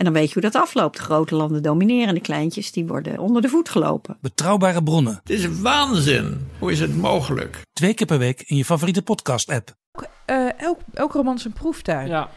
[0.00, 0.96] En dan weet je hoe dat afloopt.
[0.96, 4.16] De grote landen domineren, de kleintjes die worden onder de voet gelopen.
[4.20, 6.48] Betrouwbare bronnen, Het is waanzin.
[6.58, 7.60] Hoe is het mogelijk?
[7.72, 9.74] twee keer per week in je favoriete podcast-app.
[10.24, 12.08] Eh, elk, elk roman is een proeftuin.
[12.08, 12.28] Ja,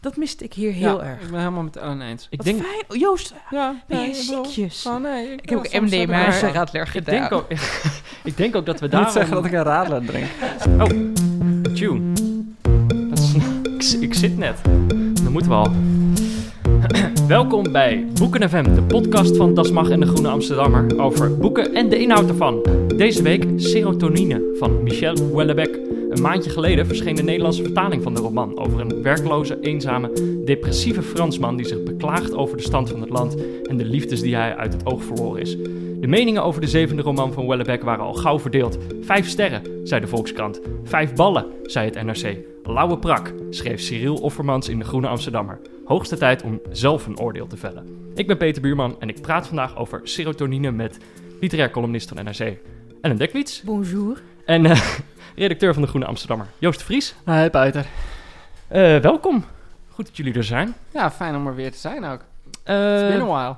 [0.00, 1.20] Dat miste ik hier heel ja, erg.
[1.22, 2.26] Ik ben helemaal met Ellen eens.
[2.30, 2.62] Ik Wat denk.
[2.62, 2.82] fijn.
[2.88, 4.86] Oh, Joost, Ja, ben nee, ik ziekjes?
[4.86, 5.32] Oh nee.
[5.32, 7.14] Ik, ik heb ook ik MDMA een- Radler Ik gedaan.
[7.20, 7.46] denk, ook,
[8.24, 9.02] ik denk ook dat we Ik daar.
[9.02, 10.26] moet zeggen dat ik een radler drink.
[10.78, 10.84] Oh,
[11.74, 12.12] tune.
[13.08, 14.58] Dat is, ik, ik zit net.
[15.22, 15.72] Dan moeten we al.
[17.28, 21.74] Welkom bij Boeken FM, de podcast van Das Mag en de Groene Amsterdammer over boeken
[21.74, 22.66] en de inhoud ervan.
[22.96, 25.78] Deze week Serotonine van Michel Houellebecq.
[26.10, 30.12] Een maandje geleden verscheen de Nederlandse vertaling van de roman over een werkloze, eenzame,
[30.44, 34.34] depressieve Fransman die zich beklaagt over de stand van het land en de liefdes die
[34.34, 35.56] hij uit het oog verloren is.
[36.00, 38.78] De meningen over de zevende roman van Houellebecq waren al gauw verdeeld.
[39.00, 40.60] Vijf sterren, zei de Volkskrant.
[40.84, 42.36] Vijf ballen, zei het NRC.
[42.64, 45.60] Lauwe prak, schreef Cyril Offermans in de Groene Amsterdammer.
[45.90, 48.10] Hoogste tijd om zelf een oordeel te vellen.
[48.14, 50.98] Ik ben Peter Buurman en ik praat vandaag over serotonine met
[51.40, 52.56] literair columnist van NRC.
[53.00, 54.22] Ellen Dekwits Bonjour.
[54.44, 54.80] en eh,
[55.36, 57.14] redacteur van de Groene Amsterdammer, Joost de Vries.
[57.24, 57.86] Hey Peter.
[58.68, 59.44] Eh, welkom.
[59.88, 60.74] Goed dat jullie er zijn.
[60.92, 62.20] Ja, fijn om er weer te zijn ook.
[62.64, 63.56] Eh, It's been a while.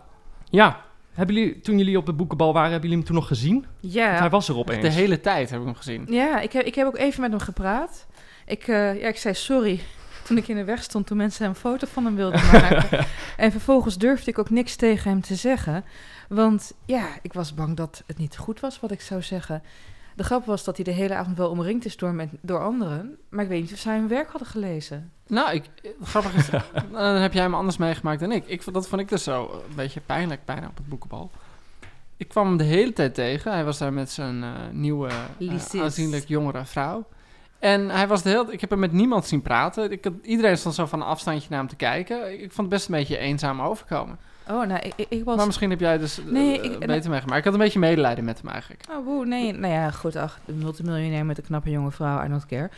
[0.50, 0.80] ja,
[1.12, 3.67] hebben jullie, toen jullie op de boekenbal waren, hebben jullie hem toen nog gezien?
[3.80, 4.83] Want Ja, Hij was er opeens.
[4.83, 6.06] De hele tijd heb ik hem gezien.
[6.08, 8.06] ja ik, heb, ik heb ook even met hem gepraat.
[8.46, 9.80] Ik, eh, ja, ik zei sorry
[10.23, 13.06] toen ik in de weg stond toen mensen een foto van hem wilden maken.
[13.37, 15.84] en vervolgens durfde ik ook niks tegen hem te zeggen.
[16.29, 19.62] Want ja, ik was bang dat het niet goed was wat ik zou zeggen.
[20.17, 23.17] De grap was dat hij de hele avond wel omringd is door, met, door anderen.
[23.29, 25.11] Maar ik weet niet of zij hun werk hadden gelezen.
[25.27, 25.64] Nou, ik,
[26.03, 26.48] grappig is,
[26.92, 28.47] dan heb jij hem anders meegemaakt dan ik.
[28.47, 28.62] ik.
[28.62, 31.30] vond- Dat vond ik dus zo een beetje pijnlijk bijna op het boekenbal.
[32.17, 33.52] Ik kwam hem de hele tijd tegen.
[33.52, 35.80] Hij was daar met zijn eh, nieuwe, Lysis.
[35.80, 37.05] aanzienlijk jongere vrouw.
[37.62, 38.52] En hij was de hele...
[38.52, 39.90] Ik heb hem met niemand zien praten.
[39.92, 42.33] Ik had, iedereen stond zo van een afstandje naar hem te kijken.
[42.33, 44.18] Ik, vond het best een beetje eenzaam overkomen.
[44.50, 45.36] Oh, nou, ik, ik- was...
[45.36, 47.39] Maar misschien heb jij dus eh, Nee, eh, ik- beter meegemaakt.
[47.39, 48.84] Ik had een beetje medelijden met hem eigenlijk.
[48.90, 49.52] Oh, woe, nee.
[49.52, 52.70] Nou ja, goed, ach, de multimiljonair met een knappe jonge vrouw, I don't care.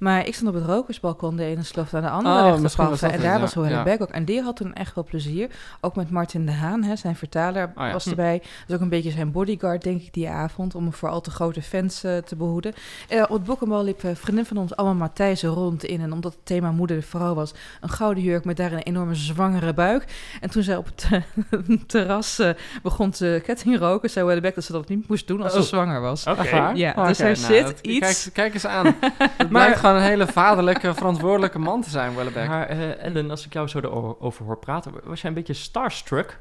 [0.00, 3.10] Maar ik stond op het rokersbalkon, de ene sloft aan de andere Oh, was En
[3.10, 3.82] daar ja, was Hoelle ja.
[3.82, 4.08] Beck ook.
[4.10, 5.48] En die had toen echt wel plezier.
[5.80, 7.92] Ook met Martin de Haan, hè, zijn vertaler, Oh ja.
[7.92, 8.10] was Hm.
[8.10, 8.38] erbij.
[8.38, 10.74] Dat is ook een beetje zijn bodyguard, denk ik, die avond.
[10.74, 12.72] Om voor al te grote fans eh, te behoeden.
[13.08, 16.00] Eh, op het boekenbal liep een vriendin van ons, allemaal Matthijs, rond in.
[16.00, 19.14] En omdat het thema moeder de vrouw was, een gouden jurk met daar een enorme
[19.14, 20.04] zwangere buik.
[20.40, 22.50] En toen zij op het eh, terras eh,
[22.82, 25.64] begon te kettingroken, zei Hoelle Beck dat ze dat niet moest doen als ze Oh.
[25.64, 26.26] zwanger was.
[26.26, 26.70] Oké.
[26.74, 28.94] Ja, dus er nou, zit dat- iets- Kijk, kijk eens aan.
[29.48, 32.48] Blijkt gewoon een hele vaderlijke, verantwoordelijke man te zijn, Wellebeck.
[32.48, 36.38] Maar eh, Ellen, als ik jou zo erover hoor praten, was jij een beetje starstruck?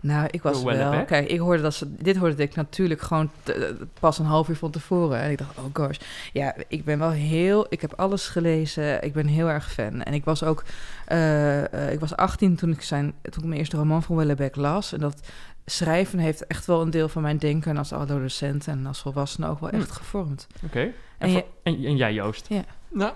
[0.00, 1.04] Nou, ik was wel.
[1.04, 1.94] Kijk, ik hoorde dat ze.
[1.94, 5.20] Dit hoorde ik natuurlijk gewoon te- pas een half uur van tevoren.
[5.20, 5.98] En ik dacht, oh gosh.
[6.32, 7.66] Ja, ik ben wel heel.
[7.68, 9.02] Ik heb alles gelezen.
[9.02, 10.02] Ik ben heel erg fan.
[10.02, 10.62] En ik was ook.
[11.06, 14.56] eh, eh, ik was 18 toen ik, zijn, toen ik mijn eerste roman van Wellebeck
[14.56, 14.92] las.
[14.92, 15.20] En dat
[15.66, 19.60] schrijven heeft echt wel een deel van mijn denken als adolescent en als volwassene ook
[19.60, 19.76] wel Hm.
[19.76, 20.46] echt gevormd.
[20.64, 20.80] Oké.
[20.80, 22.48] En, En en, en jij, Joost?
[22.92, 23.12] Nou,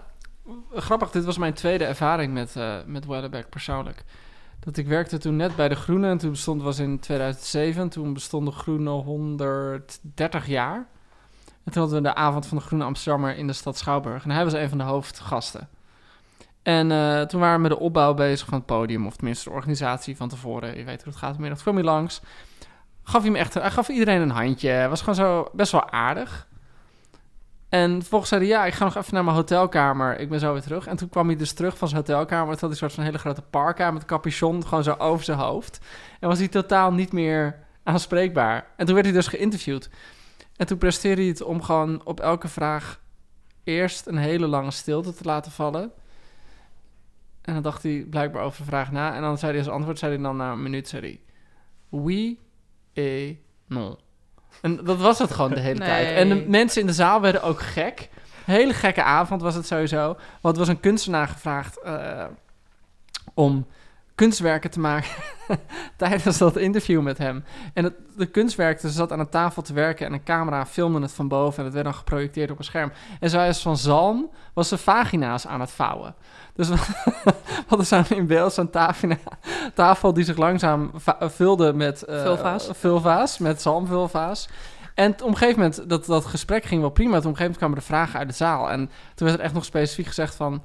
[0.75, 4.05] grappig, dit was mijn tweede ervaring met, eh met persoonlijk.
[4.61, 8.13] Dat ik werkte toen net bij De Groene en toen bestond, was in 2007, toen
[8.13, 10.77] bestond De Groene 130 jaar.
[11.65, 14.25] En toen hadden we de avond van De Groene Amsterdammer in de stad Schouwburg.
[14.25, 15.69] En hij was een van de hoofdgasten.
[16.63, 19.55] En eh, toen waren we met de opbouw bezig van het podium, of tenminste de
[19.55, 20.77] organisatie van tevoren.
[20.77, 22.21] Je weet hoe het gaat, middag kwam hij langs.
[23.03, 24.87] Gaf hij, hem echt, hij gaf iedereen een handje.
[24.89, 26.49] Was gewoon zo best wel aardig.
[27.69, 30.21] En vervolgens zei hij, ja, ik ga nog even naar mijn hotelkamer.
[30.21, 30.87] Ik ben zo weer terug.
[30.87, 32.53] En toen kwam hij dus terug van zijn hotelkamer.
[32.53, 35.81] Toen had een soort van hele grote parka met capuchon gewoon zo over zijn hoofd.
[36.21, 38.67] En was hij totaal niet meer aanspreekbaar.
[38.77, 39.91] En toen werd hij dus geïnterviewd.
[40.57, 43.01] En toen presteerde hij het om gewoon op elke vraag
[43.65, 45.93] eerst een hele lange stilte te laten vallen.
[47.43, 49.15] En dan dacht hij blijkbaar over de vraag na.
[49.15, 51.21] En dan zei hij als antwoord, zei hij dan na een minuut, zei hij...
[51.89, 52.39] Oui
[52.93, 53.37] et
[53.67, 54.06] non.
[54.63, 55.89] En dat was het gewoon de hele Nee.
[55.89, 56.17] tijd.
[56.17, 58.09] En de mensen in de zaal werden ook gek.
[58.45, 60.17] Hele gekke avond was het sowieso.
[60.41, 62.25] Want er was een kunstenaar gevraagd eh,
[63.35, 63.67] om
[64.17, 65.11] kunstwerken te maken
[65.97, 67.45] tijdens dat interview met hem.
[67.75, 71.13] En het, de kunstwerker zat aan een tafel te werken en een camera filmde het
[71.13, 72.93] van boven en het werd dan geprojecteerd op een scherm.
[73.21, 76.15] En zij als van zalm was ze vagina's aan het vouwen.
[76.55, 76.77] Dus we
[77.67, 79.19] hadden zo'n in beeld zo'n tafina-
[79.75, 82.03] tafel die zich langzaam va- vulde met...
[82.03, 82.69] eh, Vulva's.
[82.73, 84.49] vulva's, met zalmvulva's.
[84.95, 87.21] En op een gegeven moment, dat, dat gesprek ging wel prima.
[87.21, 88.71] Toen op een gegeven moment kwamen de vragen uit de zaal.
[88.71, 90.63] En toen werd er echt nog specifiek gezegd van...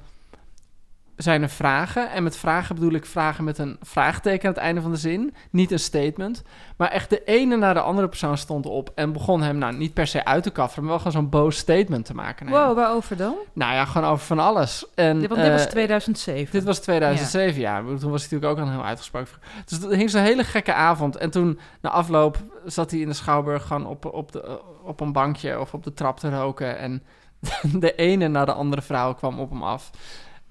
[1.22, 2.10] Zijn er vragen?
[2.10, 5.34] En met vragen bedoel ik vragen met een vraagteken aan het einde van de zin.
[5.50, 6.42] Niet een statement.
[6.76, 9.94] Maar echt de ene na de andere persoon stond op en begon hem nou niet
[9.94, 12.46] per se uit te kafferen, maar wel gewoon zo'n boos statement te maken.
[12.46, 12.54] hem.
[12.56, 13.34] Wow, waarover dan?
[13.52, 14.86] Nou ja, gewoon over van alles.
[14.94, 16.52] En, Dit- Want dit was eh, 2007.
[16.52, 17.76] dit was 2007, ja.
[17.78, 19.32] Toen was hij natuurlijk ook al een heel uitgesproken.
[19.64, 21.16] Dus het hing zo'n hele gekke avond.
[21.16, 25.12] En toen, na afloop, zat hij in de Schouwburg gewoon op, op, de, op een
[25.12, 26.78] bankje of op de trap te roken.
[26.78, 27.02] En
[27.80, 29.90] de ene na de andere vrouw kwam op hem af.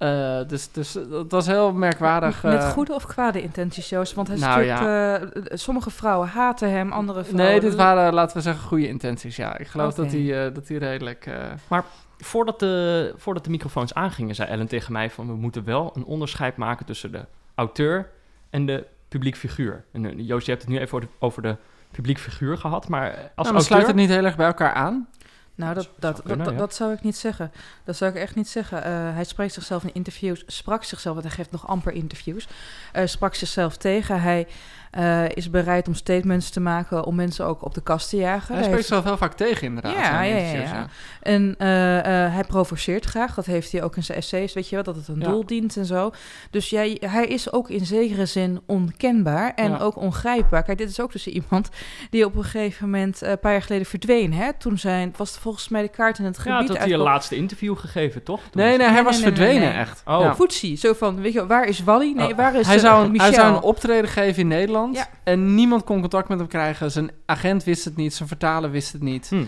[0.01, 2.43] Eh, dus, dus dat was heel merkwaardig.
[2.43, 2.69] Met eh.
[2.69, 4.13] goede of kwade intenties, Joost?
[4.13, 7.51] Want hij Nou, natuurlijk, eh, sommige vrouwen haten hem, andere vrouwen...
[7.51, 9.35] Nee, dit waren, laten we zeggen, goede intenties.
[9.35, 11.25] Ja, ik geloof dat hij eh, dat hij redelijk.
[11.25, 11.77] eh,
[12.17, 15.27] Voordat de, voordat de microfoons aangingen, zei Ellen tegen mij van...
[15.27, 17.25] we moeten wel een onderscheid maken tussen de
[17.55, 18.09] auteur
[18.49, 19.83] en de publiek figuur.
[19.91, 21.55] En Joost, je hebt het nu even over de, over de
[21.91, 23.63] publiek figuur gehad, maar als nou, dan auteur...
[23.63, 25.07] sluit het niet heel erg bij elkaar aan.
[25.55, 26.59] Nou, dat, Zou dat, dat, kunnen, dat, ja.
[26.59, 27.51] dat zou ik niet zeggen.
[27.83, 28.83] Dat zou ik echt niet zeggen.
[28.83, 32.47] Eh, hij spreekt zichzelf in interviews, sprak zichzelf, want hij geeft nog amper interviews,
[32.91, 34.21] eh, sprak zichzelf tegen.
[34.21, 34.47] Hij
[34.91, 38.53] eh, is bereid om statements te maken, om mensen ook op de kast te jagen.
[38.55, 39.93] Hij spreekt zichzelf heel vaak tegen, inderdaad.
[39.93, 40.87] Ja, ja, ja, ja.
[41.21, 43.33] En eh, eh, hij provoceert graag.
[43.35, 45.27] Dat heeft hij ook in zijn essays, weet je wel, dat het een Ja.
[45.27, 46.11] doel dient en zo.
[46.49, 49.77] Dus jij, hij is ook in zekere zin onkenbaar en Ja.
[49.77, 50.63] ook ongrijpbaar.
[50.63, 51.69] Kijk, dit is ook dus iemand
[52.09, 54.33] die op een gegeven moment, eh, een paar jaar geleden verdween.
[54.33, 54.53] Hè?
[54.53, 56.99] Toen zijn, was volgens mij de kaart in het Ja, gebied toen had hij een
[57.03, 58.39] laatste interview gegeven, toch?
[58.39, 59.77] Toen Nee, nee, hij Nee, was nee, verdwenen, nee, nee.
[59.77, 60.01] echt.
[60.05, 60.19] Oh.
[60.19, 60.35] Ja.
[60.35, 62.13] Footsie, zo van, weet je wel, waar is Wally?
[62.15, 62.37] Nee, Oh.
[62.37, 63.25] waar is Hij zou, een, Michel?
[63.27, 64.79] hij zou een optreden geven in Nederland.
[64.93, 65.07] Ja.
[65.23, 66.91] En niemand kon contact met hem krijgen.
[66.91, 68.13] Zijn agent wist het niet.
[68.13, 69.29] Zijn vertaler wist het niet.
[69.29, 69.43] Hm.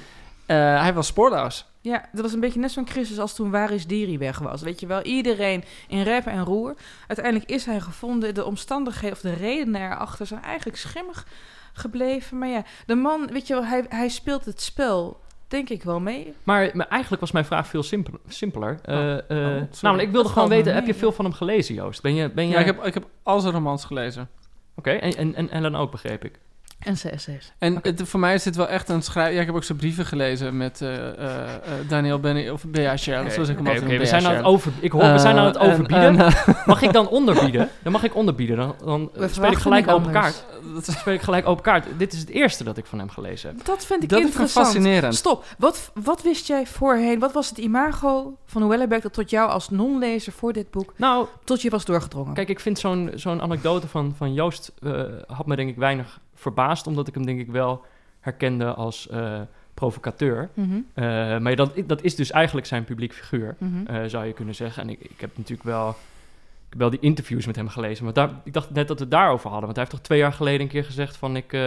[0.45, 1.65] Eh, hij was spoorloos.
[1.81, 4.61] Ja, dat was een beetje net zo'n crisis als toen Waar is Diri weg was.
[4.61, 6.75] Weet je wel, iedereen in rep en roer.
[7.07, 8.33] Uiteindelijk is hij gevonden.
[8.33, 11.27] De omstandigheden of de redenen erachter zijn eigenlijk schimmig
[11.73, 12.37] gebleven.
[12.37, 15.99] Maar ja, de man, weet je wel, hij, hij speelt het spel, denk ik wel
[15.99, 16.33] mee.
[16.43, 18.79] Maar, maar eigenlijk was mijn vraag veel simpel- simpeler.
[18.83, 19.67] Eh, eh, sorry.
[19.81, 21.15] namelijk, ik wilde Dat gewoon weten, heb je veel ja.
[21.15, 22.01] van hem gelezen, Joost?
[22.01, 22.51] Ben je, ben je...
[22.51, 24.29] Ja, ik heb, ik heb al zijn romans gelezen.
[24.75, 26.39] Oké, en, en, en Ellen ook, begreep ik.
[26.83, 27.51] En zijn essays.
[27.57, 29.33] En het, voor mij is dit wel echt een schrijf...
[29.33, 32.49] Ja, ik heb ook zijn brieven gelezen met eh, eh, eh, Daniel Benny...
[32.49, 32.97] Of B.A.
[32.97, 34.71] Shell, zoals ik hem noem, we zijn aan het over...
[34.79, 36.19] Ik hoor, we zijn aan het en- overbieden.
[36.19, 36.33] en,
[36.65, 37.69] Mag ik dan onderbieden?
[37.83, 38.57] Dan mag ik onderbieden.
[38.57, 40.13] Dan, dan We speel ik gelijk open anders.
[40.23, 40.45] kaart.
[40.85, 41.85] Dan speel ik gelijk open kaart.
[41.97, 43.65] Dit is het eerste dat ik van hem gelezen heb.
[43.65, 44.65] Dat vind ik dat vind ik interessant.
[44.65, 45.15] fascinerend.
[45.15, 45.45] Stop.
[45.57, 47.19] Wat, wat wist jij voorheen?
[47.19, 51.27] Wat was het imago van Wellebeck dat tot jou als non-lezer voor dit boek Nou,
[51.43, 52.33] tot je was doorgedrongen?
[52.33, 54.71] kijk, ik vind zo'n zo'n anekdote van, van Joost...
[54.83, 56.87] eh, had me denk ik weinig verbaasd...
[56.87, 57.85] omdat ik hem denk ik wel
[58.19, 59.41] herkende als eh,
[59.73, 60.49] provocateur.
[60.53, 61.03] Mhm, Eh,
[61.37, 63.55] maar dat, dat is dus eigenlijk zijn publiek figuur.
[63.57, 63.85] mhm.
[63.85, 64.83] eh, zou je kunnen zeggen.
[64.83, 68.03] En ik, ik heb natuurlijk wel, ik heb wel die interviews met hem gelezen.
[68.03, 69.65] Maar daar, ik dacht net dat we het daarover hadden.
[69.65, 71.35] Want hij heeft toch twee jaar geleden een keer gezegd van...
[71.35, 71.57] ik,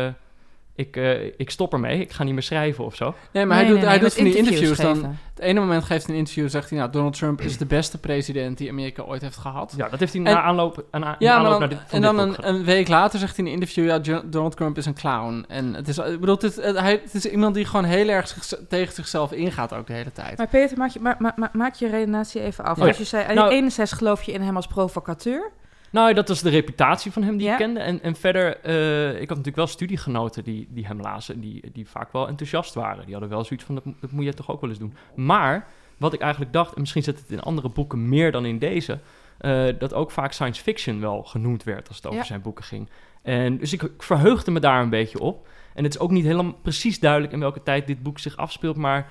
[0.76, 3.14] ik, eh, ik stop ermee, ik ga niet meer schrijven of zo.
[3.32, 5.16] Nee, maar hij doet, hij doet van die interviews dan...
[5.34, 6.78] Het ene moment geeft hij een interview, zegt hij...
[6.78, 9.74] Nou, Donald Trump is de beste president die Amerika ooit heeft gehad.
[9.76, 12.02] Ja, dat heeft hij En- na aanloop, aan, Ja, maar aanloop dan, naar dit, en
[12.02, 13.86] dan een, week later zegt hij in een interview...
[14.04, 15.44] Ja, Donald Trump is een clown.
[15.48, 18.28] En het is, ik bedoel, het, het, hij, het is iemand die gewoon heel erg
[18.28, 20.38] zich- tegen zichzelf ingaat ook de hele tijd.
[20.38, 22.76] Maar Peter, maak je, ma- ma- ma- maak je redenatie even af.
[22.76, 22.88] Oh ja.
[22.88, 25.50] Als je zei, Nou- enerzijds geloof je in hem als provocateur.
[25.90, 27.52] Nou, dat was de reputatie van hem die Ja.
[27.52, 27.80] ik kende.
[27.80, 31.40] En, en verder, eh, ik had natuurlijk wel studiegenoten die, die hem lazen...
[31.40, 33.02] Die, die vaak wel enthousiast waren.
[33.04, 34.94] Die hadden wel zoiets van, dat, mo- dat moet je toch ook wel eens doen.
[35.14, 35.66] Maar,
[35.96, 36.74] wat ik eigenlijk dacht...
[36.74, 38.98] en misschien zit het in andere boeken meer dan in deze...
[39.38, 42.24] eh, dat ook vaak science fiction wel genoemd werd als het over Ja.
[42.24, 42.88] zijn boeken ging.
[43.22, 45.48] En dus ik, ik verheugde me daar een beetje op.
[45.74, 48.76] En het is ook niet helemaal precies duidelijk in welke tijd dit boek zich afspeelt...
[48.76, 49.08] maar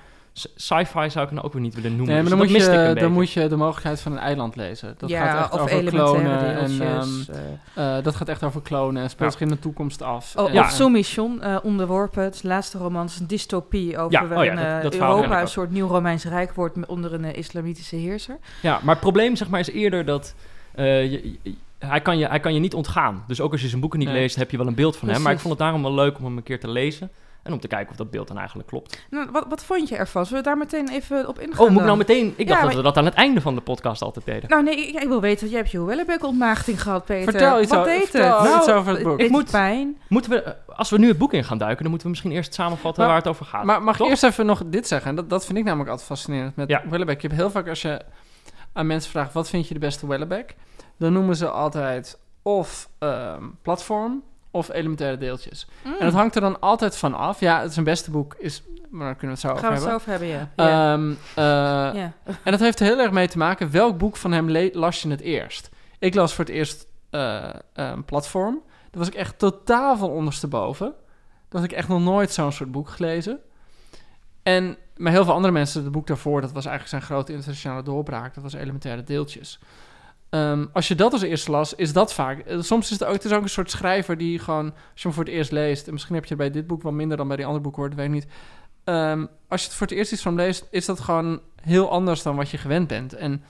[0.54, 2.06] sci-fi zou ik nou ook weer niet willen noemen.
[2.06, 4.94] Nee, maar Dus dan moet, je, dan moet je de mogelijkheid van een eiland lezen.
[4.98, 6.56] Dat ja, gaat echt of over elementaire klonen.
[6.58, 7.38] En, ehm,
[7.74, 7.96] eh.
[7.98, 9.38] eh, dat gaat echt over klonen en speelt Ja.
[9.38, 10.32] zich in de toekomst af.
[10.36, 10.60] Oh, En- ja.
[10.62, 12.22] Of Soumission, eh, onderworpen.
[12.24, 16.24] Het laatste roman is een dystopie over Ja, oh dat- Europa een soort nieuw Romeins
[16.24, 18.38] Rijk wordt onder een islamitische heerser.
[18.62, 20.34] Ja, maar het probleem zeg maar, is eerder dat
[20.74, 23.24] eh, je, je- hij, kan je, hij kan je niet ontgaan.
[23.26, 24.16] Dus ook als je zijn boeken niet Nee.
[24.16, 25.22] leest, heb je wel een beeld van hem.
[25.22, 27.10] Maar ik vond het daarom wel leuk om hem een keer te lezen.
[27.46, 29.06] En om te kijken of dat beeld dan eigenlijk klopt.
[29.10, 30.26] Nou, wat, wat vond je ervan?
[30.26, 31.64] Zullen we daar meteen even op ingaan?
[31.64, 32.34] Oh, moet ik nou meteen...
[32.36, 34.48] Ik Ja, dacht dat we dat aan het einde van de podcast altijd deden.
[34.50, 37.30] Nou nee, ik, ik wil weten, jij hebt je Wellebeck-ontmaagding gehad, Peter.
[37.32, 38.56] Vertel iets Wat over- deed vertel het?
[38.56, 39.18] iets over het boek.
[39.20, 39.98] Ik moet pijn.
[40.08, 42.32] Moeten we, eh, als we nu het boek in gaan duiken, dan moeten we misschien
[42.36, 43.64] eerst samenvatten Maar- waar het over gaat.
[43.64, 45.10] Maar mag ik eerst even nog dit zeggen?
[45.10, 46.82] En Dat, dat vind ik namelijk altijd fascinerend met Ja.
[46.90, 48.00] Je hebt heel vaak als je
[48.72, 49.32] aan mensen vraagt...
[49.32, 50.54] wat vind je de beste Wellebeck?
[50.98, 54.22] Dan noemen ze altijd of ehm, platform
[54.56, 55.66] of elementaire deeltjes.
[55.84, 55.92] Mm.
[55.98, 57.40] En dat hangt er dan altijd van af.
[57.40, 58.62] Ja, het zijn beste boek is...
[58.90, 60.26] Maar daar kunnen we het zo Gaan we over het zo hebben.
[60.26, 60.92] over hebben, ja.
[60.94, 62.02] Ehm, eh.
[62.42, 63.70] En dat heeft er heel erg mee te maken...
[63.70, 65.68] welk boek van hem las je het eerst?
[65.98, 68.62] Ik las voor het eerst eh, een platform.
[68.90, 70.94] Daar was ik echt totaal van ondersteboven.
[71.48, 73.40] Dat had ik echt nog nooit zo'n soort boek gelezen.
[74.42, 77.82] En maar heel veel andere mensen, het boek daarvoor, dat was eigenlijk zijn grote internationale
[77.82, 78.34] doorbraak.
[78.34, 79.58] Dat was elementaire deeltjes.
[80.30, 82.38] Ehm, als je dat als eerste las, is dat vaak.
[82.38, 85.24] eh, Soms is het ook, het een soort schrijver die gewoon, als je hem voor
[85.24, 87.36] het eerst leest, en misschien heb je het bij dit boek wel minder dan bij
[87.36, 88.26] die andere boeken hoor, dat weet ik niet.
[88.84, 92.22] Ehm, als je het voor het eerst iets van leest, is dat gewoon heel anders
[92.22, 93.12] dan wat je gewend bent.
[93.14, 93.42] En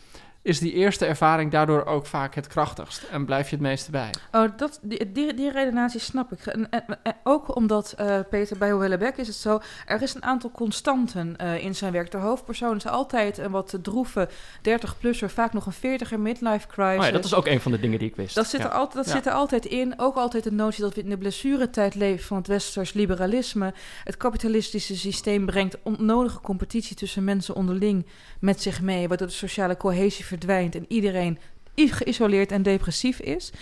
[0.46, 4.10] is die eerste ervaring daardoor ook vaak het krachtigst en blijf je het meeste bij.
[4.32, 6.46] Oh, dat, die, die, die redenatie snap ik.
[6.46, 9.60] En, en- en ook omdat, eh, Peter, bij is het zo...
[9.86, 12.10] er is een aantal constanten eh, in zijn werk.
[12.10, 14.28] De hoofdpersoon is altijd een wat droeve
[14.68, 15.28] 30-plusser...
[15.28, 16.98] vaak nog een 40er midlife crisis.
[16.98, 18.34] Oh ja, dat is ook een van de dingen die ik wist.
[18.34, 18.66] Dat, zit, Ja.
[18.66, 19.12] er altijd, dat Ja.
[19.20, 19.94] zit er altijd in.
[19.96, 23.74] Ook altijd de notie dat we in de blessuretijd leven van het westers liberalisme.
[24.04, 28.06] Het kapitalistische systeem brengt onnodige competitie tussen mensen onderling
[28.40, 31.38] met zich mee, waardoor de sociale cohesie verdwijnt en iedereen
[31.74, 33.52] geïsoleerd en depressief is.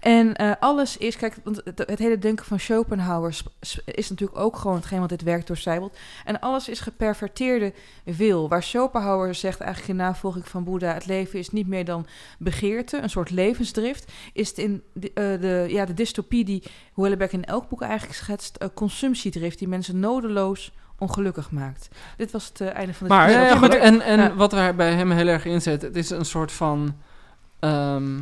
[0.00, 3.40] En eh, alles is, kijk, want het, hele denken van Schopenhauer
[3.84, 5.96] is natuurlijk ook gewoon hetgeen wat dit werk doorcijpelt.
[6.24, 7.72] En alles is geperverteerde
[8.04, 8.48] wil.
[8.48, 12.06] Waar Schopenhauer zegt eigenlijk in navolging van Boeddha, het leven is niet meer dan
[12.38, 16.62] begeerte, een soort levensdrift, is het in de, eh, de, ja, de dystopie die
[16.92, 20.72] Houellebecq in elk boek eigenlijk schetst, eh, consumptiedrift, die mensen nodeloos
[21.02, 21.88] ongelukkig maakt.
[22.16, 23.80] Dit was het eh, einde van de Maar- Ja, ja, discussie.
[23.80, 23.88] goed.
[23.88, 24.34] En, en Ja.
[24.34, 26.94] wat er bij hem heel erg in zit, het is een soort van
[27.58, 28.20] ehm,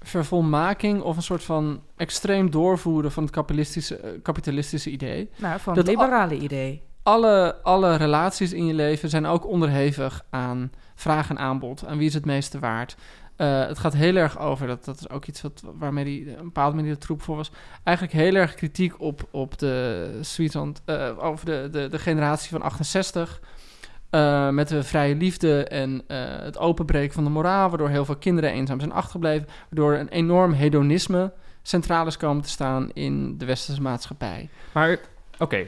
[0.00, 5.30] vervolmaking of een soort van extreem doorvoeren van het kapitalistische, eh, kapitalistische idee.
[5.36, 6.82] Nou, van het liberale idee.
[7.02, 11.86] Alle, alle relaties in je leven zijn ook onderhevig aan vraag en aanbod.
[11.86, 12.96] Aan wie is het meeste waard?
[13.40, 16.44] Eh, het gaat heel erg over, dat, dat is ook iets wat, waarmee hij een
[16.44, 17.50] bepaalde manier de troep voor was.
[17.84, 22.62] Eigenlijk heel erg kritiek op, op de, Zwitserland, eh, over de, de, de generatie van
[22.62, 23.40] 68.
[24.10, 28.16] eh, met de vrije liefde en eh, het openbreken van de moraal, waardoor heel veel
[28.16, 29.46] kinderen eenzaam zijn achtergebleven.
[29.70, 31.32] Waardoor een enorm hedonisme
[31.62, 34.48] centraal is komen te staan in de westerse maatschappij.
[34.72, 34.98] Maar
[35.38, 35.66] oké,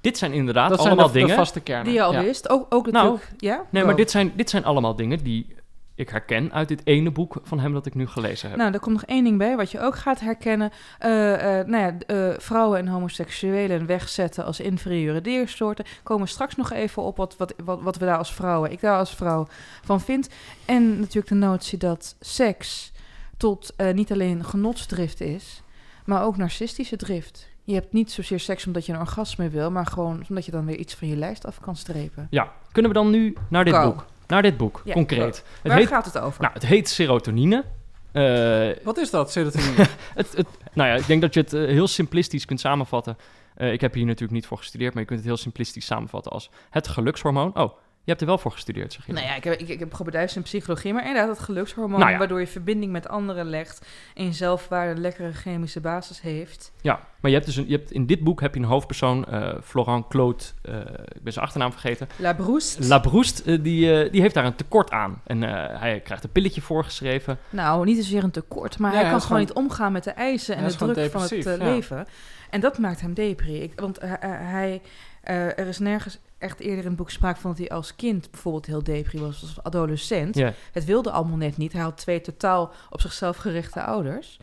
[0.00, 1.36] dit zijn inderdaad dat zijn allemaal de, de dingen.
[1.36, 1.84] vaste kernen.
[1.84, 2.22] Die je al Ja.
[2.22, 2.48] wist.
[2.48, 3.64] Ook, ook Nou, natuurlijk, ja?
[3.70, 3.88] nee, Go.
[3.88, 5.54] maar dit zijn, dit zijn allemaal dingen die
[5.94, 8.58] ik herken uit dit ene boek van hem dat ik nu gelezen heb.
[8.58, 10.70] Nou, er komt nog één ding bij, wat je ook gaat herkennen.
[10.98, 15.84] Eh, nou ja, eh, vrouwen en homoseksuelen wegzetten als inferieure diersoorten.
[16.02, 18.80] Komen we straks nog even op wat, wat, wat, wat we daar als vrouwen, ik
[18.80, 19.46] daar als vrouw
[19.82, 20.28] van vind.
[20.64, 22.92] En natuurlijk de notie dat seks
[23.36, 25.62] tot niet alleen genotsdrift is,
[26.04, 27.50] maar ook narcistische drift.
[27.64, 30.66] Je hebt niet zozeer seks omdat je een orgasme wil, maar gewoon omdat je dan
[30.66, 32.26] weer iets van je lijst af kan strepen.
[32.30, 33.84] Ja, kunnen we dan nu naar dit Go.
[33.84, 34.06] boek?
[34.32, 34.92] Naar dit boek, Ja.
[34.92, 35.36] concreet.
[35.36, 36.40] Het Waar heet, gaat het over?
[36.42, 37.64] nou, het heet serotonine.
[38.12, 39.74] Eh, Wat is dat, serotonine?
[40.14, 43.16] het, het, nou ja, ik denk dat je het eh, heel simplistisch kunt samenvatten.
[43.54, 46.32] Eh, ik heb hier natuurlijk niet voor gestudeerd, maar je kunt het heel simplistisch samenvatten
[46.32, 47.56] als het gelukshormoon.
[47.58, 47.72] Oh,
[48.04, 49.12] je hebt er wel voor gestudeerd, zeg je.
[49.12, 52.10] Nou ja, ik heb, ik, ik heb gebeduisd in psychologie, maar inderdaad het gelukshormoon, Nou
[52.12, 52.18] ja.
[52.18, 56.72] waardoor je verbinding met anderen legt en zelfwaarde een lekkere chemische basis heeft.
[56.80, 59.24] Ja, maar je hebt dus een, je hebt, in dit boek heb je een hoofdpersoon,
[59.24, 60.76] eh, Florent Claude, eh,
[61.14, 62.08] ik ben zijn achternaam vergeten.
[62.16, 62.86] La Brouste.
[62.86, 65.20] Labroest, eh, die, eh, die heeft daar een tekort aan.
[65.24, 67.38] En eh, hij krijgt een pilletje voorgeschreven.
[67.50, 70.10] Nou, niet zozeer een tekort, maar Ja, hij kan gewoon gewoon- niet omgaan met de
[70.10, 71.56] eisen en de druk van het ja.
[71.56, 72.06] leven.
[72.50, 73.62] En dat maakt hem depri.
[73.62, 74.80] Ik, want hij, hij,
[75.22, 78.30] eh, er is nergens echt eerder in het boek sprake van dat hij als kind
[78.30, 80.34] bijvoorbeeld heel depri was, als adolescent.
[80.72, 81.72] Het wilde allemaal net niet.
[81.72, 84.38] Hij had twee totaal op zichzelf gerichte ouders.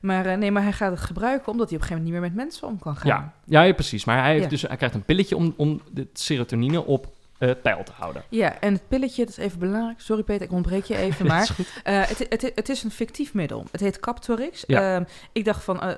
[0.00, 2.32] Maar eh, nee, maar hij gaat het gebruiken omdat hij op een gegeven moment niet
[2.32, 3.08] meer met mensen om kan gaan.
[3.08, 4.04] Ja, ja, ja, precies.
[4.04, 7.06] Maar hij, heeft dus, hij krijgt een pilletje om, om de serotonine op
[7.42, 8.22] eh peil te houden.
[8.28, 10.00] Ja, en het pilletje, dat is even belangrijk.
[10.00, 13.66] Sorry Peter, ik ontbreek je even, maar eh, het, het, het is een fictief middel.
[13.70, 14.64] Het heet Captorix.
[14.66, 14.94] Ja.
[14.94, 15.88] Ehm, ik dacht van, eh,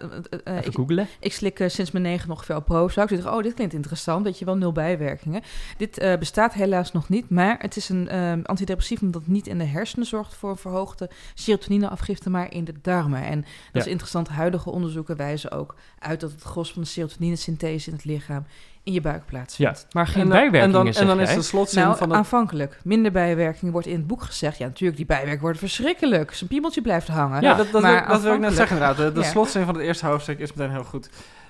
[0.44, 1.08] Even ik, googlen.
[1.20, 3.08] ik slik sinds mijn negen nog veel Prozac.
[3.08, 4.24] Dus ik dacht, oh, dit klinkt interessant.
[4.24, 5.42] Weet je wel, nul bijwerkingen.
[5.76, 9.64] Dit bestaat helaas nog niet, maar het is een ehm, antidepressief omdat niet in de
[9.64, 13.22] hersenen zorgt voor een verhoogde serotonineafgifte, maar in de darmen.
[13.24, 13.80] En dat Ja.
[13.80, 14.28] is interessant.
[14.28, 18.46] Huidige onderzoeken wijzen ook uit dat het gros van de serotoninesynthese in het lichaam
[18.84, 19.86] in je buik Ja, plaatsvindt.
[19.92, 22.08] maar geen en dan, bijwerkingen, en dan, zeg en dan is de slotzin Nou, van
[22.08, 22.18] het...
[22.18, 22.80] aanvankelijk.
[22.84, 24.58] Minder bijwerkingen wordt in het boek gezegd.
[24.58, 26.34] Ja, natuurlijk, die bijwerkingen worden verschrikkelijk.
[26.34, 27.42] Zijn piemeltje blijft hangen.
[27.42, 29.04] Ja, dat, dat, maar wil, ik- dat wil ik net zeggen inderdaad.
[29.06, 29.26] De, de Ja.
[29.30, 31.08] slotzin van het eerste hoofdstuk is meteen heel goed.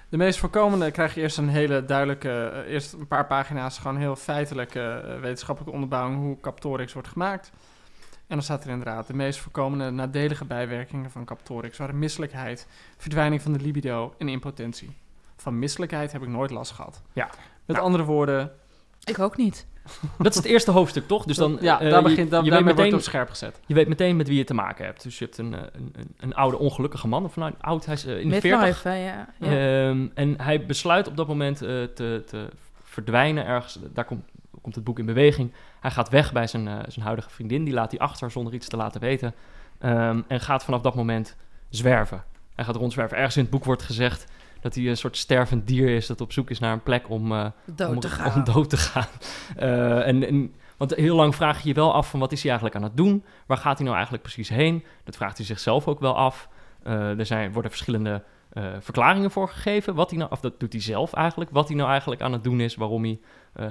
[0.08, 2.30] De meest voorkomende krijg je eerst een hele duidelijke...
[2.66, 6.18] eh, eerst een paar pagina's, gewoon heel feitelijke eh, wetenschappelijke onderbouwing...
[6.20, 7.50] hoe Captorix wordt gemaakt.
[8.26, 9.06] En dan staat er inderdaad...
[9.06, 11.78] de meest voorkomende nadelige bijwerkingen van Captorix...
[11.78, 14.96] waren misselijkheid, verdwijning van de libido en impotentie.
[15.36, 17.02] Van misselijkheid heb ik nooit last gehad.
[17.12, 17.30] Ja.
[17.64, 17.88] Met Nou.
[17.88, 18.52] andere woorden...
[19.04, 19.66] Ik ook niet.
[20.18, 21.24] Dat is het eerste hoofdstuk, toch?
[21.24, 23.28] Dus dan, ja, eh, daar begint, daar, je, weet daarmee wordt meteen, het op scherp
[23.28, 23.60] gezet.
[23.66, 25.02] je weet meteen met wie je te maken hebt.
[25.02, 27.94] Dus je hebt een, eh, een, een, een oude ongelukkige man, of nou, oud, hij
[27.94, 28.60] is eh, in de 40.
[28.60, 29.28] Midlife, hè, ja.
[29.38, 29.88] ja.
[29.88, 32.48] Ehm, en hij besluit op dat moment eh, te, te
[32.82, 33.78] verdwijnen ergens.
[33.94, 34.24] Daar komt,
[34.60, 35.52] komt het boek in beweging.
[35.80, 37.64] Hij gaat weg bij zijn, eh, zijn huidige vriendin.
[37.64, 39.34] Die laat hij achter zonder iets te laten weten.
[39.78, 41.36] Ehm, en gaat vanaf dat moment
[41.68, 42.24] zwerven.
[42.54, 43.16] Hij gaat rondzwerven.
[43.16, 44.26] Ergens in het boek wordt gezegd
[44.64, 47.33] dat hij een soort stervend dier is dat op zoek is naar een plek om,
[47.33, 48.44] eh, Dood om, te om gaan.
[48.54, 49.06] dood te gaan.
[49.56, 52.50] Eh, en, en, want heel lang vraag je je wel af van wat is hij
[52.50, 53.25] eigenlijk aan het doen?
[53.47, 54.85] Waar gaat hij nou eigenlijk precies heen?
[55.04, 56.49] Dat vraagt hij zichzelf ook wel af.
[56.83, 58.23] Eh, er zijn, worden verschillende
[58.80, 59.94] verklaringen voor gegeven.
[59.94, 61.50] Wat hij nou, of dat doet hij zelf eigenlijk.
[61.50, 62.75] Wat hij nou eigenlijk aan het doen is.
[62.75, 63.21] Waarom hij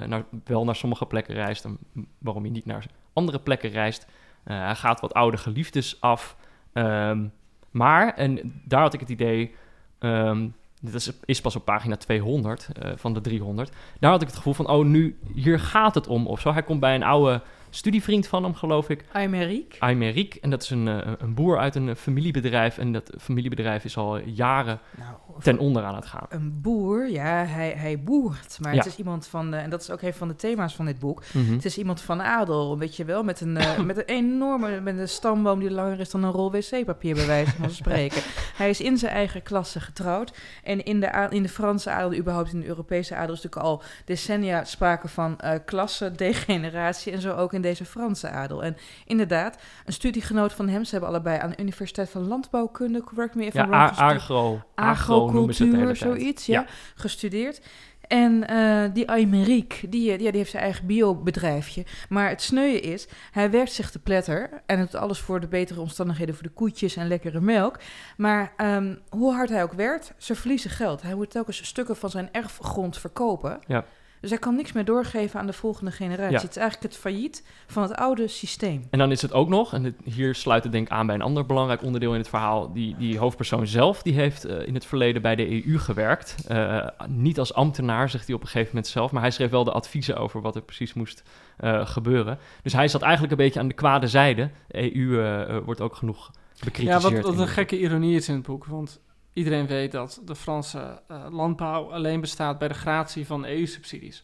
[0.06, 1.64] naar, wel naar sommige plekken reist.
[1.64, 1.78] En
[2.18, 4.06] waarom hij niet naar andere plekken reist.
[4.42, 6.36] Hij gaat wat oude geliefdes af.
[6.72, 7.26] Ehm,
[7.70, 9.54] maar, en daar had ik het idee.
[9.98, 10.46] ehm,
[10.84, 13.70] dit is, is pas op pagina 200 eh, van de 300.
[14.00, 16.52] Daar had ik het gevoel van, oh, nu, hier gaat het om of zo.
[16.52, 17.40] Hij komt bij een oude
[17.74, 19.04] studievriend van hem, geloof ik.
[19.12, 19.76] Aymeric.
[19.78, 20.34] Aymeric.
[20.34, 22.78] En dat is een, eh, een boer uit een familiebedrijf.
[22.78, 26.26] En dat familiebedrijf is al jaren Nou, ten onder aan het gaan.
[26.28, 28.58] een boer, ja, hij, hij boert.
[28.60, 28.78] Maar Ja.
[28.78, 30.98] het is iemand van, de, en dat is ook een van de thema's van dit
[30.98, 31.22] boek.
[31.32, 31.52] Mhm.
[31.52, 34.98] Het is iemand van adel, weet je wel, met een, eh, met een enorme met
[34.98, 38.22] een stamboom die langer is dan een rol wc-papier, bij wijze van spreken.
[38.56, 40.36] Hij is in zijn eigen klasse getrouwd.
[40.62, 43.82] En in de, in de Franse adel, überhaupt in de Europese adel, is natuurlijk al
[44.04, 47.12] decennia sprake van eh klassendegeneratie.
[47.12, 48.64] En zo ook in deze Franse adel.
[48.64, 53.34] En inderdaad, een studiegenoot van hem, ze hebben allebei aan de Universiteit van Landbouwkunde, correct
[53.34, 54.62] me if Ja, agro.
[54.74, 56.66] Agrocultuur, zoiets, ja, Ja.
[56.94, 57.60] gestudeerd.
[58.08, 61.84] En eh, die Aymeric, die, eh, ja, die heeft zijn eigen biobedrijfje.
[62.08, 64.62] Maar het sneuien is, hij werkt zich te pletter...
[64.66, 67.78] en het alles voor de betere omstandigheden voor de koetjes en lekkere melk.
[68.16, 71.02] Maar ehm, hoe hard hij ook werkt, ze verliezen geld.
[71.02, 73.60] Hij moet telkens stukken van zijn erfgrond verkopen.
[73.66, 73.84] Ja.
[74.24, 76.32] Dus hij kan niks meer doorgeven aan de volgende generatie.
[76.32, 76.40] Ja.
[76.40, 78.86] Het is eigenlijk het failliet van het oude systeem.
[78.90, 81.14] En dan is het ook nog, en dit- hier sluit het denk ik aan bij
[81.14, 82.72] een ander belangrijk onderdeel in het verhaal.
[82.72, 86.36] Die, die hoofdpersoon zelf, die heeft eh, in het verleden bij de EU gewerkt.
[86.48, 89.12] Eh, niet als ambtenaar, zegt hij op een gegeven moment zelf.
[89.12, 91.22] Maar hij schreef wel de adviezen over wat er precies moest
[91.56, 92.38] eh, gebeuren.
[92.62, 94.50] Dus hij zat eigenlijk een beetje aan de kwade zijde.
[94.68, 97.02] De EU wordt ook genoeg Ja, bekritiseerd.
[97.02, 98.64] wat, wat in een gekke ironie is in het boek.
[98.64, 99.00] Want
[99.34, 104.18] iedereen weet dat de Franse eh, landbouw alleen bestaat bij de gratie van EU-subsidies.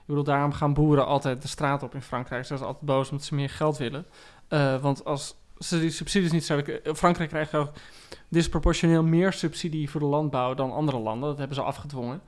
[0.00, 2.44] Ik bedoel, daarom gaan boeren altijd de straat op in Frankrijk.
[2.44, 4.06] Ze zijn altijd boos omdat ze meer geld willen.
[4.48, 6.96] Eh, want als ze die subsidies niet zouden...
[6.96, 7.72] Frankrijk krijgt ook
[8.28, 11.28] disproportioneel meer subsidie voor de landbouw dan andere landen.
[11.28, 12.22] Dat hebben ze afgedwongen.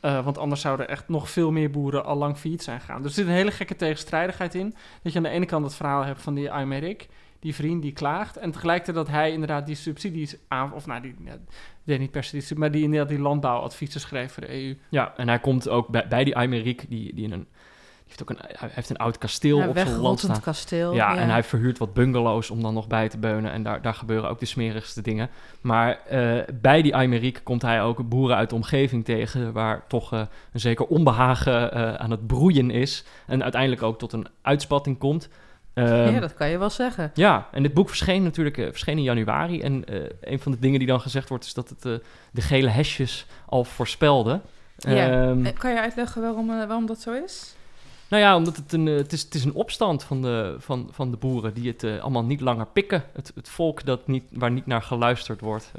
[0.00, 3.02] Eh, want anders zouden echt nog veel meer boeren al lang failliet zijn gaan.
[3.02, 4.74] Dus er zit een hele gekke tegenstrijdigheid in.
[5.02, 7.08] Dat je aan de ene kant het verhaal hebt van die Aymeric,
[7.40, 8.36] die vriend die klaagt.
[8.36, 10.72] En tegelijkertijd dat hij inderdaad die subsidies aan...
[10.72, 11.36] Of nou, die, ja,
[11.84, 14.76] weet niet per se die sub- maar die inderdaad die landbouwadviezen schreef voor de EU.
[14.88, 17.46] Ja, en hij komt ook bij, bij die Aymeric, die, die in een...
[18.06, 20.40] Heeft ook een, hij heeft een oud kasteel Ja, op zijn land staan.
[20.40, 20.94] kasteel.
[20.94, 23.52] Ja, en hij verhuurt wat bungalows om dan nog bij te beunen.
[23.52, 25.30] En daar, daar gebeuren ook de smerigste dingen.
[25.60, 29.52] Maar eh, bij die Aymeric komt hij ook boeren uit de omgeving tegen...
[29.52, 30.20] waar toch eh,
[30.52, 33.04] een zeker onbehagen eh, aan het broeien is.
[33.26, 35.28] En uiteindelijk ook tot een uitspatting komt.
[35.78, 37.10] Ehm, ja, dat kan je wel zeggen.
[37.14, 39.60] ja, en dit boek verscheen natuurlijk eh, verscheen in januari.
[39.60, 41.44] En eh, een van de dingen die dan gezegd wordt...
[41.44, 41.92] is dat het eh,
[42.32, 44.40] de gele hesjes al voorspelde.
[44.76, 45.10] Ja.
[45.10, 47.54] Ehm, Eh, Kan je uitleggen waarom, waarom dat zo is?
[48.08, 51.10] nou ja, omdat het een, het, is, het is een opstand van de, van, van
[51.10, 53.04] de boeren die het allemaal niet langer pikken.
[53.12, 55.72] Het, het volk dat niet, waar niet naar geluisterd wordt,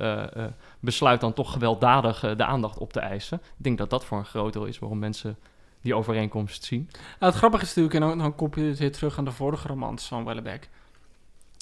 [0.80, 3.38] besluit dan toch gewelddadig de aandacht op te eisen.
[3.58, 5.38] Ik denk dat dat voor een groot deel is waarom mensen
[5.82, 6.90] die overeenkomst zien.
[6.92, 9.32] Nou, het grappige is natuurlijk, en dan, dan kopje je het weer terug aan de
[9.32, 10.70] vorige romans van Wellebeck.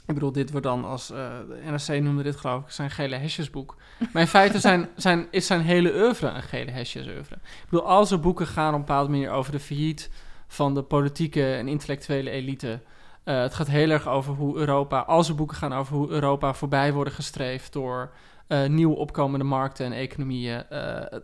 [0.06, 3.16] Ik bedoel, dit wordt dan als, eh, de NRC noemde dit geloof ik, zijn gele
[3.16, 3.76] hesjesboek.
[4.14, 7.36] Maar in feite zijn, zijn, is zijn hele oeuvre een gele hesjes oeuvre.
[7.36, 10.10] Ik bedoel, al zijn boeken gaan op een bepaalde manier over de failliet
[10.48, 12.82] van de politieke en intellectuele elite.
[13.24, 16.54] Eh, het gaat heel erg over hoe Europa, al zijn boeken gaan over hoe Europa
[16.54, 18.10] voorbij worden gestreefd door eh,
[18.48, 20.70] nieuw opkomende markten en economieën.
[20.70, 20.80] Eh,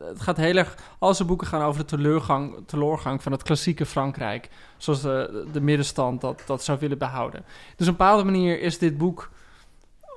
[0.08, 3.86] het, gaat heel erg, al zijn boeken gaan over de teleurgang, teleurgang van het klassieke
[3.86, 7.42] Frankrijk, zoals de, de middenstand dat, dat zou willen behouden.
[7.76, 9.30] Dus op een bepaalde manier is dit boek,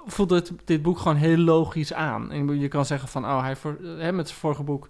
[0.06, 2.32] voelt het, dit boek gewoon heel logisch aan.
[2.32, 4.88] En je kan zeggen van, oh, hij voor, hè, met zijn vorige boek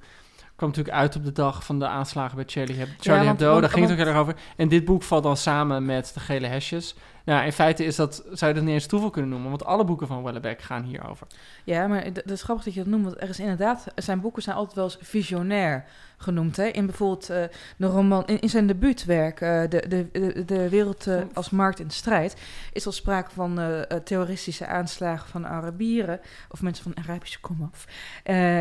[0.56, 3.48] kwam natuurlijk uit op de dag van de aanslagen bij Charlie, want- Hebdo.
[3.48, 4.34] want- Daar ging het ook heel erg over.
[4.56, 6.94] En dit boek valt dan samen met de gele hesjes.
[7.26, 9.84] Nou, in feite is dat, zou je dat niet eens toeval kunnen noemen, want alle
[9.84, 11.26] boeken van Wellebeck gaan hierover.
[11.64, 14.42] Ja, maar het is grappig dat je dat noemt, want er is inderdaad, zijn boeken
[14.42, 15.84] zijn altijd wel eens visionair
[16.16, 16.56] genoemd.
[16.56, 16.64] Hè?
[16.64, 17.42] In bijvoorbeeld eh,
[17.76, 21.80] de roman, in, in zijn debuutwerk, eh, de, de, de, de wereld eh, als markt
[21.80, 22.36] in strijd,
[22.72, 23.60] is al sprake van
[24.04, 27.86] terroristische aanslagen van Arabieren, of mensen van Arabische komaf.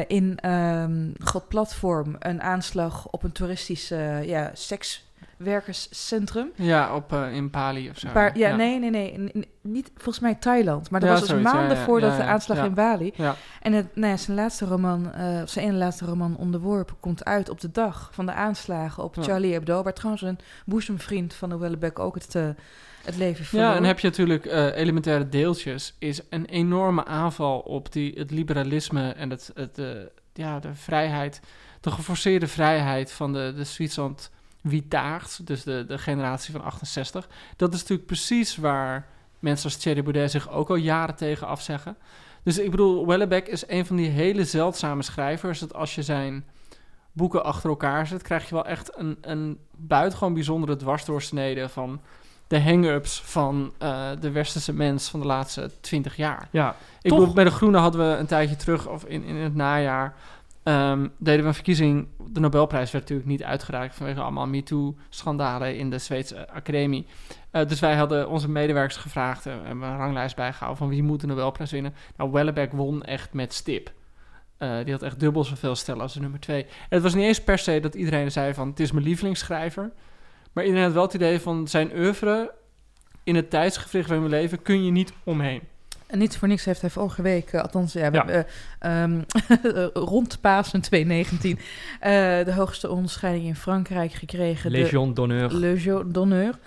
[0.08, 5.06] In ehm God Platform een aanslag op een toeristische ja, seks
[5.38, 6.52] werkerscentrum.
[6.56, 8.08] Ja, op, eh, in Bali of zo.
[8.14, 9.32] Paar, ja, nee, nee, nee.
[9.62, 10.90] Niet volgens mij Thailand.
[10.90, 13.14] Maar dat Ja, was dus maanden voordat de aanslag in Bali.
[13.62, 17.26] En het, nou ja, zijn laatste roman, eh, of zijn ene laatste roman Onderworpen, komt
[17.26, 19.16] uit op de dag van de aanslagen op.
[19.20, 19.84] Charlie Hebdo.
[19.84, 22.50] Waar trouwens een boezemvriend van de Wellebeck ook het, eh,
[23.06, 23.66] het leven verloor.
[23.66, 28.32] Ja, en heb je natuurlijk eh, elementaire deeltjes, is een enorme aanval op die, het
[28.32, 29.88] liberalisme en het, het, eh,
[30.34, 31.40] ja, de vrijheid,
[31.82, 34.32] de geforceerde vrijheid van de, de Zwitserland
[34.66, 37.28] Wietaard, dus de, de generatie van 68.
[37.56, 39.08] Dat is natuurlijk precies waar
[39.40, 41.98] mensen als Thierry Baudet zich ook al jaren tegen afzeggen.
[42.44, 46.46] Dus ik bedoel, Wellebeck is een van die hele zeldzame schrijvers, dat als je zijn
[47.12, 52.02] boeken achter elkaar zet, krijg je wel echt een, een buitengewoon bijzondere dwarsdoorsnede van
[52.48, 56.48] de hang-ups van eh, de westerse mens van de laatste twintig jaar.
[56.52, 57.20] Ja, Ik Toch?
[57.20, 60.14] bedoel, bij de Groenen hadden we een tijdje terug, of in, in het najaar,
[60.66, 62.08] ehm, deden we een verkiezing.
[62.28, 67.06] De Nobelprijs werd natuurlijk niet uitgereikt vanwege allemaal MeToo-schandalen in de Zweedse academie.
[67.52, 71.22] Eh, dus wij hadden onze medewerkers gevraagd en hebben een ranglijst bijgehouden van wie moet
[71.22, 71.94] de Nobelprijs winnen.
[72.18, 73.94] Nou, Wellebeck won echt met stip.
[74.58, 76.64] Eh, die had echt dubbel zoveel stellen als de nummer twee.
[76.64, 79.92] En het was niet eens per se dat iedereen zei van het is mijn lievelingsschrijver.
[80.54, 82.54] Maar iedereen had wel het idee van zijn oeuvre
[83.24, 85.62] in het tijdsgevricht waarin we leven kun je niet omheen.
[86.08, 88.46] En niet voor niks heeft hij vorige week, eh, althans ja, we Ja.
[88.80, 89.22] ehm,
[90.14, 91.60] rond Pasen 2019,
[92.00, 92.12] eh,
[92.46, 94.72] de hoogste onderscheiding in Frankrijk gekregen.
[94.72, 95.54] Legion d'honneur.
[95.54, 96.58] Legion d'honneur.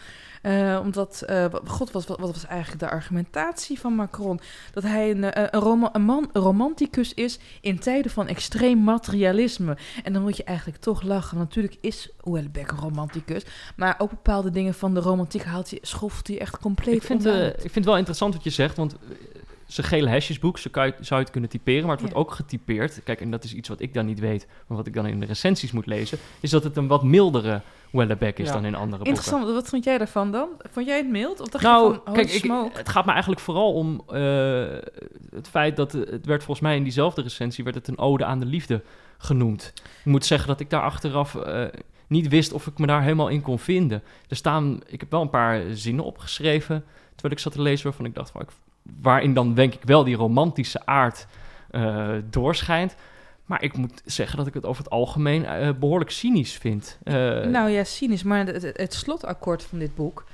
[0.42, 4.40] Eh, omdat, eh, god, wat, wat, wat was eigenlijk de argumentatie van Macron?
[4.72, 5.60] Dat hij een, eh,
[5.92, 9.76] een, man, een romanticus is in tijden van extreem materialisme.
[10.04, 11.38] En dan moet je eigenlijk toch lachen.
[11.38, 13.42] Natuurlijk is Houellebecq een romanticus.
[13.76, 17.26] Maar ook bepaalde dingen van de romantiek haalt hij, schoffelt hij echt compleet Ik vind,
[17.26, 18.96] ik vind het wel interessant wat je zegt, want
[19.74, 22.20] zijn gele hesjesboek, zo kan je, zou je het kunnen typeren, maar het wordt Ja.
[22.20, 23.00] ook getypeerd.
[23.04, 25.20] Kijk, en dat is iets wat ik dan niet weet, maar wat ik dan in
[25.20, 28.52] de recensies moet lezen, is dat het een wat mildere Wellebeck is Ja.
[28.52, 29.06] dan in andere boeken.
[29.06, 30.48] Interessant, wat vond jij daarvan dan?
[30.70, 31.40] Vond jij het mild?
[31.40, 34.66] Of dacht Nou, je van, oh, kijk, ik, het gaat me eigenlijk vooral om eh,
[35.30, 38.38] het feit dat het werd volgens mij in diezelfde recensie werd het een ode aan
[38.40, 38.82] de liefde
[39.18, 39.72] genoemd.
[39.98, 41.64] Ik moet zeggen dat ik daar achteraf eh,
[42.06, 44.02] niet wist of ik me daar helemaal in kon vinden.
[44.28, 48.04] Er staan, ik heb wel een paar zinnen opgeschreven terwijl ik zat te lezen waarvan
[48.04, 48.48] ik dacht, van, ik-
[49.00, 51.26] waarin dan denk ik wel die romantische aard
[51.70, 52.96] eh, doorschijnt.
[53.48, 56.98] Maar ik moet zeggen dat ik het over het algemeen eh, behoorlijk cynisch vind.
[57.02, 60.24] Eh, nou ja, cynisch, maar het, het, slotakkoord van dit boek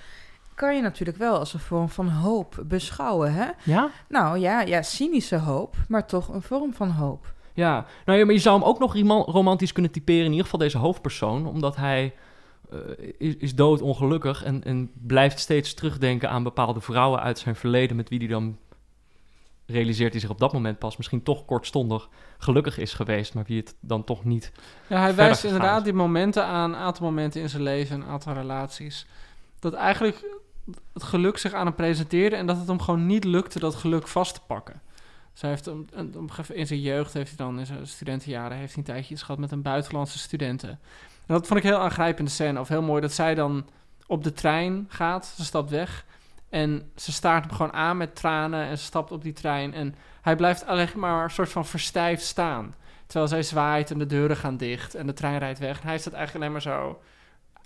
[0.54, 3.46] kan je natuurlijk wel als een vorm van hoop beschouwen, hè?
[3.62, 3.90] ja?
[4.09, 7.33] Nou ja, ja, cynische hoop, maar toch een vorm van hoop.
[7.52, 8.94] Ja, nou ja, maar je zou hem ook nog
[9.26, 12.14] romantisch kunnen typeren, in ieder geval deze hoofdpersoon, omdat hij
[12.70, 12.79] eh,
[13.18, 18.09] is, is doodongelukkig en, en blijft steeds terugdenken aan bepaalde vrouwen uit zijn verleden, met
[18.09, 18.59] wie hij dan
[19.66, 23.61] realiseert hij zich op dat moment pas misschien toch kortstondig gelukkig is geweest, maar wie
[23.61, 24.53] het dan toch niet.
[24.87, 25.85] Ja, hij wijst inderdaad is.
[25.85, 29.07] die momenten aan, een aantal momenten in zijn leven, een aantal relaties.
[29.59, 30.24] Dat eigenlijk
[30.92, 34.09] het geluk zich aan hem presenteerde en dat het hem gewoon niet lukte dat geluk
[34.09, 34.83] vast te pakken.
[35.33, 38.74] Dus hij heeft een- een- in zijn jeugd heeft hij dan, in zijn studentenjaren, heeft
[38.74, 40.79] hij een tijdje iets gehad met een buitenlandse studenten.
[41.26, 43.66] En dat vond ik heel aangrijpende scène, of heel mooi, dat zij dan
[44.06, 46.04] op de trein gaat, ze stapt weg
[46.48, 49.94] en ze staart hem gewoon aan met tranen en ze stapt op die trein en
[50.22, 52.74] hij blijft alleen maar een soort van verstijfd staan.
[53.06, 55.80] Terwijl zij zwaait en de deuren gaan dicht en de trein rijdt weg.
[55.80, 57.00] En hij staat eigenlijk alleen maar zo...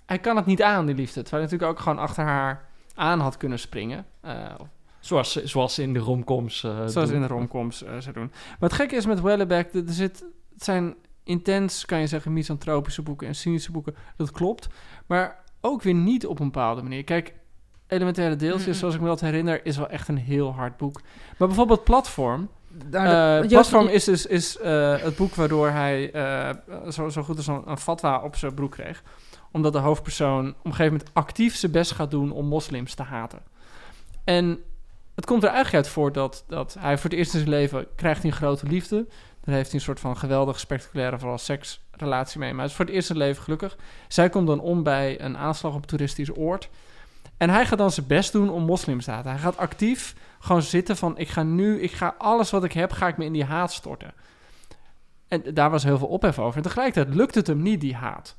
[0.05, 1.21] Hij kan het niet aan, die liefde.
[1.21, 4.05] Terwijl hij natuurlijk ook gewoon achter haar aan had kunnen springen.
[4.21, 4.45] Eh,
[4.99, 6.63] Zoals, ze- zoals ze in de romcoms.
[6.63, 7.13] eh, zoals doen.
[7.15, 8.31] in de romcoms eh zou doen.
[8.59, 9.73] Maar het gekke is met Wellebeck...
[9.73, 10.95] Er zit, het zijn
[11.29, 13.95] intens, kan je zeggen, misantropische boeken en cynische boeken.
[14.17, 14.67] Dat klopt.
[15.05, 17.03] Maar ook weer niet op een bepaalde manier.
[17.03, 17.33] Kijk,
[17.87, 19.65] Elementaire Deeltjes, zoals ik me dat herinner...
[19.65, 21.01] is wel echt een heel hard boek.
[21.37, 22.49] Maar bijvoorbeeld Platform...
[22.89, 26.49] Nou, Eh, Platform is dus is, eh, het boek waardoor hij eh,
[26.89, 29.03] zo, zo goed als een, een fatwa op zijn broek kreeg.
[29.51, 33.03] Omdat de hoofdpersoon op een gegeven moment actief zijn best gaat doen om moslims te
[33.03, 33.39] haten.
[34.23, 34.59] En
[35.15, 37.87] het komt er eigenlijk uit voort dat, dat hij voor het eerst in zijn leven
[37.95, 39.07] krijgt een grote liefde.
[39.49, 42.49] Heeft een soort van geweldig spectaculaire, vooral seksrelatie mee.
[42.49, 43.77] Maar hij is voor het eerst in leven gelukkig.
[44.07, 46.69] Zij komt dan om bij een aanslag op toeristisch oord.
[47.37, 49.31] En hij gaat dan zijn best doen om moslims te haten.
[49.31, 51.17] Hij gaat actief gewoon zitten van...
[51.17, 53.73] ik ga nu, ik ga alles wat ik heb, ga ik me in die haat
[53.73, 54.13] storten.
[55.27, 56.57] En daar was heel veel ophef over.
[56.57, 58.35] En tegelijkertijd lukt het hem niet, die haat.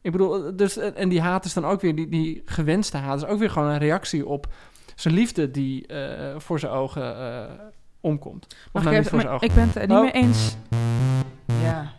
[0.00, 3.22] Ik bedoel, dus, en die haat is dan ook weer, die, die gewenste haat...
[3.22, 4.46] is ook weer gewoon een reactie op
[4.94, 7.52] zijn liefde die eh, voor zijn ogen eh,
[8.04, 8.46] omkomt.
[8.46, 10.02] Of Mag nou ik, even- maar ik ben het er niet Oh.
[10.02, 10.56] mee eens.
[11.62, 11.92] Ja,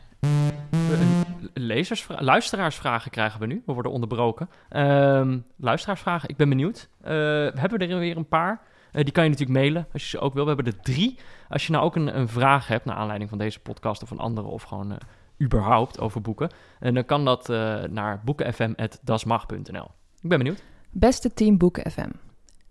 [1.54, 3.64] Lezersvra- luisteraarsvragen krijgen we nu.
[3.66, 4.50] We worden onderbroken.
[4.70, 6.90] Ehm, luisteraarsvragen, ik ben benieuwd.
[7.02, 8.62] Eh, we hebben er weer een paar.
[8.92, 10.44] Eh, die kan je natuurlijk mailen als je ze ook wil.
[10.46, 11.20] We hebben er drie.
[11.50, 14.20] Als je nou ook een, een vraag hebt naar aanleiding van deze podcast of een
[14.20, 14.48] andere...
[14.48, 14.98] of gewoon eh,
[15.42, 16.50] überhaupt over boeken.
[16.80, 19.92] En dan kan dat uh, naar boekenfm.dasmag.nl.
[20.22, 20.64] Ik ben benieuwd.
[20.92, 22.10] Beste team Boeken FM.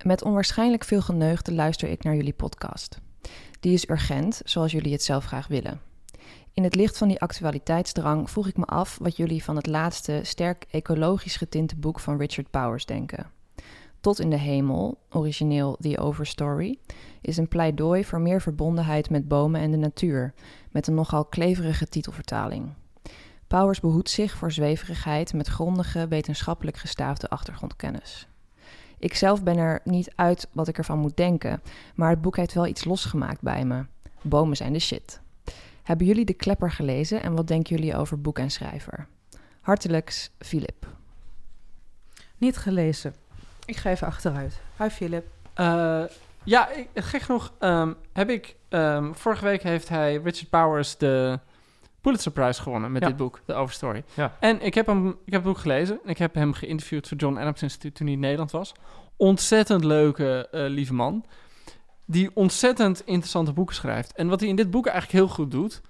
[0.04, 3.00] Met onwaarschijnlijk veel geneugde luister ik naar jullie podcast.
[3.64, 5.81] Die is urgent, zoals jullie het zelf graag willen.
[6.53, 10.20] In het licht van die actualiteitsdrang vroeg ik me af wat jullie van het laatste
[10.22, 13.31] sterk ecologisch getinte boek van Richard Powers denken.
[14.00, 16.79] Tot in de hemel, origineel The Overstory,
[17.20, 20.35] is een pleidooi voor meer verbondenheid met bomen en de natuur,
[20.70, 22.72] met een nogal kleverige titelvertaling.
[23.46, 28.29] Powers behoedt zich voor zweverigheid met grondige, wetenschappelijk gestaafde achtergrondkennis.
[29.04, 31.62] Ik zelf ben er niet uit wat ik ervan moet denken,
[31.94, 33.84] maar het boek heeft wel iets losgemaakt bij me.
[34.22, 35.20] Bomen zijn de shit.
[35.82, 39.06] Hebben jullie De Klepper gelezen en wat denken jullie over boek en schrijver?
[39.60, 40.86] Hartelijks, Filip.
[42.38, 43.14] Niet gelezen.
[43.64, 44.60] Ik ga even achteruit.
[44.78, 45.26] Hi, Filip.
[45.60, 46.04] Uh,
[46.44, 48.56] ja, ik, gek genoeg ehm, heb ik...
[48.68, 51.38] Ehm, vorige week heeft hij Richard Powers de
[52.04, 54.04] Pulitzer Prize gewonnen met dit boek, The Overstory.
[54.14, 54.36] Ja.
[54.40, 56.00] En ik heb, hem, ik heb het boek gelezen.
[56.04, 58.72] Ik heb hem geïnterviewd voor John Adams Institute toen hij in Nederland was.
[59.16, 61.24] Ontzettend leuke, uh, lieve man.
[62.04, 64.12] Die ontzettend interessante boeken schrijft.
[64.12, 65.82] En wat hij in dit boek eigenlijk heel goed doet...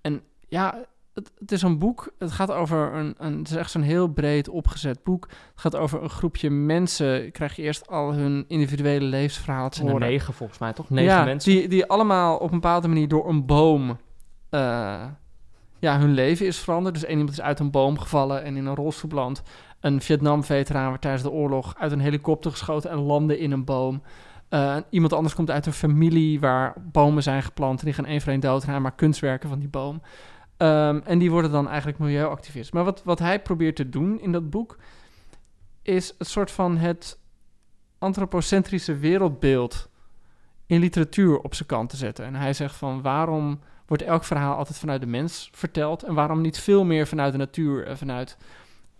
[0.00, 2.12] En ja, het, het, is een boek.
[2.18, 3.38] Het gaat over een, een.
[3.38, 5.28] Het is echt zo'n heel breed opgezet boek.
[5.28, 7.32] Het gaat over een groepje mensen.
[7.32, 10.00] Krijg je eerst al hun individuele levensverhaal te horen.
[10.00, 10.90] negen volgens mij, toch?
[10.90, 11.52] Negen ja, mensen.
[11.52, 13.98] Die, die allemaal op een bepaalde manier door een boom.
[14.50, 15.04] Uh,
[15.82, 16.94] ja, hun leven is veranderd.
[16.94, 19.42] Dus één iemand is uit een boom gevallen en in een rolstoel beland.
[19.80, 24.02] Een Vietnam-veteraan werd tijdens de oorlog uit een helikopter geschoten en landde in een boom.
[24.50, 28.20] Uh, iemand anders komt uit een familie waar bomen zijn geplant en die gaan één
[28.20, 30.02] voor één dood maar kunstwerken van die boom.
[30.58, 32.72] Um, en die worden dan eigenlijk milieuactivist.
[32.72, 34.78] Maar wat, wat hij probeert te doen in dat boek
[35.82, 37.18] is het soort van het
[37.98, 39.90] antropocentrische wereldbeeld
[40.66, 42.24] in literatuur op zijn kant te zetten.
[42.24, 43.60] En hij zegt van waarom
[43.92, 47.38] wordt elk verhaal altijd vanuit de mens verteld en waarom niet veel meer vanuit de
[47.38, 48.36] natuur en vanuit,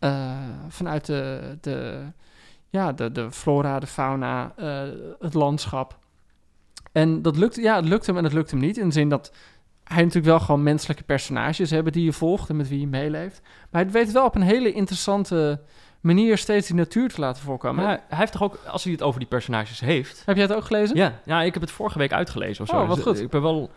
[0.00, 0.32] uh,
[0.68, 2.02] vanuit de, de,
[2.70, 4.82] ja, de, de flora, de fauna, uh,
[5.18, 5.98] het landschap.
[6.92, 8.76] En dat lukt, ja, het lukt hem en het lukt hem niet.
[8.76, 9.32] In de zin dat
[9.84, 13.40] hij natuurlijk wel gewoon menselijke personages hebben die je volgt en met wie je meeleeft.
[13.70, 15.60] Maar hij weet wel op een hele interessante
[16.00, 17.84] manier steeds die natuur te laten voorkomen.
[17.86, 20.22] hij heeft toch ook, als hij het over die personages heeft...
[20.26, 20.96] Heb jij het ook gelezen?
[20.96, 22.80] Ja, ja ik heb het vorige week uitgelezen of zo.
[22.80, 23.20] Oh, wat dus, goed.
[23.20, 23.70] Ik ben wel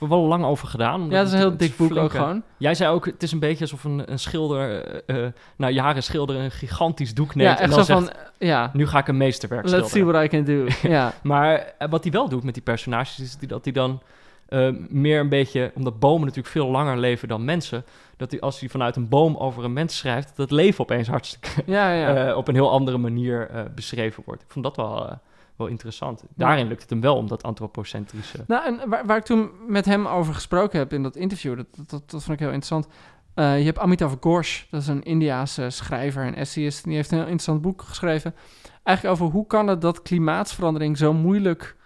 [0.00, 1.02] er wel lang over gedaan.
[1.02, 2.42] Ja, dat is een heel dik boek ook gewoon.
[2.56, 5.26] Jij zei ook, het is een beetje alsof een, een schilder, uh,
[5.56, 7.58] na jaren schilderen, een gigantisch doek neemt.
[7.58, 8.70] Ja, en dan zegt, van, ja.
[8.72, 10.12] nu ga ik een meesterwerk Let's schilderen.
[10.12, 10.66] see what I can do.
[10.96, 11.12] ja.
[11.22, 14.02] maar wat hij wel doet met die personages, is dat hij dan
[14.48, 17.84] uh, meer een beetje, omdat bomen natuurlijk veel langer leven dan mensen,
[18.16, 21.08] dat hij als hij vanuit een boom over een mens schrijft, dat het leven opeens
[21.08, 22.28] hartstikke ja, ja.
[22.28, 24.42] uh, op een heel andere manier beschreven wordt.
[24.42, 25.20] Ik vond dat wel
[25.62, 26.24] wel interessant.
[26.36, 28.44] Daarin lukt het hem wel om dat antropocentrische...
[28.46, 31.66] Nou, en waar, waar, ik toen met hem over gesproken heb in dat interview, dat,
[31.76, 32.86] dat, dat vond ik heel interessant.
[33.34, 36.84] Uh, je hebt Amitav Ghosh, dat is een Indiaanse schrijver en essayist.
[36.84, 38.34] Die heeft een heel interessant boek geschreven.
[38.82, 41.76] Eigenlijk over hoe kan het dat klimaatsverandering zo moeilijk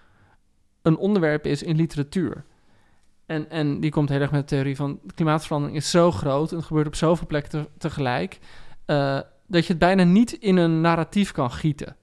[0.83, 2.45] een onderwerp is in literatuur.
[3.27, 6.57] En, en die komt heel erg met de theorie van klimaatverandering is zo groot en
[6.57, 8.39] het gebeurt op zoveel plekken te, tegelijk,
[8.87, 11.97] uh, dat je het bijna niet in een narratief kan gieten.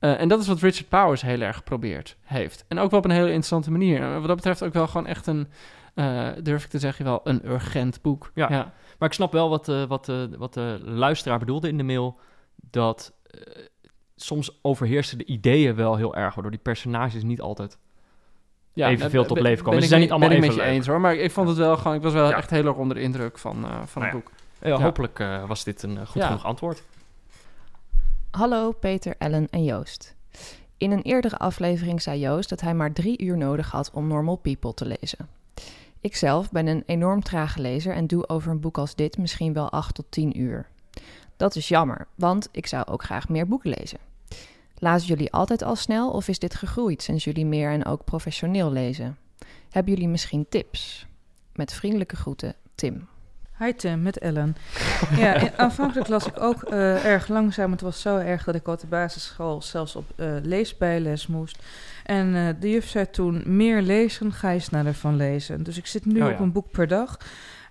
[0.00, 2.64] Uh, en dat is wat Richard Powers heel erg geprobeerd heeft.
[2.68, 4.00] En ook wel op een hele interessante manier.
[4.00, 5.48] En wat dat betreft ook wel gewoon echt een,
[5.94, 8.30] uh, durf ik te zeggen, wel een urgent boek.
[8.34, 8.72] Ja, ja.
[8.98, 12.18] maar ik snap wel wat, uh, wat, wat de luisteraar bedoelde in de mail.
[12.70, 13.12] Dat
[14.16, 17.78] soms overheersen de ideeën wel heel erg, waardoor die personages niet altijd
[18.72, 19.82] ja, evenveel tot leven komen.
[19.82, 21.56] Ze zijn niet allemaal ben ik even met je eens hoor, maar ik vond het
[21.56, 22.36] wel gewoon, ik was wel ja.
[22.36, 23.54] echt heel erg onder de indruk van,
[23.86, 24.30] van nou het boek.
[24.62, 26.82] Ja, hopelijk was dit een goed genoeg antwoord.
[28.30, 30.14] Hallo Peter, Ellen en Joost.
[30.76, 34.36] In een eerdere aflevering zei Joost dat hij maar drie uur nodig had om Normal
[34.36, 35.28] People te lezen.
[36.00, 39.70] Ikzelf ben een enorm trage lezer en doe over een boek als dit misschien wel
[39.70, 40.66] acht tot tien uur.
[41.36, 43.98] Dat is jammer, want ik zou ook graag meer boeken lezen.
[44.78, 48.72] Lazen jullie altijd al snel of is dit gegroeid sinds jullie meer en ook professioneel
[48.72, 49.16] lezen?
[49.70, 51.06] Hebben jullie misschien tips?
[51.52, 53.08] Met vriendelijke groeten, Tim.
[53.64, 54.56] Hi Tim, met Ellen.
[55.16, 57.70] ja, aanvankelijk las ik ook uh, erg langzaam.
[57.70, 61.62] Het was zo erg dat ik op de basisschool zelfs op uh, leesbijles moest.
[62.04, 65.62] En uh, de juf zei toen, meer lezen, ga je sneller van lezen.
[65.62, 67.18] Dus ik zit nu Oh op een boek per dag.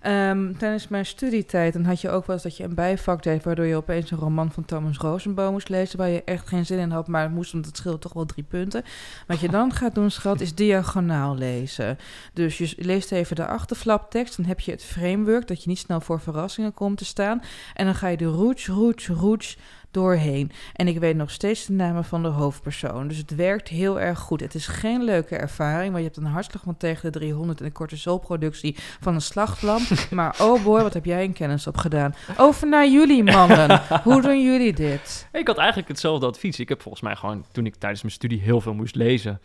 [0.00, 3.44] Ehm, tijdens mijn studietijd dan had je ook wel eens dat je een bijvak deed...
[3.44, 5.98] waardoor je opeens een roman van Thomas Rosenbaum moest lezen...
[5.98, 8.26] waar je echt geen zin in had, maar het moest, want het scheelde toch wel
[8.26, 8.84] drie punten.
[9.26, 11.98] Wat je dan gaat doen, schat, is diagonaal lezen.
[12.32, 15.48] Dus je leest even de achterflaptekst, dan heb je het framework...
[15.48, 17.42] dat je niet snel voor verrassingen komt te staan.
[17.74, 19.56] En dan ga je de roets, roets, roets
[19.90, 20.50] doorheen.
[20.72, 23.08] En ik weet nog steeds de namen van de hoofdpersoon.
[23.08, 24.40] Dus het werkt heel erg goed.
[24.40, 27.66] Het is geen leuke ervaring, want je hebt een hartslag van tegen de 300 en
[27.66, 29.80] een cortisolproductie van een slagvlam.
[30.10, 32.14] maar oh boy, wat heb jij in kennis op gedaan?
[32.36, 33.82] Over naar jullie mannen.
[34.04, 35.28] Hoe doen jullie dit?
[35.32, 36.58] Ik had eigenlijk hetzelfde advies.
[36.58, 39.40] Ik heb volgens mij gewoon, toen ik tijdens mijn studie heel veel moest lezen,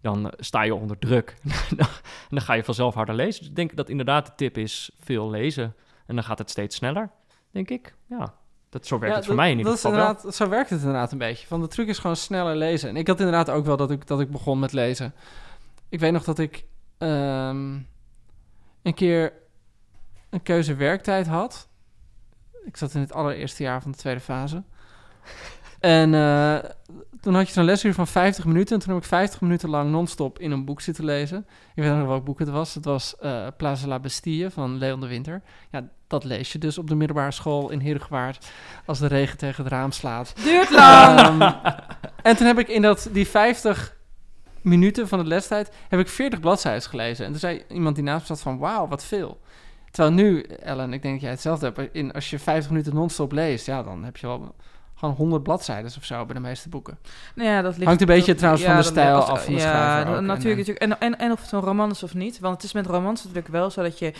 [0.00, 1.36] dan eh, sta je onder druk.
[1.70, 1.86] en
[2.28, 3.40] dan ga je vanzelf harder lezen.
[3.40, 5.74] Dus ik denk dat inderdaad de tip is veel lezen.
[6.06, 7.10] En dan gaat het steeds sneller,
[7.50, 7.94] denk ik.
[8.06, 8.34] Ja,
[8.68, 10.32] dat, zo werkt het voor mij in ieder geval wel.
[10.32, 11.46] Zo werkt het inderdaad een beetje.
[11.46, 12.88] Van de truc is gewoon sneller lezen.
[12.88, 15.14] En ik had inderdaad ook wel dat ik, dat ik begon met lezen.
[15.88, 16.64] Ik weet nog dat ik
[16.98, 17.78] ehm,
[18.82, 19.32] een keer
[20.30, 21.68] een keuze werktijd had.
[22.64, 24.62] Ik zat in het allereerste jaar van de tweede fase.
[25.80, 26.58] En uh,
[27.20, 28.74] toen had je zo'n lesuur van 50 minuten.
[28.74, 31.46] En toen heb ik 50 minuten lang non-stop in een boek zitten lezen.
[31.74, 32.74] Ik weet nog welk boek het was.
[32.74, 35.42] Het was uh, Plaza la Bastille van Leon de Winter.
[35.70, 38.50] Ja, dat lees je dus op de middelbare school in Heerdegewaard.
[38.86, 40.34] Als de regen tegen het raam slaat.
[40.44, 41.20] Duurt lang!
[41.20, 41.42] Um,
[42.22, 43.96] en toen heb ik in dat, die 50
[44.60, 45.72] minuten van de lestijd...
[45.88, 47.24] heb ik 40 bladzijden gelezen.
[47.24, 48.58] En toen zei iemand die naast me zat van...
[48.58, 49.40] Wauw, wat veel.
[49.90, 51.94] Terwijl nu, Ellen, ik denk dat jij hetzelfde hebt.
[51.94, 54.54] In, als je 50 minuten non-stop leest, ja, dan heb je wel
[54.98, 56.98] gewoon 100 bladzijden of zo bij de meeste boeken.
[57.34, 59.68] Nou ja, dat ligt, Hangt een beetje trouwens van de stijl af van de ja,
[59.68, 60.22] schrijver.
[60.22, 60.28] natuurlijk.
[60.28, 60.78] En, natuurlijk.
[60.78, 62.40] En, en, en of het een roman is of niet.
[62.40, 64.12] Want het is met romans natuurlijk wel zo dat je...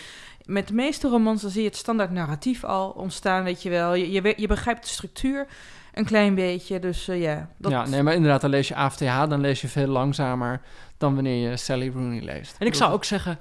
[0.45, 3.95] Met de meeste romans dan zie je het standaard narratief al ontstaan, weet je wel.
[3.95, 5.47] Je, je, je begrijpt de structuur
[5.95, 7.49] een klein beetje, dus uh, ja.
[7.57, 7.71] Dat...
[7.71, 10.61] Ja, nee, maar inderdaad, dan lees je AFTH, dan lees je veel langzamer
[10.99, 12.57] dan wanneer je Sally Rooney leest.
[12.59, 13.39] En ik zou ook zeggen,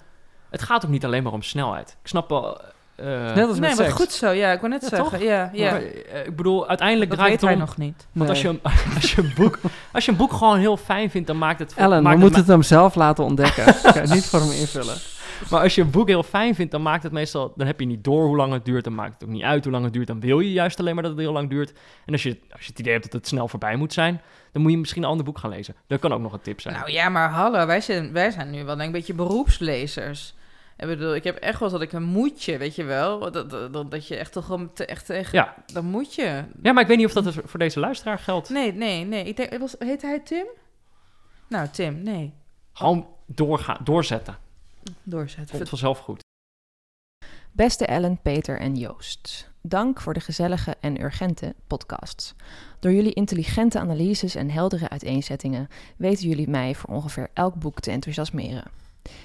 [0.49, 1.97] het gaat ook niet alleen maar om snelheid.
[2.01, 2.61] Ik snap wel
[2.99, 4.29] uh, Net als nee, maar goed zo.
[4.29, 5.09] Ja, ik wou net zeggen.
[5.09, 5.21] Toch?
[5.21, 5.71] Ja, ja.
[5.71, 7.47] Maar, uh, ik bedoel, uiteindelijk dat draait het om...
[7.47, 8.07] hij nog niet.
[8.11, 8.59] Want als, je,
[8.95, 9.59] als, je een boek,
[9.91, 11.73] als je een boek gewoon heel fijn vindt, dan maakt het...
[11.75, 13.65] Ellen, maakt we moeten het hem zelf laten ontdekken.
[14.13, 14.95] niet voor hem invullen.
[15.49, 17.53] Maar als je een boek heel fijn vindt, dan maakt het meestal...
[17.55, 18.83] Dan heb je niet door hoe lang het duurt.
[18.83, 20.07] Dan maakt het ook niet uit hoe lang het duurt.
[20.07, 21.73] Dan wil je juist alleen maar dat het heel lang duurt.
[22.05, 24.21] En als je, als je het idee hebt dat het snel voorbij moet zijn...
[24.51, 25.75] dan moet je misschien een ander boek gaan lezen.
[25.87, 26.75] Dat kan ook nog een tip zijn.
[26.75, 27.65] Nou ja, maar hallo.
[27.65, 30.35] Wij zijn, wij zijn nu wel denk ik een beetje beroepslezers.
[30.77, 33.31] Ik bedoel, ik heb echt wel dat ik een moedje, weet je wel.
[33.31, 35.37] Dat, dat, dat je echt toch gewoon te, echt tegen.
[35.37, 35.55] Ja.
[35.65, 36.43] Dan moet je.
[36.61, 38.49] Ja, maar ik weet niet of dat voor deze luisteraar geldt.
[38.49, 39.23] Nee, nee, nee.
[39.23, 40.45] Ik denk, was, heet hij Tim?
[41.47, 42.33] Nou, Tim, nee.
[42.73, 44.37] Gewoon doorgaan, doorzetten.
[45.03, 45.57] Doorzetten.
[45.57, 46.23] Komt vanzelf goed.
[47.51, 49.49] Beste Ellen, Peter en Joost.
[49.61, 52.35] Dank voor de gezellige en urgente podcasts.
[52.79, 57.91] Door jullie intelligente analyses en heldere uiteenzettingen weten jullie mij voor ongeveer elk boek te
[57.91, 58.63] enthousiasmeren.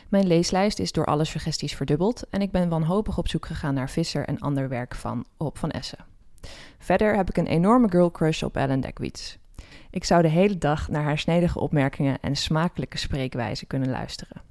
[0.09, 3.91] Mijn leeslijst is door alle suggesties verdubbeld en ik ben wanhopig op zoek gegaan naar
[3.91, 6.05] Visser en ander werk van Op van Essen.
[6.79, 9.39] Verder heb ik een enorme girl crush op Ellen Dekwits.
[9.91, 14.43] Ik zou de hele dag naar haar snedige opmerkingen en smakelijke spreekwijze kunnen luisteren.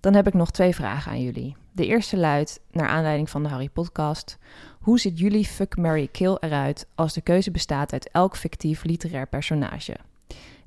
[0.00, 1.56] Dan heb ik nog twee vragen aan jullie.
[1.72, 4.38] De eerste luidt, naar aanleiding van de Harry podcast...
[4.82, 9.26] Hoe ziet jullie Fuck, Mary Kill eruit als de keuze bestaat uit elk fictief literair
[9.26, 9.96] personage?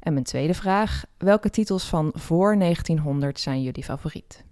[0.05, 4.43] En mijn tweede vraag: welke titels van voor 1900 zijn jullie favoriet?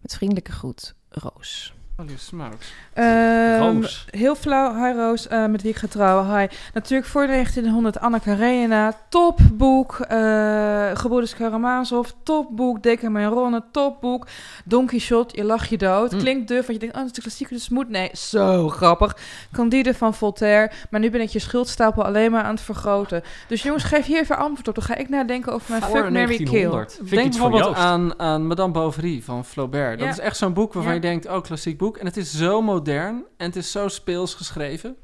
[0.00, 1.73] Met vriendelijke groet, Roos.
[1.96, 2.72] Holy smokes.
[2.94, 4.06] Um, Roos.
[4.10, 4.74] Heel flauw.
[4.74, 6.38] Hi Roos, uh, met wie ik ga trouwen.
[6.38, 6.46] Hi.
[6.72, 8.96] Natuurlijk voor 1900 Anna Karenina.
[9.08, 10.06] Topboek.
[10.12, 12.08] Uh, Gebroeders Karamazov.
[12.22, 12.82] Topboek.
[12.82, 13.62] Decameron.
[13.70, 14.26] Topboek.
[14.64, 15.36] Don Quixote.
[15.36, 16.12] Je lacht je dood.
[16.12, 16.18] Mm.
[16.18, 17.88] Klinkt duf, want je denkt, oh, dat is de klassieker, dus moet.
[17.88, 19.16] Nee, zo grappig.
[19.52, 20.70] Candide van Voltaire.
[20.90, 23.22] Maar nu ben ik je schuldstapel alleen maar aan het vergroten.
[23.48, 24.74] Dus jongens, geef hier even antwoord op.
[24.74, 26.86] Dan ga ik nadenken over mijn voor Fuck, Mary Kill.
[27.10, 29.98] Denk bijvoorbeeld aan, aan Madame Bovary van Flaubert.
[29.98, 30.12] Dat ja.
[30.12, 31.00] is echt zo'n boek waarvan ja.
[31.00, 31.83] je denkt, oh, klassiek boek.
[31.92, 34.96] En het is zo modern en het is zo speels geschreven.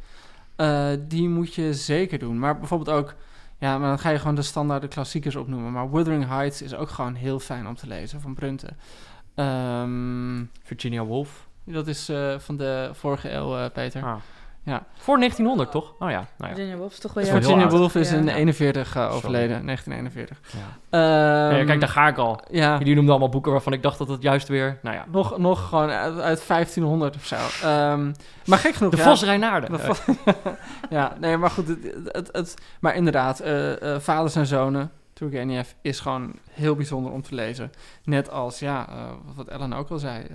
[0.57, 2.39] Uh, die moet je zeker doen.
[2.39, 3.15] Maar bijvoorbeeld ook,
[3.59, 5.73] ja, maar dan ga je gewoon de standaard klassiekers opnoemen.
[5.73, 8.69] Maar Wuthering Heights is ook gewoon heel fijn om te lezen van Brunte.
[9.37, 11.49] Um, Virginia Woolf.
[11.65, 14.03] Dat is uh, van de vorige eeuw, uh, Peter.
[14.03, 14.17] Ah.
[14.71, 14.87] Ja.
[14.95, 15.95] Voor 1900, toch?
[15.99, 16.27] Oh ja.
[16.39, 16.55] Nou ja.
[16.55, 20.41] Virginia Woolf is toch wel Virginia Woolf is in 41 uh, overleden, 1941.
[20.91, 21.49] Ja.
[21.51, 22.41] Um, ja, kijk, daar ga ik al.
[22.51, 22.79] Ja.
[22.79, 24.79] Jullie noemden allemaal boeken waarvan ik dacht dat het juist weer...
[24.83, 25.05] Nou ja.
[25.11, 27.37] Nog, nog gewoon uit, uit 1500 of zo.
[27.37, 28.15] Um,
[28.47, 28.91] maar gek genoeg...
[28.91, 29.81] De ja, Vos Reinaarden.
[30.91, 31.69] ja, nee, maar goed.
[31.69, 34.91] Het, het, het, maar inderdaad, uh, uh, vaders en zonen...
[35.13, 37.71] Turgenev is gewoon heel bijzonder om te lezen.
[38.05, 38.97] Net als, ja, uh,
[39.35, 40.27] wat Ellen ook al zei...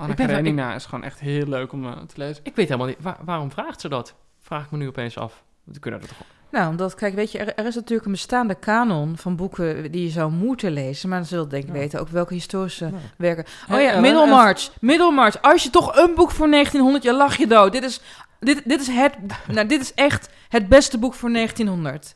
[0.00, 2.44] Anna Karenina is gewoon echt heel leuk om uh, te lezen.
[2.44, 4.14] Ik weet helemaal niet, waar, waarom vraagt ze dat?
[4.40, 5.44] Vraag ik me nu opeens af.
[5.64, 8.54] We kunnen dat toch nou, omdat, kijk, weet je, er, er, is natuurlijk een bestaande
[8.54, 11.08] kanon van boeken die je zou moeten lezen.
[11.08, 11.74] Maar dan zul je denk ik ja.
[11.74, 12.92] weten ook welke historische ja.
[13.16, 13.44] werken.
[13.70, 14.70] Oh ja, Middelmarch.
[14.80, 15.42] Middelmarch.
[15.42, 17.72] Als je toch een boek voor 1900, je lach je dood.
[17.72, 18.00] Dit is,
[18.40, 19.12] dit, dit is, het,
[19.48, 22.14] nou, dit is echt het beste boek voor 1900.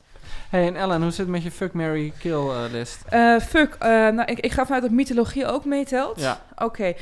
[0.54, 3.02] Hey, en Ellen, hoe zit het met je fuck, Mary kill eh, list?
[3.08, 6.20] Eh, fuck, eh, nou, ik, ik ga vanuit dat mythologie ook meetelt.
[6.20, 6.40] Ja.
[6.56, 6.92] Oké,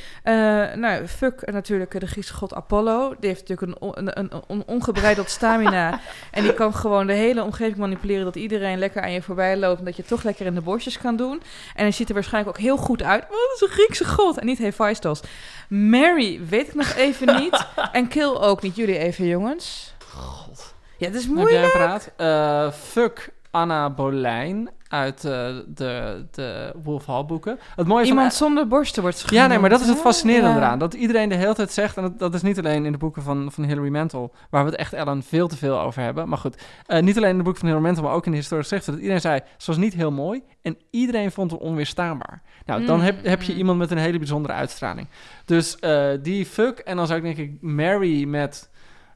[0.75, 3.15] nou, fuck natuurlijk de Griekse god Apollo.
[3.21, 6.01] Die heeft natuurlijk een, on- een, ongebreideld stamina.
[6.31, 8.25] en die kan gewoon de hele omgeving manipuleren...
[8.25, 9.79] dat iedereen lekker aan je voorbij loopt...
[9.79, 11.43] en dat je toch lekker in de bosjes kan doen.
[11.75, 13.23] En hij ziet er waarschijnlijk ook heel goed uit.
[13.23, 14.39] Oh, dat is een Griekse god.
[14.39, 15.21] En niet Hephaestus.
[15.69, 17.67] Mary weet ik nog even niet.
[17.93, 18.77] en Kill ook niet.
[18.77, 19.95] Jullie even, jongens.
[20.09, 20.75] God.
[20.97, 21.75] Ja, het is Heb jij moeilijk.
[21.75, 21.81] een
[22.17, 22.75] praat?
[22.75, 27.59] Fuck Anna Bolijn uit eh, de, de Wolf Hall boeken.
[27.77, 28.37] Het mooie Iemand van...
[28.47, 30.49] zonder borsten wordt Ja, nee, maar dat is het genoemd, fascinerende?
[30.49, 30.57] Ja.
[30.57, 30.79] eraan.
[30.79, 33.23] Dat iedereen de hele tijd zegt, en dat, dat is niet alleen in de boeken
[33.23, 36.29] van, van Hilary Mantel, waar we het echt Ellen veel te veel over hebben.
[36.29, 38.39] Maar goed, eh, niet alleen in de boeken van Hilary Mantel, maar ook in de
[38.39, 38.93] historische schriften.
[38.93, 42.43] Dat iedereen zei, ze was niet heel mooi en iedereen vond hem onweerstaanbaar.
[42.65, 45.07] Nou, dan Mm, heb, heb je iemand met een hele bijzondere uitstraling.
[45.45, 48.71] Dus eh, die fuck, en dan zou ik denk ik Mary met,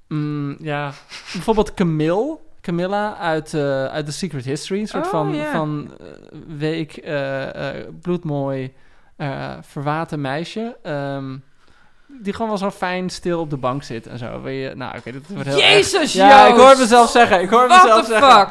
[0.08, 0.92] mm, ja,
[1.32, 2.38] bijvoorbeeld Camille.
[2.66, 4.80] Camilla uit, eh, uit The Secret History.
[4.80, 5.34] Een soort Oh, van,
[6.00, 6.06] eh,
[6.58, 7.44] week, eh,
[8.02, 8.72] bloedmooi,
[9.60, 10.76] verwaten meisje.
[10.82, 11.36] ehm,
[12.08, 14.40] die gewoon wel zo fijn stil op de bank zit en zo.
[14.42, 15.58] Wil je, nou, oké, dat wordt heel.
[15.58, 17.40] Jezus, Ja, ik hoor mezelf zeggen.
[17.40, 18.48] Ik hoor What mezelf the fuck?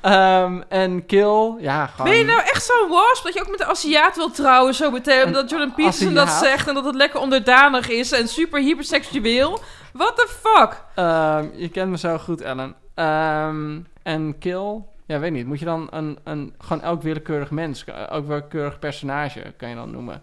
[0.00, 2.06] Ehm, en Kill, ja, gewoon...
[2.10, 4.90] Ben je nou echt zo'n wasp dat je ook met de Aziat wil trouwen zo
[4.90, 5.20] meteen?
[5.20, 9.60] Een Omdat Jordan Peterson dat zegt en dat het lekker onderdanig is en super hyperseksueel?
[9.92, 10.82] What the fuck?
[10.94, 12.74] Ehm, je kent me zo goed, Ellen.
[12.98, 15.46] Ehm, en Kill, ja, weet niet.
[15.46, 19.90] Moet je dan een, een, gewoon elk willekeurig mens, elk willekeurig personage, kan je dan
[19.90, 20.22] noemen.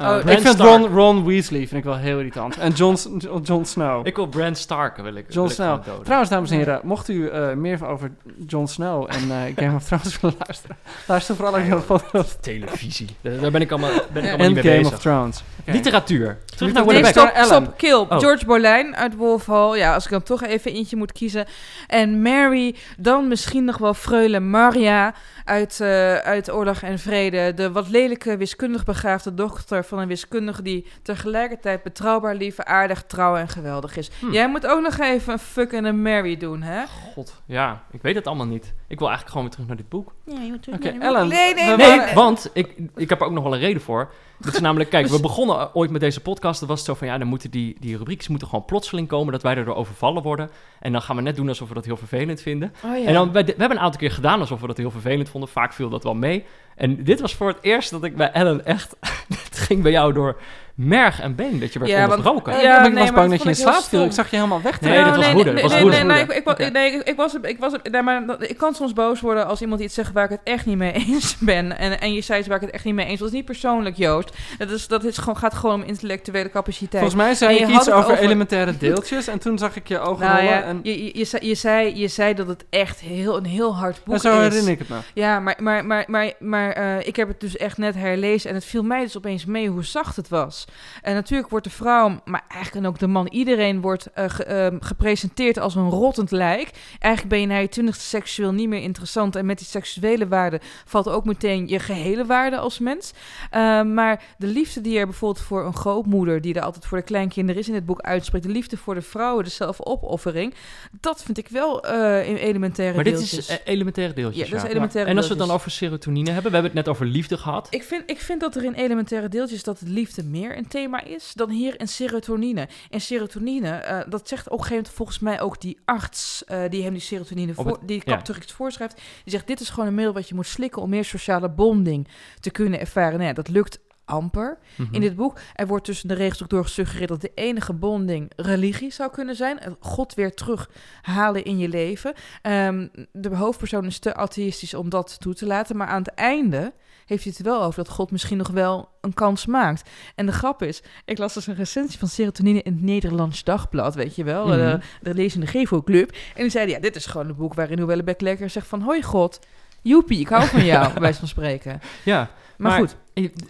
[0.00, 0.70] Uh, Oh, ik Bran vind Stark.
[0.80, 2.56] Ron, Ron Weasley vind ik wel heel irritant.
[2.58, 2.96] En Jon,
[3.42, 4.06] Jon Snow.
[4.06, 5.24] Ik wil Bran Stark, wil ik.
[5.32, 5.84] Jon ik Snow.
[5.84, 6.02] doden.
[6.04, 8.10] Trouwens, dames en heren, mocht u eh, meer over
[8.46, 10.76] Jon Snow en eh Game of Thrones willen luisteren,
[11.06, 13.06] luister vooral naar de podcast Televisie.
[13.20, 14.92] Daar ben ik allemaal, ben ik allemaal en niet mee Game bezig.
[14.96, 15.42] of Thrones.
[15.60, 15.70] Oké.
[15.70, 16.38] Literatuur.
[16.56, 17.32] Terug naar Nee, stop.
[17.42, 17.92] stop, kill.
[18.08, 18.18] Oh.
[18.18, 19.76] George Bolijn uit Wolf Hall.
[19.78, 21.46] Ja, als ik dan toch even eentje moet kiezen.
[21.86, 25.14] En Mary, dan misschien nog wel Freule Maria
[25.48, 27.54] uit, eh, uit Oorlog en Vrede.
[27.54, 30.62] De wat lelijke, wiskundig begaafde dochter van een wiskundige...
[30.62, 34.10] die tegelijkertijd betrouwbaar, lief, aardig, trouw en geweldig is.
[34.20, 34.30] Hm.
[34.32, 36.86] Jij moet ook nog even een fuck en een Mary doen, hè?
[36.86, 37.82] God, ja.
[37.90, 38.74] Ik weet het allemaal niet.
[38.88, 40.12] Ik wil eigenlijk gewoon weer terug naar dit boek.
[40.24, 41.98] Ja, je moet terug Oké, naar de- Ellen, Nee, nee, nee.
[41.98, 44.12] Nee, want ik, ik heb er ook nog wel een reden voor.
[44.38, 46.58] Dat is namelijk, kijk, we begonnen ooit met deze podcast.
[46.60, 49.32] Dan was het zo van, ja, dan moeten die, die rubriekjes moeten gewoon plotseling komen...
[49.32, 50.50] dat wij erdoor overvallen worden.
[50.80, 52.72] En dan gaan we net doen alsof we dat heel vervelend vinden.
[52.84, 53.04] Oh, ja.
[53.04, 55.50] En dan, we, we hebben een aantal keer gedaan alsof we dat heel vervelend vonden.
[55.50, 56.44] Vaak viel dat wel mee.
[56.78, 58.96] En dit was voor het eerst dat ik bij Ellen echt...
[59.48, 60.36] het ging bij jou door
[60.74, 62.52] merg en been dat je werd Ja, want- onderbroken.
[62.52, 64.04] Ja, Ja, ik nee, was bang dat je in slaap viel.
[64.04, 64.80] Ik zag je helemaal weg.
[64.80, 65.96] Nee, dat was woede, was nee, woede.
[65.96, 66.64] Nee, nee, ik, ik, wa- Oké.
[66.68, 69.80] nee, ik, ik was, ik was, nee, maar ik kan soms boos worden als iemand
[69.80, 71.78] iets zegt waar ik het echt niet mee eens ben.
[71.78, 73.28] En, en je zei iets waar ik het echt niet mee eens was.
[73.28, 74.30] Dat is niet persoonlijk, Joost.
[74.58, 77.02] Dat, is, dat is gewoon, gaat gewoon om intellectuele capaciteit.
[77.02, 79.98] Volgens mij zei je ik iets over, over- elementaire deeltjes en toen zag ik je
[80.00, 82.64] ogen nou rollen ja, en, je, je, je, zei, je, zei, je zei dat het
[82.70, 84.48] echt heel, een heel hard boek en zo is.
[84.48, 84.96] herinner ik het me.
[85.14, 88.54] Ja, maar, maar, maar, maar, maar eh, ik heb het dus echt net herlezen en
[88.56, 90.64] het viel mij dus opeens mee hoe zacht het was.
[91.02, 94.44] En natuurlijk wordt de vrouw, maar eigenlijk en ook de man, iedereen wordt eh, ge-
[94.44, 96.70] ehm, gepresenteerd als een rottend lijk.
[96.98, 100.60] Eigenlijk ben je na je twintigste seksueel niet meer interessant en met die seksuele waarde
[100.84, 103.12] valt ook meteen je gehele waarde als mens.
[103.50, 107.04] Eh, maar de liefde die er bijvoorbeeld voor een grootmoeder, die er altijd voor de
[107.04, 110.54] kleinkinderen is in het boek uitspreekt, de liefde voor de vrouwen, de zelfopoffering,
[111.00, 113.38] dat vind ik wel eh in elementaire Maar dit deeltjes.
[113.38, 114.48] is eh, elementaire deeltjes.
[114.48, 115.66] Ja, dat is elementaire En als we het dan deeltjes.
[115.76, 117.66] over serotonine hebben, hebben het net over liefde gehad.
[117.70, 121.32] Ik vind, ik vind dat er in elementaire deeltjes dat liefde meer een thema is
[121.34, 122.68] dan hier in serotonine.
[122.90, 126.62] En serotonine, eh, dat zegt op een gegeven moment volgens mij ook die arts eh,
[126.68, 128.14] die hem die serotonine, voor, het- die ja.
[128.14, 128.94] kapterix voorschrijft.
[128.94, 132.08] Die zegt, dit is gewoon een middel wat je moet slikken om meer sociale bonding
[132.40, 133.18] te kunnen ervaren.
[133.18, 133.78] Nou dat lukt
[134.08, 134.94] amper Mhm.
[134.94, 135.38] in dit boek.
[135.54, 139.36] Er wordt tussen de regels ook door gesuggereerd dat de enige bonding religie zou kunnen
[139.36, 139.58] zijn.
[139.60, 142.12] En God weer terughalen in je leven.
[142.42, 145.76] Ehm, de hoofdpersoon is te atheïstisch om dat toe te laten.
[145.76, 146.72] Maar aan het einde
[147.06, 149.90] heeft hij het wel over dat God misschien nog wel een kans maakt.
[150.14, 153.94] En de grap is, ik las dus een recensie van serotonine in het Nederlands Dagblad,
[153.94, 154.46] weet je wel.
[154.46, 154.56] Mhm.
[154.56, 156.10] de, de lezende Gevo Club.
[156.10, 158.80] En die zeiden, ja, dit is gewoon een boek waarin Hoewellebeck lekker zegt van...
[158.82, 159.38] Hoi God,
[159.82, 161.80] joepie, ik hou van jou, bij wijze van spreken.
[162.04, 162.96] Ja, Maar, Maar- goed,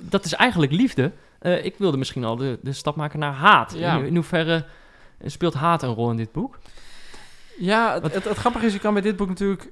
[0.01, 1.13] dat is eigenlijk liefde.
[1.39, 3.75] Eh, ik wilde misschien al de, de stap maken naar haat.
[3.77, 3.97] Ja.
[3.97, 4.65] In, in hoeverre
[5.19, 6.59] eh, speelt haat een rol in dit boek?
[7.59, 9.71] Ja, het, het, het grappige is, je kan bij dit boek natuurlijk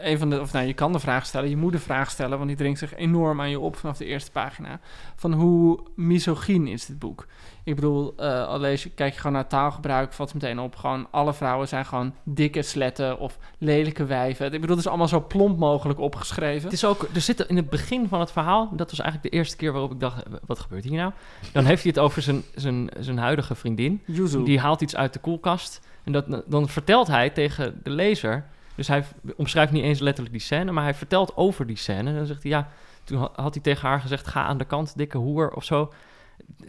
[0.00, 2.36] een van de, of nou, je kan de vraag stellen, je moet de vraag stellen,
[2.36, 4.80] want die dringt zich enorm aan je op vanaf de eerste pagina.
[5.16, 7.26] Van hoe misogyn is dit boek?
[7.64, 10.76] Ik bedoel, eh al lees je, kijk je gewoon naar taalgebruik, valt meteen op.
[10.76, 14.46] Gewoon alle vrouwen zijn gewoon dikke sletten of lelijke wijven.
[14.46, 16.64] Ik bedoel, het is allemaal zo plomp mogelijk opgeschreven.
[16.64, 19.38] Het is ook, er zit in het begin van het verhaal, dat was eigenlijk de
[19.38, 21.12] eerste keer waarop ik dacht, eh, wat gebeurt hier nou?
[21.52, 24.02] Dan heeft hij het over zijn, zijn, zijn huidige vriendin.
[24.04, 24.42] Yuzu.
[24.42, 25.80] Die haalt iets uit de koelkast.
[26.04, 28.44] En dat, dan vertelt hij tegen de lezer
[28.76, 29.04] Dus hij
[29.36, 32.10] omschrijft niet eens letterlijk die scène, maar hij vertelt over die scène.
[32.10, 32.68] En dan zegt hij, ja,
[33.04, 35.92] toen had hij tegen haar gezegd, ga aan de kant, dikke hoer of zo.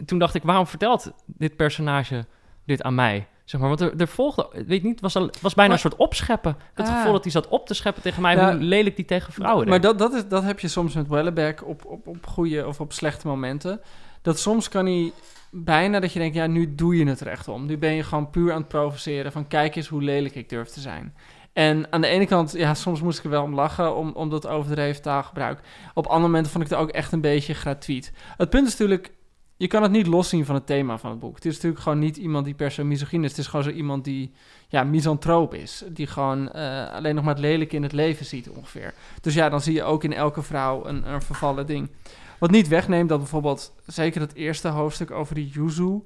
[0.06, 2.24] Toen dacht ik, waarom vertelt dit personage
[2.64, 3.26] dit aan mij?
[3.44, 6.50] Zeg maar, want er, er volgde, weet niet, was, al, was bijna een soort opscheppen.
[6.50, 6.96] Ik had het Ah.
[6.96, 9.80] gevoel dat hij zat op te scheppen tegen mij, hoe lelijk die tegen vrouwen Maar
[9.80, 12.92] dat, dat, is, dat heb je soms met Wellebeck op, op, op goede of op
[12.92, 13.80] slechte momenten.
[14.22, 15.12] Dat soms kan hij
[15.50, 17.66] bijna dat je denkt, ja, nu doe je het er echt om.
[17.66, 20.68] Nu ben je gewoon puur aan het provoceren van kijk eens hoe lelijk ik durf
[20.68, 21.14] te zijn.
[21.58, 24.30] En aan de ene kant, ja, soms moest ik er wel om lachen, om, om
[24.30, 25.60] dat overdreven taalgebruik.
[25.94, 28.12] Op andere momenten vond ik het ook echt een beetje gratuit.
[28.36, 29.12] Het punt is natuurlijk,
[29.56, 31.34] je kan het niet loszien van het thema van het boek.
[31.34, 33.30] Het is natuurlijk gewoon niet iemand die per se misogyn is.
[33.30, 34.32] Het is gewoon zo iemand die,
[34.68, 35.84] ja, misantroop is.
[35.88, 38.94] Die gewoon eh, alleen nog maar het lelijke in het leven ziet ongeveer.
[39.20, 41.90] Dus ja, dan zie je ook in elke vrouw een, een vervallen ding.
[42.38, 46.00] Wat niet wegneemt dat bijvoorbeeld, zeker het eerste hoofdstuk over die yuzu...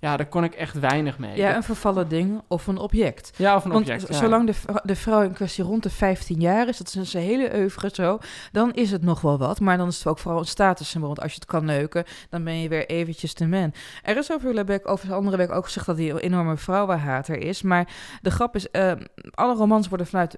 [0.00, 1.36] Ja, daar kon ik echt weinig mee.
[1.36, 3.30] Ja, een vervallen ding of een object.
[3.36, 4.08] Ja, of een Want object.
[4.08, 4.14] ja.
[4.14, 7.50] zolang de, de vrouw in kwestie rond de 15 jaar is, dat is een hele
[7.54, 8.18] oeuvre zo,
[8.52, 9.60] dan is het nog wel wat.
[9.60, 11.08] Maar dan is het ook vooral een statussymbool.
[11.08, 13.72] Want als je het kan neuken, dan ben je weer eventjes de man.
[14.02, 17.38] Er is over Lebec, over de andere week ook gezegd dat hij een enorme vrouwenhater
[17.38, 17.62] is.
[17.62, 17.88] Maar
[18.22, 18.92] de grap is, eh,
[19.34, 20.36] alle romans worden vanuit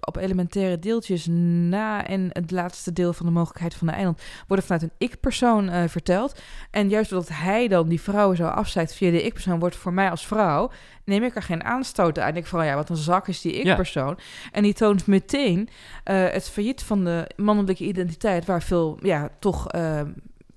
[0.00, 1.26] op elementaire deeltjes
[1.68, 5.68] na en het laatste deel van de mogelijkheid van de eiland worden vanuit een ik-persoon
[5.68, 6.40] eh, verteld.
[6.70, 10.10] En juist doordat hij dan die vrouwen zo afzeidt via de ik-persoon, wordt voor mij
[10.10, 10.70] als vrouw,
[11.04, 12.28] neem ik er geen aanstoot aan.
[12.28, 14.18] Ik denk van, ja, wat een zak is die ik-persoon.
[14.52, 15.68] En die toont meteen
[16.04, 19.68] eh, het failliet van de mannelijke identiteit, waar veel, ja, toch...
[19.68, 20.00] eh,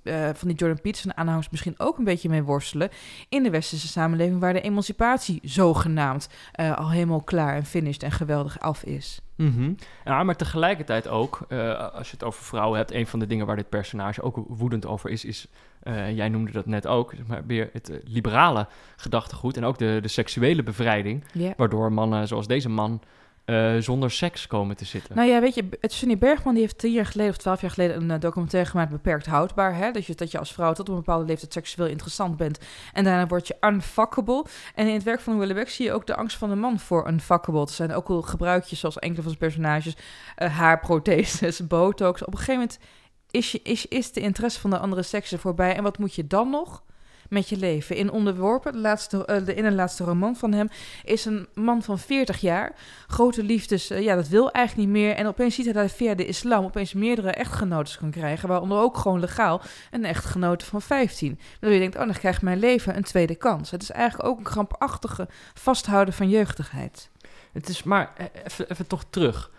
[0.03, 2.89] eh, van die Jordan Peterson aanhangers misschien ook een beetje mee worstelen
[3.29, 8.11] in de westerse samenleving waar de emancipatie zogenaamd eh, al helemaal klaar en finished en
[8.11, 9.21] geweldig af is.
[10.05, 13.45] Ja, maar tegelijkertijd ook, eh, als je het over vrouwen hebt, een van de dingen
[13.45, 15.47] waar dit personage ook woedend over is, is,
[16.13, 20.63] jij noemde dat net ook, maar weer het liberale gedachtegoed en ook de, de seksuele
[20.63, 21.23] bevrijding,
[21.57, 23.01] waardoor mannen zoals deze man
[23.45, 25.15] eh, zonder seks komen te zitten.
[25.15, 28.01] Nou ja, weet je, Sunny Bergman die heeft tien jaar geleden of twaalf jaar geleden
[28.01, 29.75] een eh, documentaire gemaakt beperkt houdbaar.
[29.75, 29.91] Hè?
[29.91, 32.59] Dat, je, dat je als vrouw tot een bepaalde leeftijd seksueel interessant bent.
[32.93, 34.45] En daarna word je unfuckable.
[34.75, 37.07] En in het werk van Willebeck zie je ook de angst van de man voor
[37.07, 37.61] unfuckable.
[37.61, 39.95] Er zijn ook wel gebruikjes zoals enkele van zijn personages.
[40.35, 42.21] eh, haarprotheses, botox.
[42.21, 42.79] Op een gegeven moment
[43.31, 45.75] is, je, is, is de interesse van de andere seksen voorbij.
[45.75, 46.83] En wat moet je dan nog?
[47.29, 47.95] Met je leven.
[47.95, 50.69] In Onderworpen, de, laatste, eh, de in een laatste roman van hem,
[51.03, 52.75] is een man van 40 jaar.
[53.07, 55.15] Grote liefdes, eh, ja, dat wil eigenlijk niet meer.
[55.15, 58.47] En opeens ziet hij dat hij via de islam opeens meerdere echtgenotes kan krijgen.
[58.49, 59.61] Waaronder ook gewoon legaal
[59.91, 61.39] een echtgenote van 15.
[61.51, 63.71] Waardoor je denkt, oh, dan krijgt mijn leven een tweede kans.
[63.71, 67.09] Het is eigenlijk ook een krampachtige vasthouden van jeugdigheid.
[67.53, 69.51] Het is maar, eh, even, even toch terug.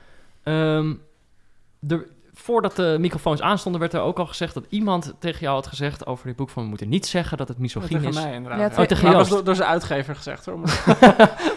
[0.45, 5.67] Er, voordat de microfoons aanstonden, werd er ook al gezegd dat iemand tegen jou had
[5.67, 8.15] gezegd over dit boek van we moeten niet zeggen dat het misogyn tegen is.
[8.15, 8.59] mij inderdaad.
[8.59, 10.61] Ja, Ja, tegen dat was door, door zijn uitgever gezegd hoor.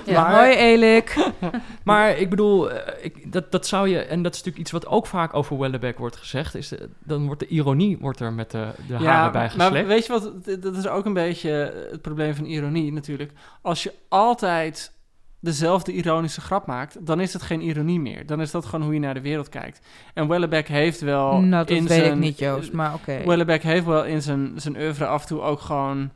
[0.06, 1.16] Ja, Maar- hoi Elik.
[1.84, 4.88] Maar ik bedoel, eh, ik, dat, dat zou je, en dat is natuurlijk iets wat
[4.88, 8.52] ook vaak over Wellebeck wordt gezegd, is de- dan wordt de ironie wordt er met
[8.52, 10.32] de, de haren bij maar weet je wat,
[10.64, 11.50] dat is ook een beetje
[11.92, 13.32] het probleem van ironie natuurlijk.
[13.62, 14.92] Als je altijd
[15.48, 18.26] dezelfde ironische grap maakt, dan is het geen ironie meer.
[18.26, 19.88] Dan is dat gewoon hoe je naar de wereld kijkt.
[20.14, 23.24] En Wellebeck heeft wel nou, dat in weet zijn, ik niet, Joost, maar oké.
[23.26, 26.12] Wellebeck heeft wel in zijn, zijn oeuvre af en toe ook gewoon,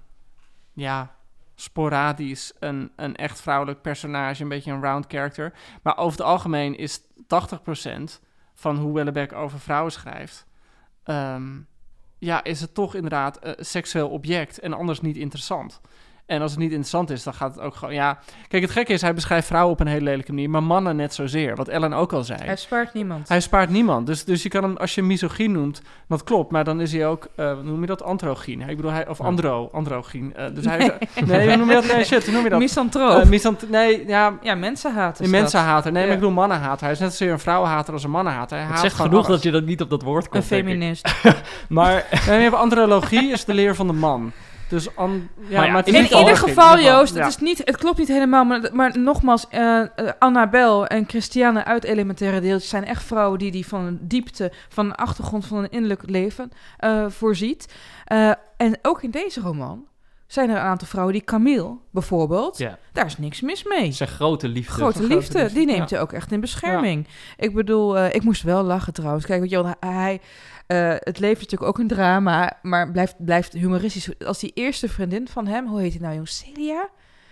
[0.73, 1.15] ja,
[1.55, 5.53] sporadisch een, een echt vrouwelijk personage, een beetje een round character.
[5.81, 7.05] Maar over het algemeen is 80%
[8.55, 10.45] van hoe Wellebeck over vrouwen schrijft,
[11.03, 11.59] ehm,
[12.17, 15.81] ja, is het toch inderdaad een seksueel object en anders niet interessant.
[16.31, 18.19] En als het niet interessant is, dan gaat het ook gewoon, ja...
[18.47, 21.13] Kijk, het gekke is, hij beschrijft vrouwen op een hele lelijke manier, maar mannen net
[21.13, 21.55] zozeer.
[21.55, 22.39] Wat Ellen ook al zei.
[22.43, 23.29] Hij spaart niemand.
[23.29, 24.07] Hij spaart niemand.
[24.07, 26.51] Dus, dus je kan hem, als je hem misogyn noemt, dat klopt.
[26.51, 28.03] Maar dan is hij ook, eh, hoe noem je dat?
[28.03, 28.61] Androgyn.
[28.61, 30.33] Ik bedoel, hij, of andro, androgyn.
[30.35, 31.85] Eh, dus hij is, nee, hoe noem je dat?
[31.95, 32.59] Nee, shit, hoe noem je dat?
[32.59, 33.21] Misantroop.
[33.21, 35.23] Eh, misant- nee, ja, ja, mensenhater.
[35.25, 35.91] is mensenhater.
[35.91, 36.83] Nee, maar ik bedoel mannenhater.
[36.83, 38.57] Hij is net zozeer een vrouwenhater als een mannenhater.
[38.57, 39.27] Hij Het haat zegt genoeg alles.
[39.27, 40.67] dat je dat niet op dat woord komt, Een denk ik.
[40.73, 41.13] feminist.
[41.69, 44.31] Maar Nee, je hebt andrologie, is de leer van de man.
[44.71, 47.19] Dus an, ja, Maar ja, maar het is In ieder geval, in Joost, ja.
[47.19, 48.43] het, is niet, het klopt niet helemaal.
[48.43, 49.87] Maar, maar nogmaals, eh eh,
[50.19, 54.85] Annabel en Christiane uit Elementaire Deeltjes zijn echt vrouwen die, die van een diepte, van
[54.85, 57.73] een achtergrond van een innerlijk leven eh, voorziet.
[58.05, 59.85] Eh, en ook in deze roman
[60.27, 63.95] zijn er een aantal vrouwen die Camille bijvoorbeeld, ja, daar is niks mis mee.
[63.99, 64.71] een grote liefde.
[64.71, 65.95] Grote grote liefde, liefde, die neemt ja.
[65.95, 67.07] hij ook echt in bescherming.
[67.37, 69.25] Ik bedoel, eh, ik moest wel lachen trouwens.
[69.25, 70.21] Kijk, weet je wel, hij,
[70.71, 74.19] eh, het leven is natuurlijk ook een drama, maar blijft, blijft humoristisch.
[74.19, 76.27] Als die eerste vriendin van hem, hoe heet die nou, jong?
[76.27, 76.89] Celia?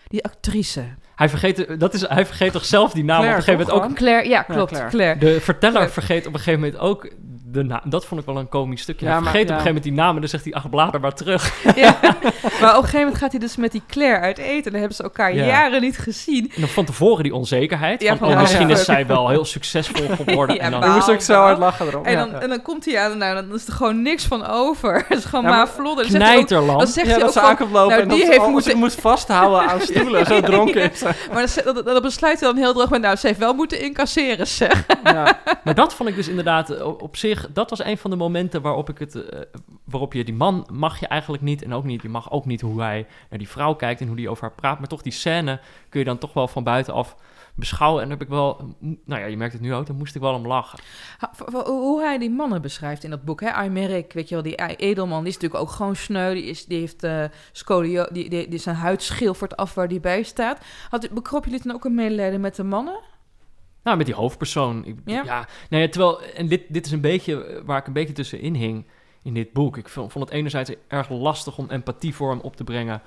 [0.10, 0.84] Die actrice.
[1.16, 3.92] Hij vergeet, dat is, hij vergeet toch zelf die naam Claire, op een gegeven moment
[3.92, 3.98] ook.
[3.98, 4.72] Claire, ja, klopt.
[4.72, 4.90] Claire.
[4.90, 5.20] Claire.
[5.20, 5.94] De verteller Claire.
[5.94, 7.10] vergeet op een gegeven moment ook
[7.52, 7.80] de naam.
[7.84, 9.06] Dat vond ik wel een komisch stukje.
[9.06, 10.70] Ja, hij maar- vergeet op een gegeven moment die naam en dan zegt hij, ach,
[10.70, 11.54] blader maar terug.
[11.76, 11.98] Ja.
[12.02, 14.56] Maar op een gegeven moment gaat hij dus met die Claire uit eten.
[14.66, 15.46] En dan hebben ze elkaar Ja.
[15.46, 16.52] jaren niet gezien.
[16.56, 18.02] En dan van tevoren die onzekerheid.
[18.02, 18.74] Ja, van, van, oh, ja, misschien ja.
[18.76, 20.56] is zij wel heel succesvol geworden.
[20.56, 22.06] Ja, en dan, moest ik zo hard lachen erom.
[22.06, 22.26] En Ja.
[22.26, 24.94] dan, en dan komt hij aan en nou, dan is er gewoon niks van over.
[25.08, 26.04] Het is gewoon Ja, maar maar vlodder.
[26.04, 26.80] Dan zegt hij ook- knijterland.
[26.80, 29.80] Dan zegt hij ook van, nou, en die heeft moeten- moest vasthouden aan
[30.26, 31.04] Zo dronken is.
[31.34, 33.02] Maar dan, dan besluit hij dan heel droog met...
[33.02, 34.86] Nou, ze heeft wel moeten incasseren, zeg.
[35.04, 35.40] Ja.
[35.64, 38.62] Maar dat vond ik dus inderdaad eh, op zich, dat was een van de momenten
[38.62, 39.40] waarop ik het, eh,
[39.84, 42.62] waarop je die man mag je eigenlijk niet en ook niet, je mag ook niet
[42.62, 45.12] hoe hij naar die vrouw kijkt en hoe die over haar praat, maar toch die
[45.12, 47.16] scène kun je dan toch wel van buitenaf
[47.60, 50.16] beschouwen en dan heb ik wel, nou ja, je merkt het nu ook, dan moest
[50.16, 50.80] ik wel om lachen.
[51.66, 53.52] Hoe hij die mannen beschrijft in dat boek, hè?
[53.52, 56.34] Aymerik, weet je wel, die edelman, die is natuurlijk ook gewoon sneu.
[56.34, 60.00] Die, is, die heeft eh scolio, die, die, die zijn huid schilfert af waar die
[60.00, 60.66] bij staat.
[60.90, 63.00] Had, bekrop jullie dan ook een medelijden met de mannen?
[63.84, 64.86] Nou, met die hoofdpersoon.
[64.86, 65.24] Ik, Ja?
[65.24, 65.48] ja.
[65.70, 68.86] nee, terwijl, en dit, dit is een beetje waar ik een beetje tussenin hing
[69.22, 69.78] in dit boek.
[69.78, 73.02] Ik vond, vond het enerzijds erg lastig om empathie voor hem op te brengen,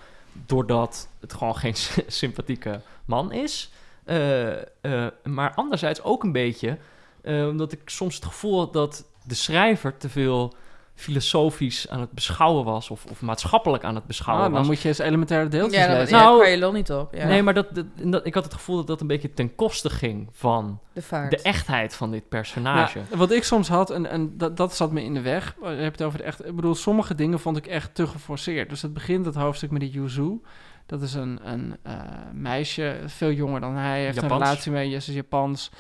[0.46, 1.74] doordat het gewoon geen
[2.06, 3.72] sympathieke man is.
[4.04, 6.78] Eh, eh, maar anderzijds ook een beetje,
[7.20, 10.54] eh, omdat ik soms het gevoel had dat de schrijver te veel
[11.02, 14.68] filosofisch aan het beschouwen was, of, of maatschappelijk aan het beschouwen Ah, dan was.
[14.68, 16.16] moet je eens elementaire deeltjes ja, lezen.
[16.16, 17.14] ja, Nou, kan je lol niet op.
[17.14, 17.26] Ja.
[17.26, 19.90] Nee, maar dat, dat, dat- ik had het gevoel dat dat een beetje ten koste
[19.90, 22.98] ging van de echtheid van dit personage.
[23.10, 25.56] Ja, wat ik soms had, en, en dat, dat zat me in de weg.
[25.62, 26.46] Je hebt het over de echt.
[26.46, 28.68] Ik bedoel, sommige dingen vond ik echt te geforceerd.
[28.68, 30.40] Dus het begint het hoofdstuk met die Yuzu.
[30.86, 31.94] Dat is een, een eh,
[32.32, 34.00] meisje, veel jonger dan hij.
[34.02, 34.32] Heeft Japans.
[34.32, 35.70] een relatie mee, is Japans.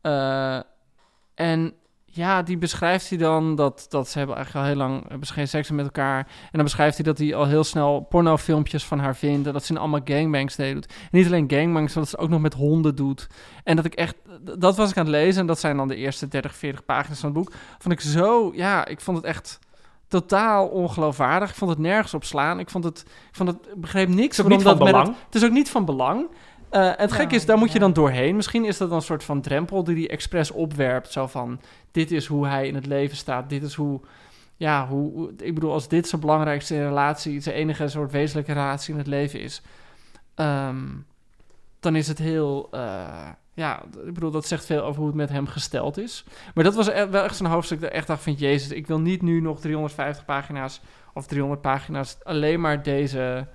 [0.00, 0.58] Eh,
[1.34, 1.74] en
[2.14, 5.32] ja, die beschrijft hij dan dat, dat ze hebben eigenlijk al heel lang hebben ze
[5.32, 6.18] geen seks met elkaar.
[6.18, 9.46] En dan beschrijft hij dat hij al heel snel pornofilmpjes van haar vindt.
[9.46, 10.74] En dat ze in allemaal gangbangs deed.
[10.74, 13.26] En niet alleen gangbangs, maar dat ze ook nog met honden doet.
[13.64, 14.16] En dat ik echt,
[14.58, 15.40] dat was ik aan het lezen.
[15.40, 17.52] En dat zijn dan de eerste 30, 40 pagina's van het boek.
[17.78, 19.58] Vond ik zo, ja, ik vond het echt
[20.08, 21.50] totaal ongeloofwaardig.
[21.50, 22.58] Ik vond het nergens op slaan.
[22.58, 24.36] Ik vond het, ik vond het, ik begreep niks.
[24.36, 25.16] Het is ook niet waarom van belang.
[25.24, 26.26] Het is ook niet van belang.
[26.72, 28.36] En het Ja, gekke is, daar moet je dan doorheen.
[28.36, 31.12] Misschien is dat dan een soort van drempel die hij expres opwerpt.
[31.12, 31.60] Zo van,
[31.90, 33.48] dit is hoe hij in het leven staat.
[33.50, 34.00] Dit is hoe,
[34.56, 38.92] ja, hoe, hoe- ik bedoel, als dit zijn belangrijkste relatie, zijn enige soort wezenlijke relatie
[38.92, 39.62] in het leven is,
[40.34, 40.84] ehm,
[41.80, 45.28] dan is het heel, eh, ja, ik bedoel, dat zegt veel over hoe het met
[45.30, 46.24] hem gesteld is.
[46.54, 48.86] Maar dat was e- wel echt zo'n hoofdstuk dat ik echt dacht van, jezus, ik
[48.86, 50.80] wil niet nu nog 350 pagina's
[51.14, 53.46] of 300 pagina's alleen maar deze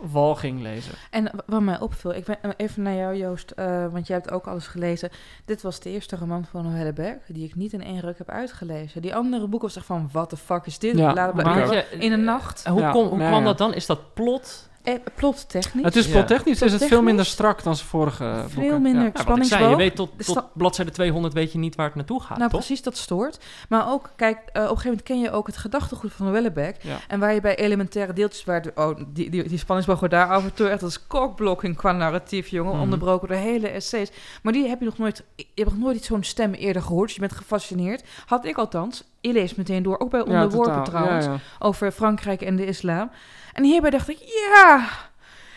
[0.00, 0.94] walging lezen.
[1.10, 4.30] En wat mij opviel, ik ben eh, even naar jou Joost, eh, want jij hebt
[4.30, 5.10] ook alles gelezen.
[5.44, 8.30] Dit was de eerste roman van Noelle Berg die ik niet in één ruk heb
[8.30, 9.02] uitgelezen.
[9.02, 10.96] Die andere boeken was echt van, what the fuck is dit?
[10.96, 12.62] Ja, Laat je, in een nacht.
[12.64, 13.44] eh, hoe, Ja, kom- hoe nee, kwam ja.
[13.46, 13.74] dat dan?
[13.74, 14.68] Is dat plot?
[14.84, 15.84] Eh, plot technisch.
[15.84, 16.12] Het is Ja.
[16.12, 17.06] plottechnisch is het veel Plottechnisch?
[17.06, 18.50] minder strak dan zijn vorige boeken.
[18.50, 19.10] Veel minder Ja.
[19.14, 21.86] Ja, wat ik zei, je weet tot, De tot bladzijde 200 weet je niet waar
[21.86, 22.58] het naartoe gaat, Nou, toch?
[22.58, 23.38] precies, dat stoort.
[23.68, 26.76] Maar ook, kijk, eh, op een gegeven moment ken je ook het gedachtegoed van Wellebeck.
[26.82, 26.96] Ja.
[27.08, 30.28] En waar je bij elementaire deeltjes, waar de, oh, die, die, die spanningsboog wordt daar
[30.28, 32.82] af en toe echt als kokblokking qua narratief, jongen, Mhm.
[32.82, 34.10] onderbroken door hele essays.
[34.42, 37.14] Maar die heb je nog nooit, je hebt nog nooit zo'n stem eerder gehoord, dus
[37.14, 38.02] je bent gefascineerd.
[38.26, 39.04] Had ik althans.
[39.26, 41.38] Je leest meteen door, ook bij Onderworpen trouwens, Ja, ja.
[41.58, 43.10] over Frankrijk en de islam.
[43.52, 44.88] En hierbij dacht ik, ja,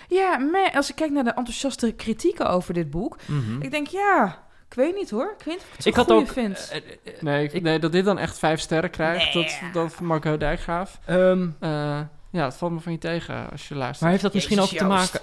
[0.07, 3.61] ja, man, als ik kijk naar de enthousiaste kritieken over dit boek, Mhm.
[3.61, 4.37] ik denk, ja,
[4.69, 6.27] ik weet niet hoor, ik weet niet of ik het Ik had ook...
[6.27, 6.69] vind.
[6.71, 9.43] eh, eh, eh, Nee, ik, nee, dat dit dan echt vijf sterren krijgt, Nee.
[9.43, 10.99] dat, dat van Marco Dijkgraaf.
[11.05, 11.99] ehm, Eh,
[12.31, 14.01] ja, het valt me van je tegen als je luistert.
[14.01, 15.21] maar heeft dat misschien ook te maken...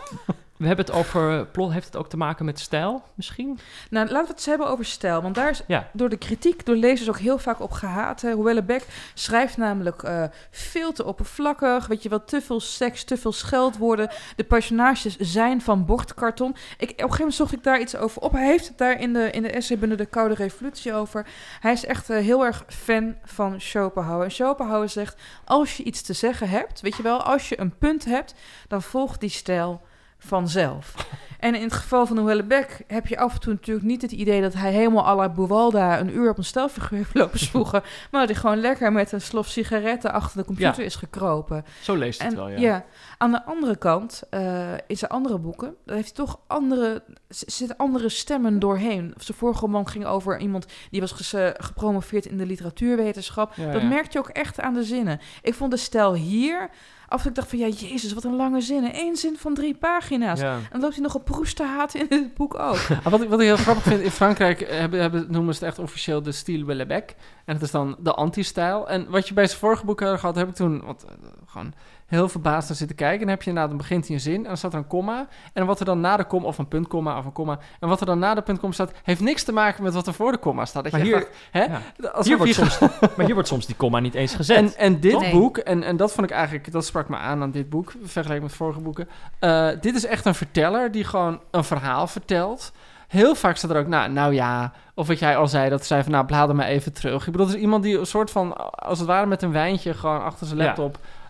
[0.57, 3.59] We hebben het over plot, heeft het ook te maken met stijl, misschien?
[3.91, 5.23] Nou, laten we het eens hebben over stijl.
[5.23, 5.89] Want daar is Ja.
[5.93, 8.25] door de kritiek, door lezers ook heel vaak op gehaat.
[8.67, 11.87] Beck schrijft namelijk eh, veel te oppervlakkig.
[11.87, 14.11] Weet je wel, te veel seks, te veel scheldwoorden.
[14.37, 16.51] De personages zijn van bordkarton.
[16.51, 18.33] Ik, op een gegeven moment zocht ik daar iets over op.
[18.33, 21.27] Hij heeft het daar in de, in de essay binnen de Koude Revolutie over.
[21.61, 24.25] Hij is echt eh, heel erg fan van Schopenhauer.
[24.25, 27.79] En Schopenhauer zegt, als je iets te zeggen hebt, weet je wel, als je een
[27.79, 28.35] punt hebt,
[28.69, 29.81] dan volgt die stijl
[30.27, 30.95] vanzelf.
[31.39, 34.13] En in het geval van Noelle Beck heb je af en toe natuurlijk niet het
[34.13, 37.83] idee dat hij helemaal à la Buwalda een uur op een stelfiguur heeft lopen zwoegen,
[38.11, 40.85] maar dat hij gewoon lekker met een slof sigaretten achter de computer Ja.
[40.85, 41.65] is gekropen.
[41.83, 42.59] Zo leest het En wel, ja.
[42.59, 42.85] ja.
[43.19, 46.93] aan de andere kant, eh, in zijn andere boeken, daar heeft hij toch andere,
[47.29, 49.15] er zitten andere stemmen doorheen.
[49.17, 53.55] Zijn vorige roman ging over iemand die was gepromoveerd in de literatuurwetenschap.
[53.55, 53.89] Ja, dat ja.
[53.89, 55.21] merk je ook echt aan de zinnen.
[55.43, 56.71] Ik vond de stijl hier,
[57.15, 58.91] af en toe dacht van, ja, jezus, wat een lange zinnen.
[58.95, 60.41] Eén zin van drie pagina's.
[60.41, 60.55] Ja.
[60.55, 62.79] En dan loopt hij nog op Proest te haten in het boek ook.
[63.05, 65.65] Ah, wat, ik, wat ik heel grappig vind, in Frankrijk eh, hebben, hebben, noemen ze
[65.65, 67.15] het echt officieel de style Wellebec.
[67.45, 68.89] En het is dan de anti-stijl.
[68.89, 71.11] En wat je bij zijn vorige boek had gehad, heb ik toen, want eh,
[71.47, 71.75] gewoon
[72.07, 73.15] heel verbaasd naar zitten kijken.
[73.21, 74.87] En dan heb je inderdaad, dan begint hij een zin en dan staat er een
[74.87, 75.27] komma.
[75.53, 77.59] En wat er dan na de komma, of een puntkomma of een komma.
[77.81, 80.15] En wat er dan na de puntkomma staat, heeft niks te maken met wat er
[80.15, 80.83] voor de komma staat.
[80.83, 81.65] Dat Maar je hier- echt dacht, hè?
[81.65, 81.81] ja.
[82.09, 82.79] Alsof Hier wordt soms,
[83.17, 84.57] maar hier wordt soms die komma niet eens gezet.
[84.57, 87.51] En, en dit boek, en, en dat vond ik eigenlijk, dat sprak me aan aan
[87.51, 89.09] dit boek, vergeleken met vorige boeken.
[89.39, 92.73] Eh, dit is echt een verteller die gewoon een verhaal vertelt.
[93.09, 96.03] Heel vaak staat er ook, nou, nou ja, of wat jij al zei, dat zei
[96.03, 97.27] van, nou, blader maar even terug.
[97.27, 99.95] Ik bedoel, het is iemand die een soort van, als het ware met een wijntje,
[99.95, 100.75] gewoon achter zijn Ja.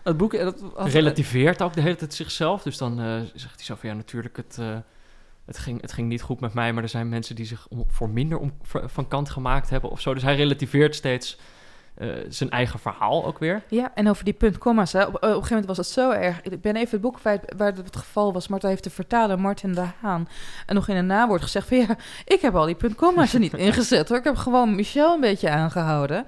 [0.05, 0.37] Het boek...
[0.37, 2.63] Dat, had- relativeert ook de hele tijd zichzelf.
[2.63, 4.77] Dus dan eh, zegt hij zo van ja, natuurlijk, het, eh,
[5.45, 7.85] het, ging, het ging niet goed met mij, maar er zijn mensen die zich om,
[7.87, 8.53] voor minder om,
[8.85, 10.13] van kant gemaakt hebben of zo.
[10.13, 11.37] Dus hij relativeert steeds
[11.95, 13.63] eh, zijn eigen verhaal ook weer.
[13.69, 14.93] Ja, en over die puntkomma's.
[14.93, 15.03] Hè.
[15.03, 16.41] Op, op een gegeven moment was het zo erg.
[16.41, 18.47] Ik ben even het boek kwijt waar het, het geval was.
[18.47, 20.27] Maar daar heeft de vertaler Martin de Haan
[20.65, 21.77] en nog in een nawoord gezegd van...
[21.77, 24.17] ja, ik heb al die puntkomma's er niet ingezet hoor.
[24.17, 26.25] Ik heb gewoon Michel een beetje aangehouden.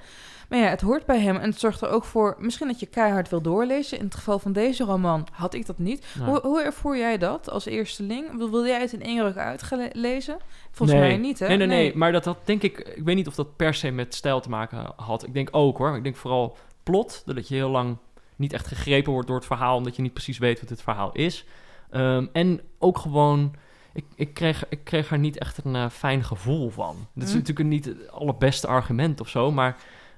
[0.49, 2.35] Maar ja, het hoort bij hem en het zorgt er ook voor...
[2.39, 3.97] misschien dat je keihard wil doorlezen.
[3.97, 6.05] In het geval van deze roman had ik dat niet.
[6.17, 8.37] Nou, Hoe, hoe ervoer jij dat als eersteling?
[8.37, 10.37] Wil, wil jij het in één ruk uitlezen?
[10.71, 11.07] Volgens Nee.
[11.09, 11.47] mij niet, hè?
[11.47, 12.77] Nee, nee, nee, Maar dat had denk ik...
[12.95, 15.25] Ik weet niet of dat per se met stijl te maken had.
[15.25, 15.95] Ik denk ook hoor.
[15.95, 17.21] Ik denk vooral plot.
[17.25, 17.97] Dat je heel lang
[18.35, 19.77] niet echt gegrepen wordt door het verhaal...
[19.77, 21.45] omdat je niet precies weet wat het verhaal is.
[21.89, 23.53] Ehm, en ook gewoon...
[23.93, 26.95] Ik, ik, kreeg, ik kreeg er niet echt een eh, fijn gevoel van.
[27.13, 27.37] Dat is Hm.
[27.37, 29.51] natuurlijk niet het allerbeste argument of zo...
[29.51, 29.77] maar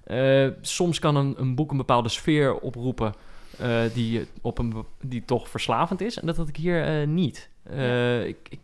[0.10, 3.14] eh, soms kan een, een boek een bepaalde sfeer oproepen...
[3.58, 6.20] eh, die, op een, die toch verslavend is.
[6.20, 7.50] En dat had ik hier eh, niet.
[7.64, 8.60] Eh, ik, ik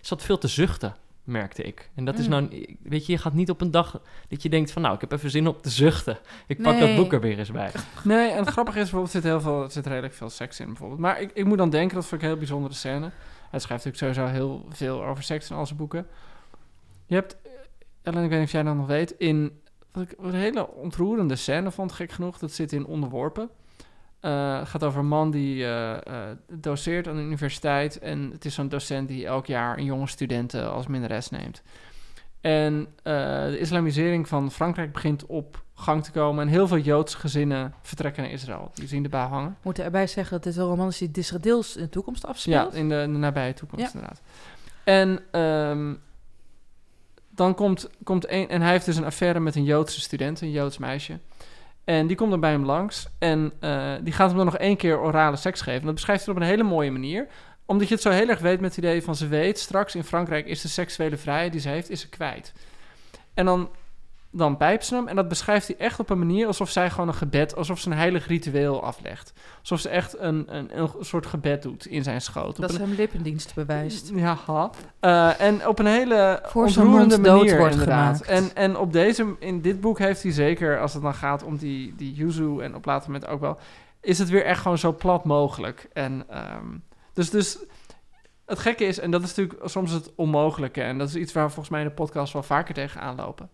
[0.00, 1.90] zat veel te zuchten merkte ik.
[1.94, 2.30] En dat is Mm.
[2.30, 5.00] nou, weet je, je gaat niet op een dag dat je denkt van, nou, ik
[5.00, 6.18] heb even zin op te zuchten.
[6.46, 7.70] Ik pak dat boek er weer eens bij.
[8.04, 10.66] Nee, en het grappige is bijvoorbeeld, er zit, heel veel, zit redelijk veel seks in
[10.66, 11.00] bijvoorbeeld.
[11.00, 13.10] Maar ik, ik moet dan denken, dat vind ik een heel bijzondere scène.
[13.50, 16.06] Hij schrijft natuurlijk sowieso heel veel over seks in al zijn boeken.
[17.06, 17.36] Je hebt,
[18.02, 19.60] Ellen, ik weet niet of jij dat nog weet, in
[19.96, 23.50] wat ik wat een hele ontroerende scène vond, gek genoeg, dat zit in Onderworpen.
[24.20, 27.98] Het gaat over een man die eh, eh, doseert aan de universiteit.
[27.98, 31.62] En het is zo'n docent die elk jaar een jonge studenten als minnares neemt.
[32.40, 36.42] En de islamisering van Frankrijk begint op gang te komen.
[36.46, 38.70] En heel veel Joodse gezinnen vertrekken naar Israël.
[38.74, 39.56] Die zien de bui hangen.
[39.62, 42.72] Moeten erbij zeggen dat dit een roman is die deels in de toekomst afspeelt?
[42.72, 43.90] Ja, in de, in de nabije toekomst Ja.
[43.92, 44.22] inderdaad.
[44.84, 45.94] En ehm,
[47.36, 48.48] dan komt, komt een...
[48.48, 51.18] En hij heeft dus een affaire met een Joodse student, een Joods meisje.
[51.84, 53.06] En die komt dan bij hem langs.
[53.18, 55.80] En eh, die gaat hem dan nog één keer orale seks geven.
[55.80, 57.26] En dat beschrijft hij op een hele mooie manier.
[57.64, 59.16] Omdat je het zo heel erg weet met het idee van...
[59.16, 62.52] ze weet, straks in Frankrijk is de seksuele vrijheid die ze heeft, is ze kwijt.
[63.34, 63.70] En dan,
[64.36, 65.08] dan pijpt ze hem.
[65.08, 67.56] En dat beschrijft hij echt op een manier alsof zij gewoon een gebed...
[67.56, 69.32] alsof ze een heilig ritueel aflegt.
[69.60, 72.60] Alsof ze echt een, een, een soort gebed doet in zijn schoot.
[72.60, 74.10] Dat ze hem lippendienst bewijst.
[74.14, 74.70] ja, ha.
[75.00, 78.24] Eh, en op een hele Voor ontroerende dood manier wordt inderdaad.
[78.24, 78.30] gemaakt.
[78.30, 81.56] En, en op deze, in dit boek heeft hij zeker, als het dan gaat om
[81.56, 83.58] die, die yuzu en op later moment ook wel,
[84.00, 85.88] is het weer echt gewoon zo plat mogelijk.
[85.92, 86.66] En ehm,
[87.12, 87.58] dus, dus
[88.46, 91.44] het gekke is, en dat is natuurlijk soms het onmogelijke, en dat is iets waar
[91.44, 93.50] we volgens mij in de podcast wel vaker tegen aanlopen.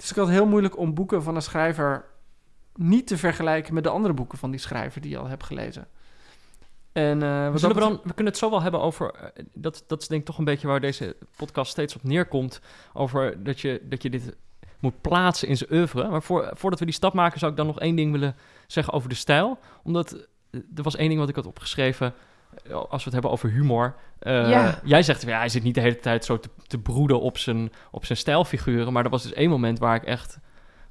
[0.00, 2.04] Het is ook altijd heel moeilijk om boeken van een schrijver
[2.74, 5.88] niet te vergelijken met de andere boeken van die schrijver die je al hebt gelezen.
[6.92, 9.44] En, eh, We, zullen we, dat dan, we kunnen het zo wel hebben over, eh,
[9.52, 12.60] dat, dat is denk ik toch een beetje waar deze podcast steeds op neerkomt,
[12.92, 14.36] over dat je, dat je dit
[14.78, 16.08] moet plaatsen in zijn oeuvre.
[16.08, 18.36] Maar voor, voordat we die stap maken zou ik dan nog één ding willen
[18.66, 19.58] zeggen over de stijl.
[19.82, 22.14] Omdat eh, er was één ding wat ik had opgeschreven,
[22.72, 23.94] als we het hebben over humor.
[24.18, 24.80] Eh, Ja.
[24.84, 27.72] Jij zegt, ja, hij zit niet de hele tijd zo te, te broeden op zijn,
[27.90, 28.92] op zijn stijlfiguren.
[28.92, 30.38] Maar er was dus één moment waar ik echt,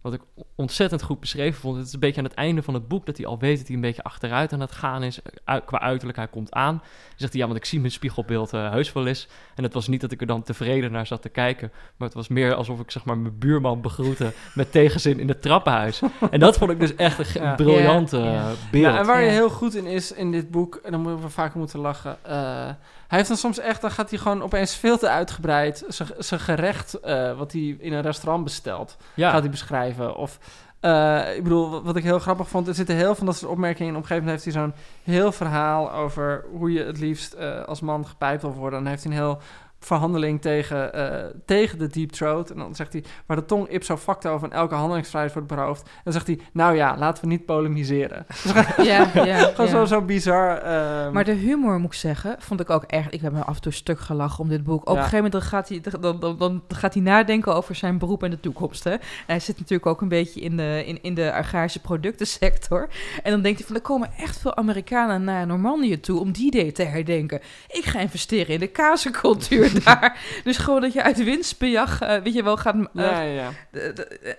[0.01, 0.21] wat ik
[0.55, 1.77] ontzettend goed beschreven vond.
[1.77, 3.67] Het is een beetje aan het einde van het boek dat hij al weet dat
[3.67, 5.19] hij een beetje achteruit aan het gaan is.
[5.43, 6.73] Uit, qua uiterlijk, hij komt aan.
[6.77, 6.83] Dan
[7.15, 9.27] zegt hij, ja, want ik zie mijn spiegelbeeld eh, heus wel eens.
[9.55, 11.71] En het was niet dat ik er dan tevreden naar zat te kijken.
[11.97, 15.41] Maar het was meer alsof ik zeg maar mijn buurman begroette met tegenzin in het
[15.41, 16.01] trappenhuis.
[16.31, 17.55] En dat vond ik dus echt een Ja.
[17.55, 18.23] briljante Ja.
[18.25, 18.53] eh, Ja.
[18.71, 18.83] beeld.
[18.93, 21.29] Ja, en waar je heel goed in is in dit boek, en dan moeten we
[21.29, 22.17] vaker moeten lachen.
[22.21, 22.69] eh,
[23.09, 25.83] hij heeft dan soms echt, dan gaat hij gewoon opeens veel te uitgebreid
[26.19, 29.31] zijn- gerecht, eh, wat hij in een restaurant bestelt, ja.
[29.31, 30.15] gaat hij beschrijven.
[30.15, 30.39] Of,
[30.79, 33.51] eh, ik bedoel, wat- ik heel grappig vond, er zitten heel veel van dat soort
[33.51, 33.97] opmerkingen in.
[33.97, 34.73] Op een gegeven moment heeft hij zo'n
[35.15, 38.77] heel verhaal over hoe je het liefst eh, als man gepijpt wil worden.
[38.77, 39.37] En dan heeft hij een heel
[39.79, 42.49] verhandeling tegen, eh, tegen de deep throat.
[42.49, 45.81] En dan zegt hij, waar de tong ipso facto van elke handelingsvrijheid wordt beroofd.
[45.81, 48.25] En dan zegt hij, nou ja, laten we niet polemiseren.
[48.77, 49.71] Ja, ja, Gewoon ja.
[49.71, 50.57] zo, zo bizar.
[50.57, 53.13] ehm, Maar de humor, moet ik zeggen, vond ik ook echt...
[53.13, 54.81] Ik heb me af en toe stuk gelachen om dit boek.
[54.81, 54.91] Op Ja.
[54.91, 58.23] een gegeven moment dan gaat, hij, dan, dan, dan gaat hij nadenken over zijn beroep
[58.23, 58.83] en de toekomst.
[58.83, 58.91] Hè?
[58.91, 62.89] En hij zit natuurlijk ook een beetje in de, in, in de agrarische productensector.
[63.23, 66.19] En dan denkt hij van, er komen echt veel Amerikanen naar Normandië toe...
[66.19, 67.39] om die idee te herdenken.
[67.67, 69.68] Ik ga investeren in de kazencultuur.
[69.85, 70.17] daar.
[70.43, 72.75] Dus gewoon dat je uit winstbejag, eh, weet je wel, gaat...
[72.75, 73.51] eh, ja, ja, ja.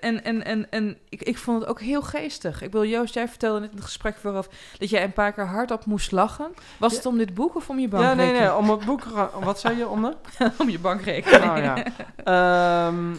[0.00, 2.62] en en, en, en ik, ik vond het ook heel geestig.
[2.62, 5.46] Ik wil Joost, jij vertelde net in het gesprek vooraf dat jij een paar keer
[5.46, 6.50] hardop moest lachen.
[6.78, 6.96] Was Ja.
[6.96, 8.32] het om dit boek of om je Ja, bankrekening?
[8.32, 9.02] nee, nee, om het boek...
[9.40, 10.16] Wat zei je, om de?
[10.58, 11.50] om je bankrekening.
[11.50, 11.84] Oh, ja.
[12.24, 13.14] Ehm,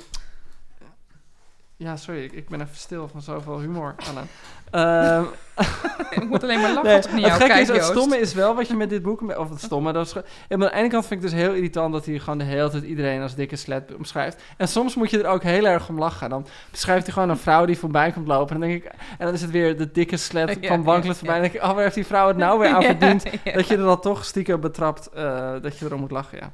[1.82, 4.21] ja, sorry, ik, ik ben even stil van zoveel humor, Anne.
[4.71, 5.23] Ehm,
[6.21, 7.84] ik moet alleen maar lachen nee, als ik naar jou het gekke kijk, is, het
[7.84, 9.38] stomme is wel wat je met dit boek...
[9.38, 10.13] Of het stomme, dat is...
[10.13, 11.93] maar aan de ene kant vind ik het dus heel irritant...
[11.93, 14.41] dat hij gewoon de hele tijd iedereen als dikke slet omschrijft.
[14.57, 16.29] En soms moet je er ook heel erg om lachen.
[16.29, 18.55] Dan beschrijft hij gewoon een vrouw die voorbij komt lopen.
[18.55, 18.91] En dan denk ik...
[18.91, 21.36] En dan is het weer de dikke slet Ja, wankelend ja, voorbij.
[21.36, 21.69] En dan denk ik...
[21.69, 23.23] Oh, waar heeft die vrouw het nou weer aan verdiend?
[23.43, 23.51] ja.
[23.51, 25.09] Dat je er dan toch stiekem betrapt...
[25.09, 26.51] eh, dat je erom moet lachen, ja.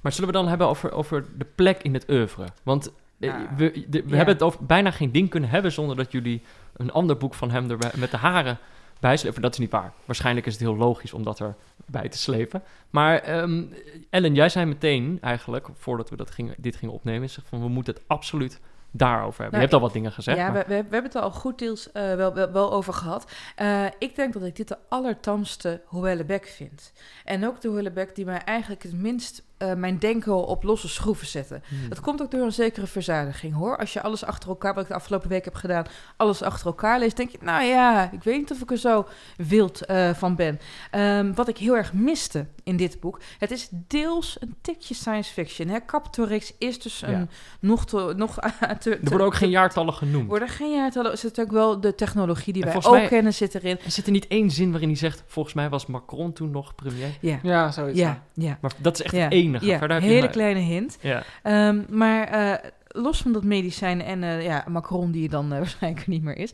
[0.00, 2.44] Maar zullen we dan hebben over, over de plek in het oeuvre?
[2.62, 2.92] Want
[3.26, 3.48] Ja.
[3.56, 4.16] we, de- we Ja.
[4.16, 6.42] hebben het over bijna geen ding kunnen hebben zonder dat jullie
[6.76, 8.58] een ander boek van hem erbij, met de haren
[9.00, 9.42] bijslepen.
[9.42, 9.92] Dat is niet waar.
[10.04, 12.62] Waarschijnlijk is het heel logisch om dat erbij te slepen.
[12.90, 13.62] Maar ehm,
[14.10, 17.68] Ellen, jij zei meteen eigenlijk, voordat we dat gingen, dit gingen opnemen, zeg van we
[17.68, 18.60] moeten het absoluut
[18.94, 19.60] daarover hebben.
[19.60, 20.36] Nou, je hebt al wat dingen gezegd.
[20.38, 22.72] ja, maar- we, we, we hebben het er al goed deels eh, wel, wel, wel
[22.72, 23.32] over gehad.
[23.56, 26.92] Eh, ik denk dat ik dit de allertamste Hoellebek vind.
[27.24, 31.26] En ook de Hoellebek die mij eigenlijk het minst eh, mijn denken op losse schroeven
[31.26, 31.62] zetten.
[31.68, 31.88] Hmm.
[31.88, 33.76] Dat komt ook door een zekere verzadiging hoor.
[33.78, 35.84] Als je alles achter elkaar, wat ik de afgelopen week heb gedaan,
[36.16, 39.06] alles achter elkaar leest, denk je, nou ja, ik weet niet of ik er zo
[39.36, 40.60] wild eh, van ben.
[40.90, 45.32] Ehm, wat ik heel erg miste in dit boek, het is deels een tikje science
[45.32, 45.68] fiction.
[45.68, 45.78] Hè?
[45.86, 47.26] Captorix is dus een Ja.
[47.60, 48.34] nog te, nog
[48.80, 50.28] te, er worden ook geen jaartallen genoemd.
[50.28, 51.18] worden geen jaartallen.
[51.18, 53.78] Zit ook wel de technologie die En wij ook mij- kennen zit erin.
[53.84, 56.74] Er zit er niet één zin waarin hij zegt, volgens mij was Macron toen nog
[56.74, 57.08] premier.
[57.20, 57.98] Ja, Ja, zoiets.
[57.98, 58.58] ja, ja.
[58.60, 59.28] Maar dat is echt ja.
[59.60, 60.98] Ja, Verder je hele kleine hint.
[61.00, 61.22] Ja.
[61.42, 66.06] Ehm, maar eh, los van dat medicijn en eh, ja, Macron, die dan eh, waarschijnlijk
[66.06, 66.50] niet meer is,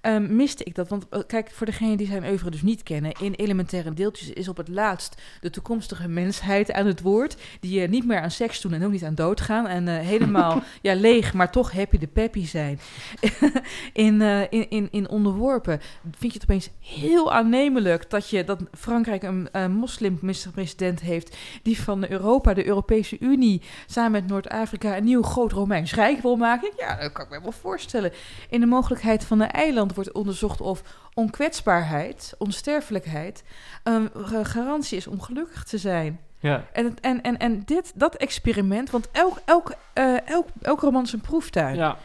[0.00, 0.88] ehm, miste ik dat.
[0.88, 4.48] Want eh, kijk, voor degenen die zijn oeuvre dus niet kennen, in elementaire deeltjes is
[4.48, 8.60] op het laatst de toekomstige mensheid aan het woord, die eh, niet meer aan seks
[8.60, 11.98] doen en ook niet aan dood gaan en eh, helemaal ja, leeg, maar toch happy
[11.98, 12.80] de peppy zijn.
[13.92, 14.20] in,
[14.50, 15.80] in, in, in onderworpen
[16.18, 22.10] vind je het opeens heel aannemelijk dat, je, dat Frankrijk een moslim-minister-president heeft die van
[22.10, 26.70] Europa, de Europese Unie, samen met Noord-Afrika een nieuw groot Romeins Rijk wil maken.
[26.76, 28.12] Ja, dat kan ik me wel voorstellen.
[28.48, 30.82] In de mogelijkheid van een eiland wordt onderzocht of
[31.14, 33.42] onkwetsbaarheid, onsterfelijkheid,
[33.82, 36.20] een ga- garantie is om gelukkig te zijn.
[36.40, 36.64] Ja.
[36.72, 41.12] En, en, en, en dit, dat experiment, want elk, elk, eh, elk, elk roman is
[41.12, 41.76] een proeftuin.
[41.76, 41.96] Ja,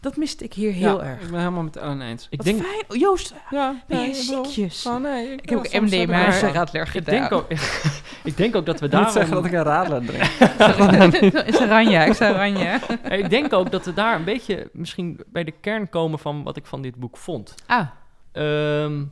[0.00, 1.20] Dat miste ik hier heel ja, erg.
[1.22, 2.26] Ik ben helemaal met Ellen eens.
[2.30, 2.82] Ik Wat denk, fijn.
[2.88, 4.86] Oh, Joost, Ja, ben jij ik ziekjes?
[4.86, 5.32] Oh nee.
[5.32, 7.14] Ik, Ik heb ook ik MDMA en Radler ik gedaan.
[7.14, 7.46] denk ook,
[8.30, 9.12] ik denk ook dat we Ik daarom...
[9.12, 10.22] zeggen dat ik een radler drink.
[11.46, 12.80] is oranje, ik zei oranje.
[13.08, 16.56] ik denk ook dat we daar een beetje misschien bij de kern komen van wat
[16.56, 17.54] ik van dit boek vond.
[17.66, 17.86] Ah,
[18.32, 19.04] Ehm,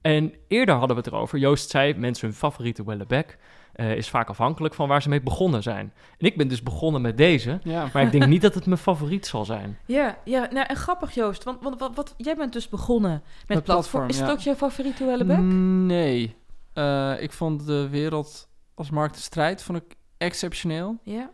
[0.00, 1.38] en eerder hadden we het erover.
[1.38, 3.36] Joost zei, mensen hun favoriete Wellebec
[3.78, 5.92] eh is vaak afhankelijk van waar ze mee begonnen zijn.
[6.18, 7.88] En ik ben dus begonnen met deze, Ja.
[7.92, 9.78] maar ik denk niet dat het mijn favoriet zal zijn.
[9.86, 13.20] ja, ja nou, en grappig Joost, want, want wat, wat, jij bent dus begonnen met,
[13.20, 13.74] Met platform.
[13.80, 14.32] Platform, Is het ja.
[14.32, 15.38] ook jouw favoriete Wellebec?
[15.38, 16.36] Nee.
[16.72, 20.96] Eh, ik vond de wereld als markt en strijd vond ik exceptioneel.
[21.02, 21.30] Ja.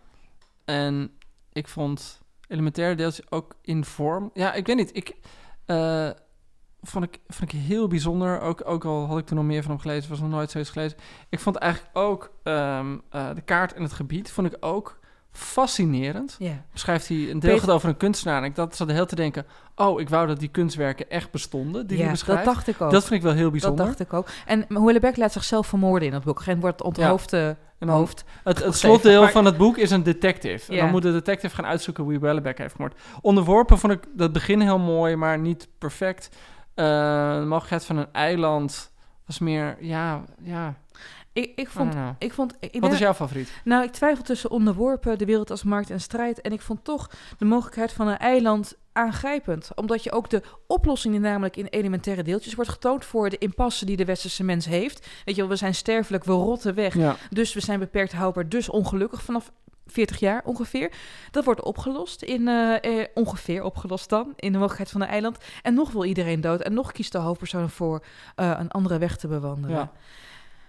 [0.65, 1.11] En
[1.53, 4.31] ik vond elementaire deeltjes ook in vorm.
[4.35, 4.97] Ja, ik weet niet.
[4.97, 5.17] Ik
[5.67, 6.11] eh,
[6.85, 8.41] vond, ik, vond ik heel bijzonder.
[8.41, 10.71] Ook, ook al had ik toen nog meer van hem gelezen, was nog nooit zoiets
[10.71, 10.99] gelezen.
[11.29, 14.99] Ik vond eigenlijk ook ehm, eh, de kaart en het gebied vond ik ook
[15.33, 16.37] fascinerend.
[16.39, 16.65] ja.
[16.73, 18.39] Beschrijft hij een deel over een kunstenaar.
[18.39, 19.47] En ik dat zat de hele te denken.
[19.77, 21.87] Oh, ik wou dat die kunstwerken echt bestonden.
[21.87, 22.45] Die hij ja, beschrijft.
[22.45, 22.91] dat dacht ik ook.
[22.91, 23.85] Dat vind ik wel heel dat bijzonder.
[23.87, 24.29] dacht ik ook.
[24.47, 26.43] En Hoelebeck laat zichzelf vermoorden in dat boek.
[26.47, 28.25] En wordt onthoofd En dan hoofd.
[28.45, 30.69] Het, het slotdeel Maar- van het boek is een detective.
[30.69, 30.83] En Ja.
[30.83, 33.01] dan moet de detective gaan uitzoeken wie Wellebeck heeft vermoord.
[33.21, 36.29] Onderworpen vond ik dat begin heel mooi, maar niet perfect.
[36.75, 38.93] Eh, de mogelijkheid van een eiland
[39.27, 40.75] was meer, ja, ja.
[41.33, 41.95] Ik, ik vond...
[42.19, 43.53] Ik vond ik Wat is jouw favoriet?
[43.65, 46.41] Nou, ik twijfel tussen onderworpen, de wereld als markt en strijd.
[46.41, 49.71] En ik vond toch de mogelijkheid van een eiland aangrijpend.
[49.75, 53.85] Omdat je ook de oplossing die namelijk in elementaire deeltjes wordt getoond voor de impasse
[53.85, 55.07] die de westerse mens heeft.
[55.25, 56.95] Weet je wel, we zijn sterfelijk, we rotten weg.
[56.95, 57.17] Ja.
[57.31, 59.53] Dus we zijn beperkt houdbaar, dus ongelukkig vanaf
[59.87, 60.91] 40 jaar ongeveer.
[61.31, 65.39] Dat wordt opgelost in, eh, eh, ongeveer opgelost dan, in de mogelijkheid van een eiland.
[65.63, 66.61] En nog wil iedereen dood.
[66.61, 68.05] En nog kiest de hoofdpersoon voor
[68.35, 69.77] eh, een andere weg te bewandelen.
[69.77, 69.91] Ja.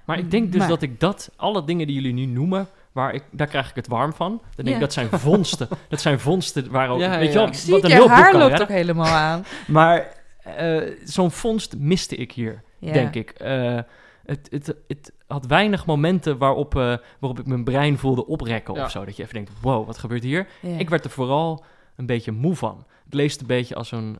[0.05, 3.13] Maar ik denk dus Maar- dat ik dat, alle dingen die jullie nu noemen, waar
[3.13, 4.29] ik, daar krijg ik het warm van.
[4.29, 4.73] Dan denk Ja.
[4.73, 5.67] ik, dat zijn vondsten.
[5.89, 7.33] dat zijn vondsten waar ook, Ja, weet je ja.
[7.39, 9.45] wel, Ik zie wat een je heel boek haar kan loopt ook helemaal aan.
[9.67, 10.13] Maar
[10.43, 12.93] eh, zo'n vondst miste ik hier, Ja.
[12.93, 13.29] denk ik.
[13.29, 13.79] Eh,
[14.25, 18.83] het, het, het had weinig momenten waarop, eh, waarop ik mijn brein voelde oprekken Ja.
[18.83, 19.05] of zo.
[19.05, 20.47] Dat je even denkt, wow, wat gebeurt hier?
[20.61, 20.77] Ja.
[20.77, 21.63] Ik werd er vooral
[21.95, 22.85] een beetje moe van.
[23.05, 24.17] Het leest een beetje als een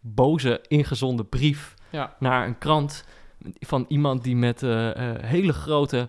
[0.00, 2.16] boze, ingezonden brief Ja.
[2.18, 3.04] naar een krant
[3.60, 6.08] van iemand die met eh, eh, hele grote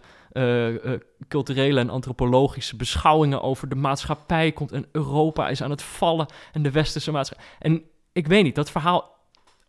[1.27, 6.61] culturele en antropologische beschouwingen over de maatschappij komt en Europa is aan het vallen en
[6.61, 7.45] de westerse maatschappij.
[7.59, 7.83] En
[8.13, 9.16] ik weet niet, dat verhaal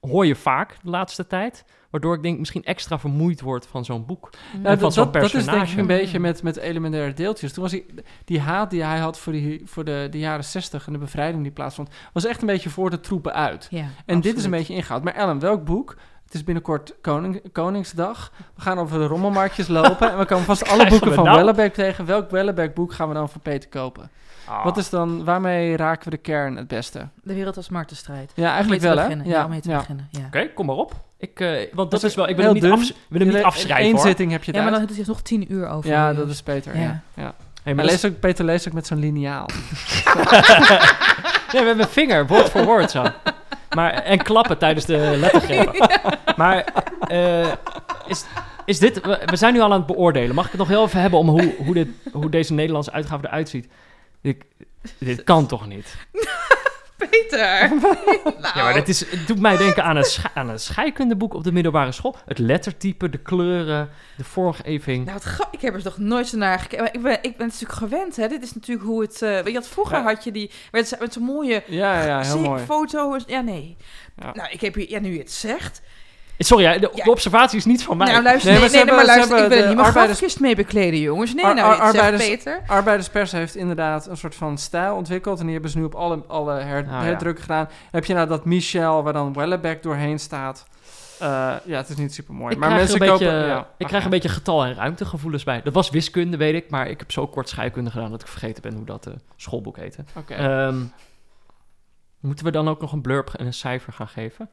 [0.01, 1.65] hoor je vaak de laatste tijd.
[1.91, 4.31] Waardoor ik denk misschien extra vermoeid wordt van zo'n boek.
[4.33, 5.59] Ja, en van dat, zo'n dat, dat is personage.
[5.59, 7.53] denk ik een beetje met, met elementaire deeltjes.
[7.53, 7.85] Toen was hij,
[8.25, 11.43] die haat die hij had voor, die, voor de, de jaren 60 en de bevrijding
[11.43, 13.67] die plaatsvond, was echt een beetje voor de troepen uit.
[13.71, 15.05] Ja, En dit is een beetje ingehaald.
[15.05, 15.97] Maar Ellen, welk boek?
[16.25, 18.33] Het is binnenkort koning, Koningsdag.
[18.55, 20.11] We gaan over de rommelmarktjes lopen.
[20.11, 21.37] En we komen vast alle boeken van nou?
[21.37, 22.05] Wellebeck tegen.
[22.05, 24.11] Welk Wellebeck boek gaan we dan voor Peter kopen?
[24.49, 24.65] Ah.
[24.65, 27.09] Wat is dan, waarmee raken we de kern het beste?
[27.23, 28.33] De wereld als martenstrijd.
[28.35, 29.03] Ja, eigenlijk wel, hè?
[29.03, 29.27] beginnen.
[29.27, 29.79] Ja, Ja, om mee te ja.
[29.79, 30.09] beginnen.
[30.11, 30.21] Ja.
[30.27, 30.93] Oké, kom maar op.
[31.19, 32.73] Ik, eh, want dat Dat is wel, ik wil hem niet, dun.
[32.73, 34.07] afs- wil hem niet afschrijven hoor.
[34.07, 35.91] zitting heb je ja, het maar dan doet hij nog tien uur over.
[35.91, 36.77] Ja, dat is beter.
[36.77, 36.83] Ja.
[36.83, 37.03] Ja.
[37.15, 37.35] Ja.
[37.63, 39.47] Hey, Maar lees ook, Peter leest ook met zo'n liniaal.
[41.53, 43.05] Nee, met mijn vinger, woord voor woord zo.
[43.75, 45.89] Maar, en klappen tijdens de lettergrepen.
[46.37, 46.65] Maar
[47.01, 47.47] eh,
[48.07, 48.25] is,
[48.65, 49.01] is dit...
[49.01, 50.35] We we zijn nu al aan het beoordelen.
[50.35, 53.27] Mag ik het nog heel even hebben om hoe, hoe, dit, hoe deze Nederlandse uitgave
[53.27, 53.69] eruit ziet?
[54.21, 54.45] Ik,
[54.99, 55.97] dit kan toch niet?
[57.11, 57.71] Peter!
[58.55, 60.05] Ja, maar dit is, het doet mij denken aan een,
[60.35, 62.17] aan een scheikundeboek op de middelbare school.
[62.27, 65.05] Het lettertype, de kleuren, de vormgeving.
[65.07, 66.85] Nou, het ik heb er toch nooit zo naar gekeken.
[66.85, 68.29] Maar Ik ben, ik ben natuurlijk gewend, hè.
[68.29, 69.23] Dit is natuurlijk hoe het...
[69.23, 70.03] eh, weet je, wat vroeger Ja.
[70.05, 70.51] had je die...
[70.71, 72.65] Met, met zo'n mooie Ja, ja, heel mooi.
[72.65, 73.19] foto.
[73.27, 73.77] Ja, nee.
[74.17, 74.33] Ja.
[74.35, 74.91] Nou, ik heb hier...
[74.91, 75.81] Ja, nu je het zegt.
[76.39, 77.05] Sorry, de, Ja.
[77.05, 78.07] de observatie is niet van mij.
[78.13, 78.51] Nou, luister.
[78.53, 79.37] Nee, Nee, maar nee, maar hebben- ze luister.
[79.37, 81.35] Ik wil hebben er niet mijn grafkist mee bekleden, jongens.
[81.35, 82.63] Nee, Ar- nou, ar- het zegt arbeiders- Peter.
[82.67, 85.39] Arbeiderspers heeft inderdaad een soort van stijl ontwikkeld.
[85.39, 87.03] En die hebben ze nu op alle, alle her, ja.
[87.03, 87.69] herdrukken gedaan.
[87.91, 90.65] heb je nou dat Michel, waar dan Wellebeck doorheen staat.
[91.19, 91.27] Eh,
[91.65, 92.53] ja, het is niet super mooi.
[92.53, 93.47] Ik maar krijg, mensen een beetje, kopen...
[93.49, 95.61] Ja, ik krijg een beetje getal- en ruimtegevoelens bij.
[95.63, 96.71] Dat was wiskunde, weet ik.
[96.71, 99.77] Maar ik heb zo kort scheikunde gedaan dat ik vergeten ben hoe dat eh, schoolboek
[99.77, 100.05] heette.
[100.29, 100.77] Ehm,
[102.21, 104.49] moeten we dan ook nog een blurb en een cijfer gaan geven?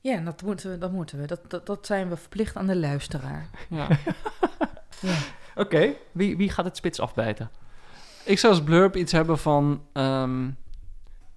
[0.00, 0.78] Ja, dat moeten we.
[0.78, 1.26] Dat, moeten we.
[1.26, 3.48] Dat, dat, dat zijn we verplicht aan de luisteraar.
[3.68, 3.88] ja.
[5.00, 5.16] Ja.
[5.62, 7.50] Oké, wie, wie gaat het spits afbijten?
[8.24, 9.82] Ik zou als blurb iets hebben van...
[9.92, 10.48] ehm,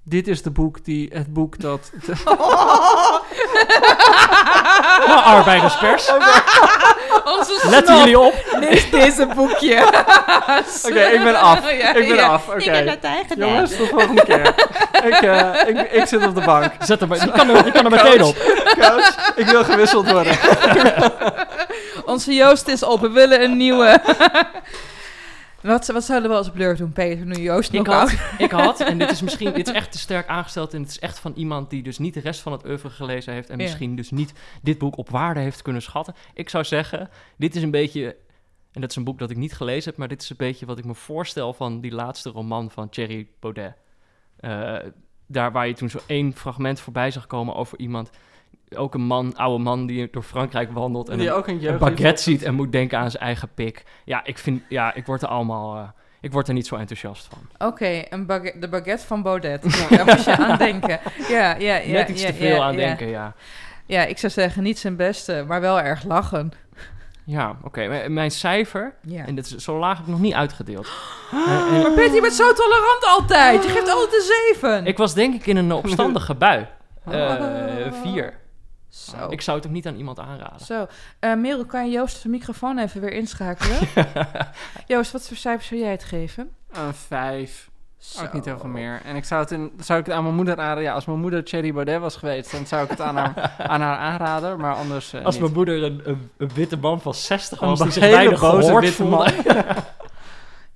[0.09, 1.91] dit is de boek die, het boek dat...
[5.07, 6.11] Nou, arbeiderspers.
[7.25, 8.33] Onze Letten jullie op.
[8.59, 9.77] Lees deze boekje.
[10.87, 11.71] Oké, ik ben af.
[11.71, 12.27] Ja, ik ben ja.
[12.27, 12.47] af.
[12.47, 12.57] Oké.
[12.57, 12.65] Ik
[13.27, 14.53] heb Jongens, tot de volgende keer.
[15.05, 16.71] ik, eh, ik, ik zit op de bank.
[16.79, 18.35] Zet maar- die, kan er, die kan er meteen op.
[18.79, 20.37] Coach, ik wil gewisseld worden.
[22.05, 23.01] Onze Joost is op.
[23.01, 24.01] We willen een nieuwe.
[25.61, 28.51] Wat, wat zouden we als blur doen, Peter, nu Joost Ik nog had, oud- ik
[28.51, 30.73] had, en dit is misschien dit is echt te sterk aangesteld...
[30.73, 33.33] en het is echt van iemand die dus niet de rest van het oeuvre gelezen
[33.33, 33.49] heeft...
[33.49, 33.63] en Ja.
[33.63, 36.13] misschien dus niet dit boek op waarde heeft kunnen schatten.
[36.33, 38.15] Ik zou zeggen, dit is een beetje...
[38.71, 39.99] en dat is een boek dat ik niet gelezen heb...
[39.99, 43.27] maar dit is een beetje wat ik me voorstel van die laatste roman van Thierry
[43.39, 43.73] Baudet.
[44.39, 44.77] Eh,
[45.27, 48.09] daar waar je toen zo één fragment voorbij zag komen over iemand...
[48.75, 51.09] ook een man, oude man die door Frankrijk wandelt...
[51.09, 53.83] en Die een, ook een baguette ziet en moet denken aan zijn eigen pik.
[54.05, 55.75] Ja, ik vind, ja, ik word er allemaal...
[55.77, 55.83] eh,
[56.21, 57.67] ik word er niet zo enthousiast van.
[57.67, 59.87] Oké, een baguette, de baguette van Baudet.
[59.89, 60.99] Ja, daar moest je aan denken.
[61.29, 61.91] Ja, ja, ja.
[61.91, 62.79] Net iets ja, te veel ja, aan ja.
[62.79, 63.33] denken, ja.
[63.85, 66.51] Ja, ik zou zeggen niet zijn beste, maar wel erg lachen.
[67.25, 68.07] Ja, oké.
[68.07, 69.25] Mijn cijfer, Ja.
[69.25, 70.87] en dit is, zo laag heb ik nog niet uitgedeeld.
[71.31, 71.37] Eh,
[71.73, 73.63] en Maar Peter, je bent zo tolerant altijd.
[73.63, 74.21] Je geeft altijd een
[74.53, 74.85] zeven.
[74.85, 76.65] ik was denk ik in een opstandige bui.
[77.05, 77.93] Eh, Oh.
[78.03, 78.33] vier.
[78.89, 79.27] Zo.
[79.29, 80.65] Ik zou het ook niet aan iemand aanraden.
[80.65, 80.87] Zo.
[81.19, 83.77] Eh Merel, kan je Joost zijn microfoon even weer inschakelen?
[84.87, 86.49] Joost, wat voor cijfer zou jij het geven?
[86.71, 87.69] Een vijf.
[87.97, 88.23] Zo.
[88.23, 89.01] Ook niet heel veel meer.
[89.05, 90.83] En ik zou het, in, zou ik het aan mijn moeder aanraden.
[90.83, 93.81] Ja, als mijn moeder Thierry Baudet was geweest, dan zou ik het aan haar, aan
[93.81, 94.59] haar aanraden.
[94.59, 95.43] Maar anders eh, Als niet.
[95.43, 98.65] mijn moeder een, een, een witte man van 60 Een was, die zich weinig boze
[98.65, 99.27] gehoord witte man.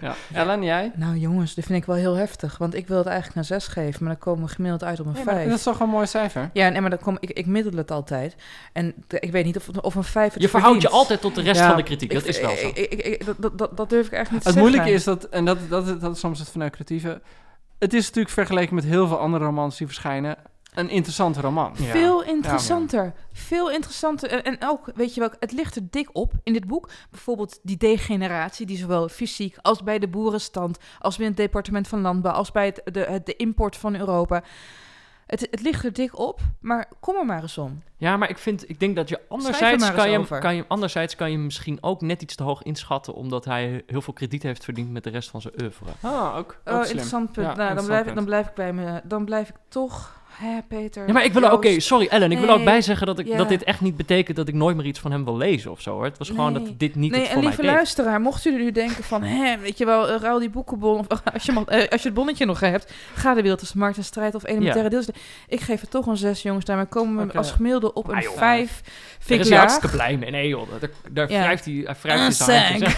[0.04, 0.16] Ja.
[0.34, 0.92] Ellen, jij?
[0.96, 2.58] Nou jongens, dit vind ik wel heel heftig.
[2.58, 5.06] Want ik wil het eigenlijk naar zes geven, maar dan komen we gemiddeld uit op
[5.06, 5.48] een Ja, vijf.
[5.50, 6.50] dat is toch een mooi cijfer?
[6.54, 8.36] Ja, nee, maar dan kom ik, ik middel het altijd.
[8.74, 11.42] En ik weet niet of, of een vijf het Je verhoudt je altijd tot de
[11.42, 11.68] rest Ja.
[11.68, 12.12] van de kritiek.
[12.14, 12.68] Dat Ik- is wel zo.
[12.68, 14.62] ik- ik- ik- dat- dat- dat, dat durf ik echt niet te Het zeggen.
[14.62, 17.22] moeilijke is dat, en dat, dat, dat is soms het vanuit creatieve...
[17.80, 20.36] Het is natuurlijk vergeleken met heel veel andere romans die verschijnen...
[20.74, 21.74] een interessante roman.
[21.78, 21.84] Ja.
[21.92, 23.14] Veel interessanter.
[23.34, 24.30] veel interessanter.
[24.32, 26.90] En, en ook, weet je wel, het ligt er dik op in dit boek.
[27.10, 32.02] Bijvoorbeeld die degeneratie, die zowel fysiek als bij de boerenstand, als bij het departement van
[32.02, 34.44] Landbouw, als bij het, de, het- de import van Europa.
[35.28, 37.84] Het, het ligt er dik op, maar kom er maar eens om.
[37.98, 41.16] Ja, maar ik vind, ik denk dat je er anderzijds kan je, kan je, anderzijds
[41.16, 44.44] kan je hem misschien ook net iets te hoog inschatten, omdat hij heel veel krediet
[44.44, 45.86] heeft verdiend met de rest van zijn oeuvre.
[46.02, 46.82] Ah, ook, ook Oh, slim.
[46.90, 47.48] interessant punt.
[47.48, 48.16] Ja, nou, dan blijf, ik- punt.
[48.16, 49.02] dan blijf ik bij me.
[49.04, 50.22] Dan blijf ik toch.
[50.34, 51.08] Hè, Peter.
[51.08, 53.38] Ja, maar ik wil oké, sorry Ellen, ik wil ook bij zeggen dat, ik, ja.
[53.38, 55.82] dat dit echt niet betekent dat ik nooit meer iets van hem wil lezen of
[55.82, 55.92] zo.
[55.94, 56.04] Hoor.
[56.04, 58.52] Het was gewoon dat dit niet Nee, het en voor mij lieve luisteraar, mocht u
[58.52, 62.02] nu denken van, hè, weet je wel, ruil die boekenbon, of als je, eh, als
[62.02, 65.08] je het bonnetje nog hebt, ga de wereld tussen markt en strijd of elementaire deels.
[65.48, 66.66] Ik geef het toch een zes, jongens.
[66.66, 68.38] Daarmee komen we als gemiddelde op een Ah, joh.
[68.38, 68.82] vijf.
[69.20, 69.70] Vind is ik hij laag.
[69.72, 70.32] hartstikke blij mee.
[70.32, 71.40] Nee joh, daar, daar Ja.
[71.42, 72.82] wrijft hij, hij wrijft Ah, hij zijn.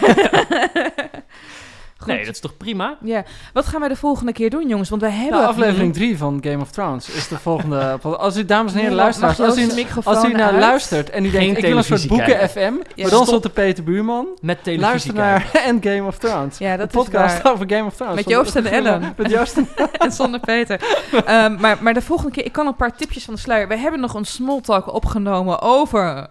[1.98, 2.08] Goed.
[2.08, 2.98] Nee, dat is toch prima?
[3.02, 3.24] Ja,
[3.54, 4.90] wat gaan wij de volgende keer doen, jongens?
[4.90, 5.40] Want wij hebben...
[5.40, 8.00] Nou, aflevering 3 van Game of Thrones is de volgende.
[8.18, 10.60] Als u, dames en heren, luisteraars, als u, de microfoon als u naar uit?
[10.60, 12.50] luistert en u Geen denkt, ik wil een soort boeken kijken.
[12.50, 14.28] FM, Ja, maar dan de Peter Buurman.
[14.42, 15.50] Met televisie Luister kijken.
[15.54, 16.58] naar en Game of Thrones.
[16.58, 17.52] Ja, de dat is podcast waar.
[17.54, 18.16] over Game of Thrones.
[18.16, 19.14] Met Joost en Ellen.
[19.18, 20.82] Met Joost en en zonder Peter.
[21.26, 23.68] Ehm, maar, maar de volgende keer, ik kan een paar tipjes van de sluier.
[23.68, 26.30] We hebben nog een small talk opgenomen over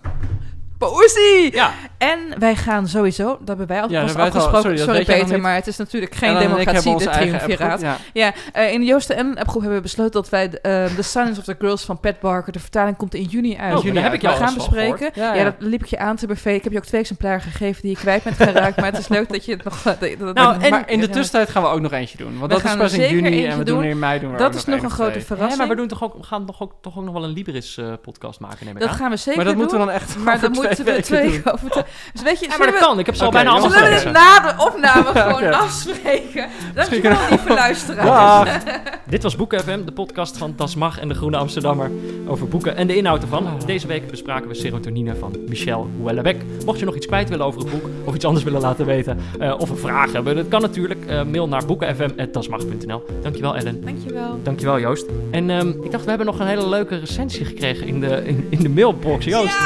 [0.78, 1.52] poëzie.
[1.52, 4.60] Ja, En wij gaan sowieso, dat hebben wij al Ja, het al- afgesproken.
[4.60, 7.80] sorry, dat Sorry, Peter, maar het is natuurlijk geen democratie, de triumviraat.
[7.80, 7.96] Ja.
[8.12, 11.02] Ja, eh, in de Joost en appgroep hebben we besloten dat wij de, eh, The
[11.02, 13.76] Silence of the Girls van Pat Barker, de vertaling komt in juni uit.
[13.76, 15.10] Oh, juni heb ik jou we gaan bespreken.
[15.14, 16.56] Ja, dat liep ik je aan te bevelen.
[16.56, 18.76] Ik heb je ook twee exemplaren gegeven die je kwijt bent geraakt.
[18.76, 19.82] maar het is leuk dat je het nog...
[19.82, 22.38] dat- dat- Nou, en- maar in de tussentijd gaan we ook nog eentje doen.
[22.38, 23.84] Want We dat is pas in juni en we doen doen.
[23.84, 25.58] er in mei doen Dat is nog een grote verrassing.
[25.58, 27.76] maar we, doen toch ook, we gaan toch ook, toch ook nog wel een Libris
[27.78, 28.94] eh, podcast maken, neem ik Dat aan.
[28.96, 29.62] gaan we zeker Maar dat doen.
[29.62, 31.52] moeten we dan echt Maar over twee moeten we weken twee doen.
[31.52, 32.98] over Dus weet je, Ja, maar dat we- kan.
[32.98, 35.50] Ik heb ze al bijna allemaal Zullen we na de opname gewoon Oké.
[35.56, 36.48] afspreken?
[36.74, 38.50] Dankjewel, lieve luisteraars.
[39.08, 41.90] Dit was Boeken FM, de podcast van Das Mag en de Groene Amsterdammer
[42.26, 43.46] over boeken en de inhoud ervan.
[43.66, 46.64] Deze week bespraken we Serotonine van Michel Houellebecq.
[46.64, 49.18] Mocht je nog iets kwijt willen over het boek of iets anders willen laten weten
[49.40, 51.04] eh, of een vraag hebben, dat kan natuurlijk.
[51.06, 53.02] Eh, mail naar boekenfm.dasmag.nl.
[53.22, 53.84] Dankjewel Ellen.
[53.84, 54.40] Dankjewel.
[54.42, 55.06] Dankjewel Joost.
[55.30, 58.46] En ehm, ik dacht, we hebben nog een hele leuke recensie gekregen in de, in,
[58.50, 59.24] in de mailbox.
[59.24, 59.56] Joost,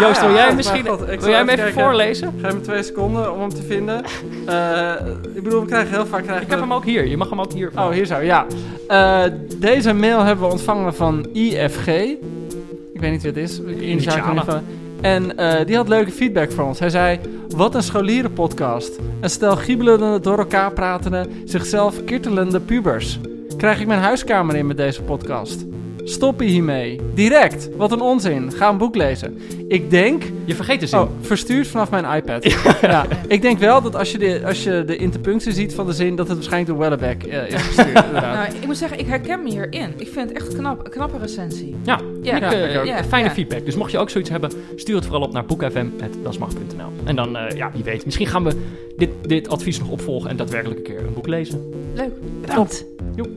[0.00, 2.34] Joost wil jij misschien God, ik wil jij hem even even voorlezen?
[2.40, 4.02] Geef me twee seconden om hem te vinden.
[4.44, 4.92] Eh,
[5.34, 6.22] ik bedoel, we krijgen heel vaak...
[6.22, 7.06] Krijgen Ik heb hem ook hier.
[7.06, 7.70] Je mag hem ook hier.
[7.76, 8.46] Oh, hier zo, ja.
[8.88, 9.22] Eh,
[9.56, 11.86] deze mail hebben we ontvangen van IFG.
[11.86, 13.60] Ik weet niet wie het is.
[14.06, 14.60] Geval.
[15.00, 16.78] En eh, die had leuke feedback voor ons.
[16.78, 17.18] Hij zei,
[17.56, 18.98] wat een scholierenpodcast.
[19.20, 23.18] Een stel giebelende, door elkaar pratende, zichzelf kittelende pubers.
[23.56, 25.64] Krijg ik mijn huiskamer in met deze podcast?
[26.04, 27.00] Stoppen hiermee.
[27.14, 27.68] Direct.
[27.76, 28.52] Wat een onzin.
[28.52, 29.38] Ga een boek lezen.
[29.68, 30.22] Ik denk...
[30.44, 30.98] Je vergeet de zin.
[30.98, 32.44] Oh, verstuurd vanaf mijn iPad.
[32.80, 33.06] ja.
[33.28, 36.16] Ik denk wel dat als je, de, als je de interpunctie ziet van de zin...
[36.16, 38.04] dat het waarschijnlijk door Wellebeck eh, is gestuurd.
[38.06, 38.48] inderdaad.
[38.48, 39.94] Nou, ik moet zeggen, ik herken me hierin.
[39.96, 41.74] Ik vind het echt knap, een knappe recensie.
[41.82, 42.86] Ja, Ja, ik, ja, eh, ik ook.
[42.86, 43.34] Ja, fijne ja.
[43.34, 43.64] feedback.
[43.64, 46.88] Dus mocht je ook zoiets hebben, stuur het vooral op naar boekfm.dasmag.nl.
[47.04, 48.52] En dan, eh, ja, wie weet, misschien gaan we
[48.96, 51.72] dit, dit advies nog opvolgen en daadwerkelijk een keer een boek lezen.
[51.94, 52.84] Leuk, bedankt.
[53.14, 53.28] Joep.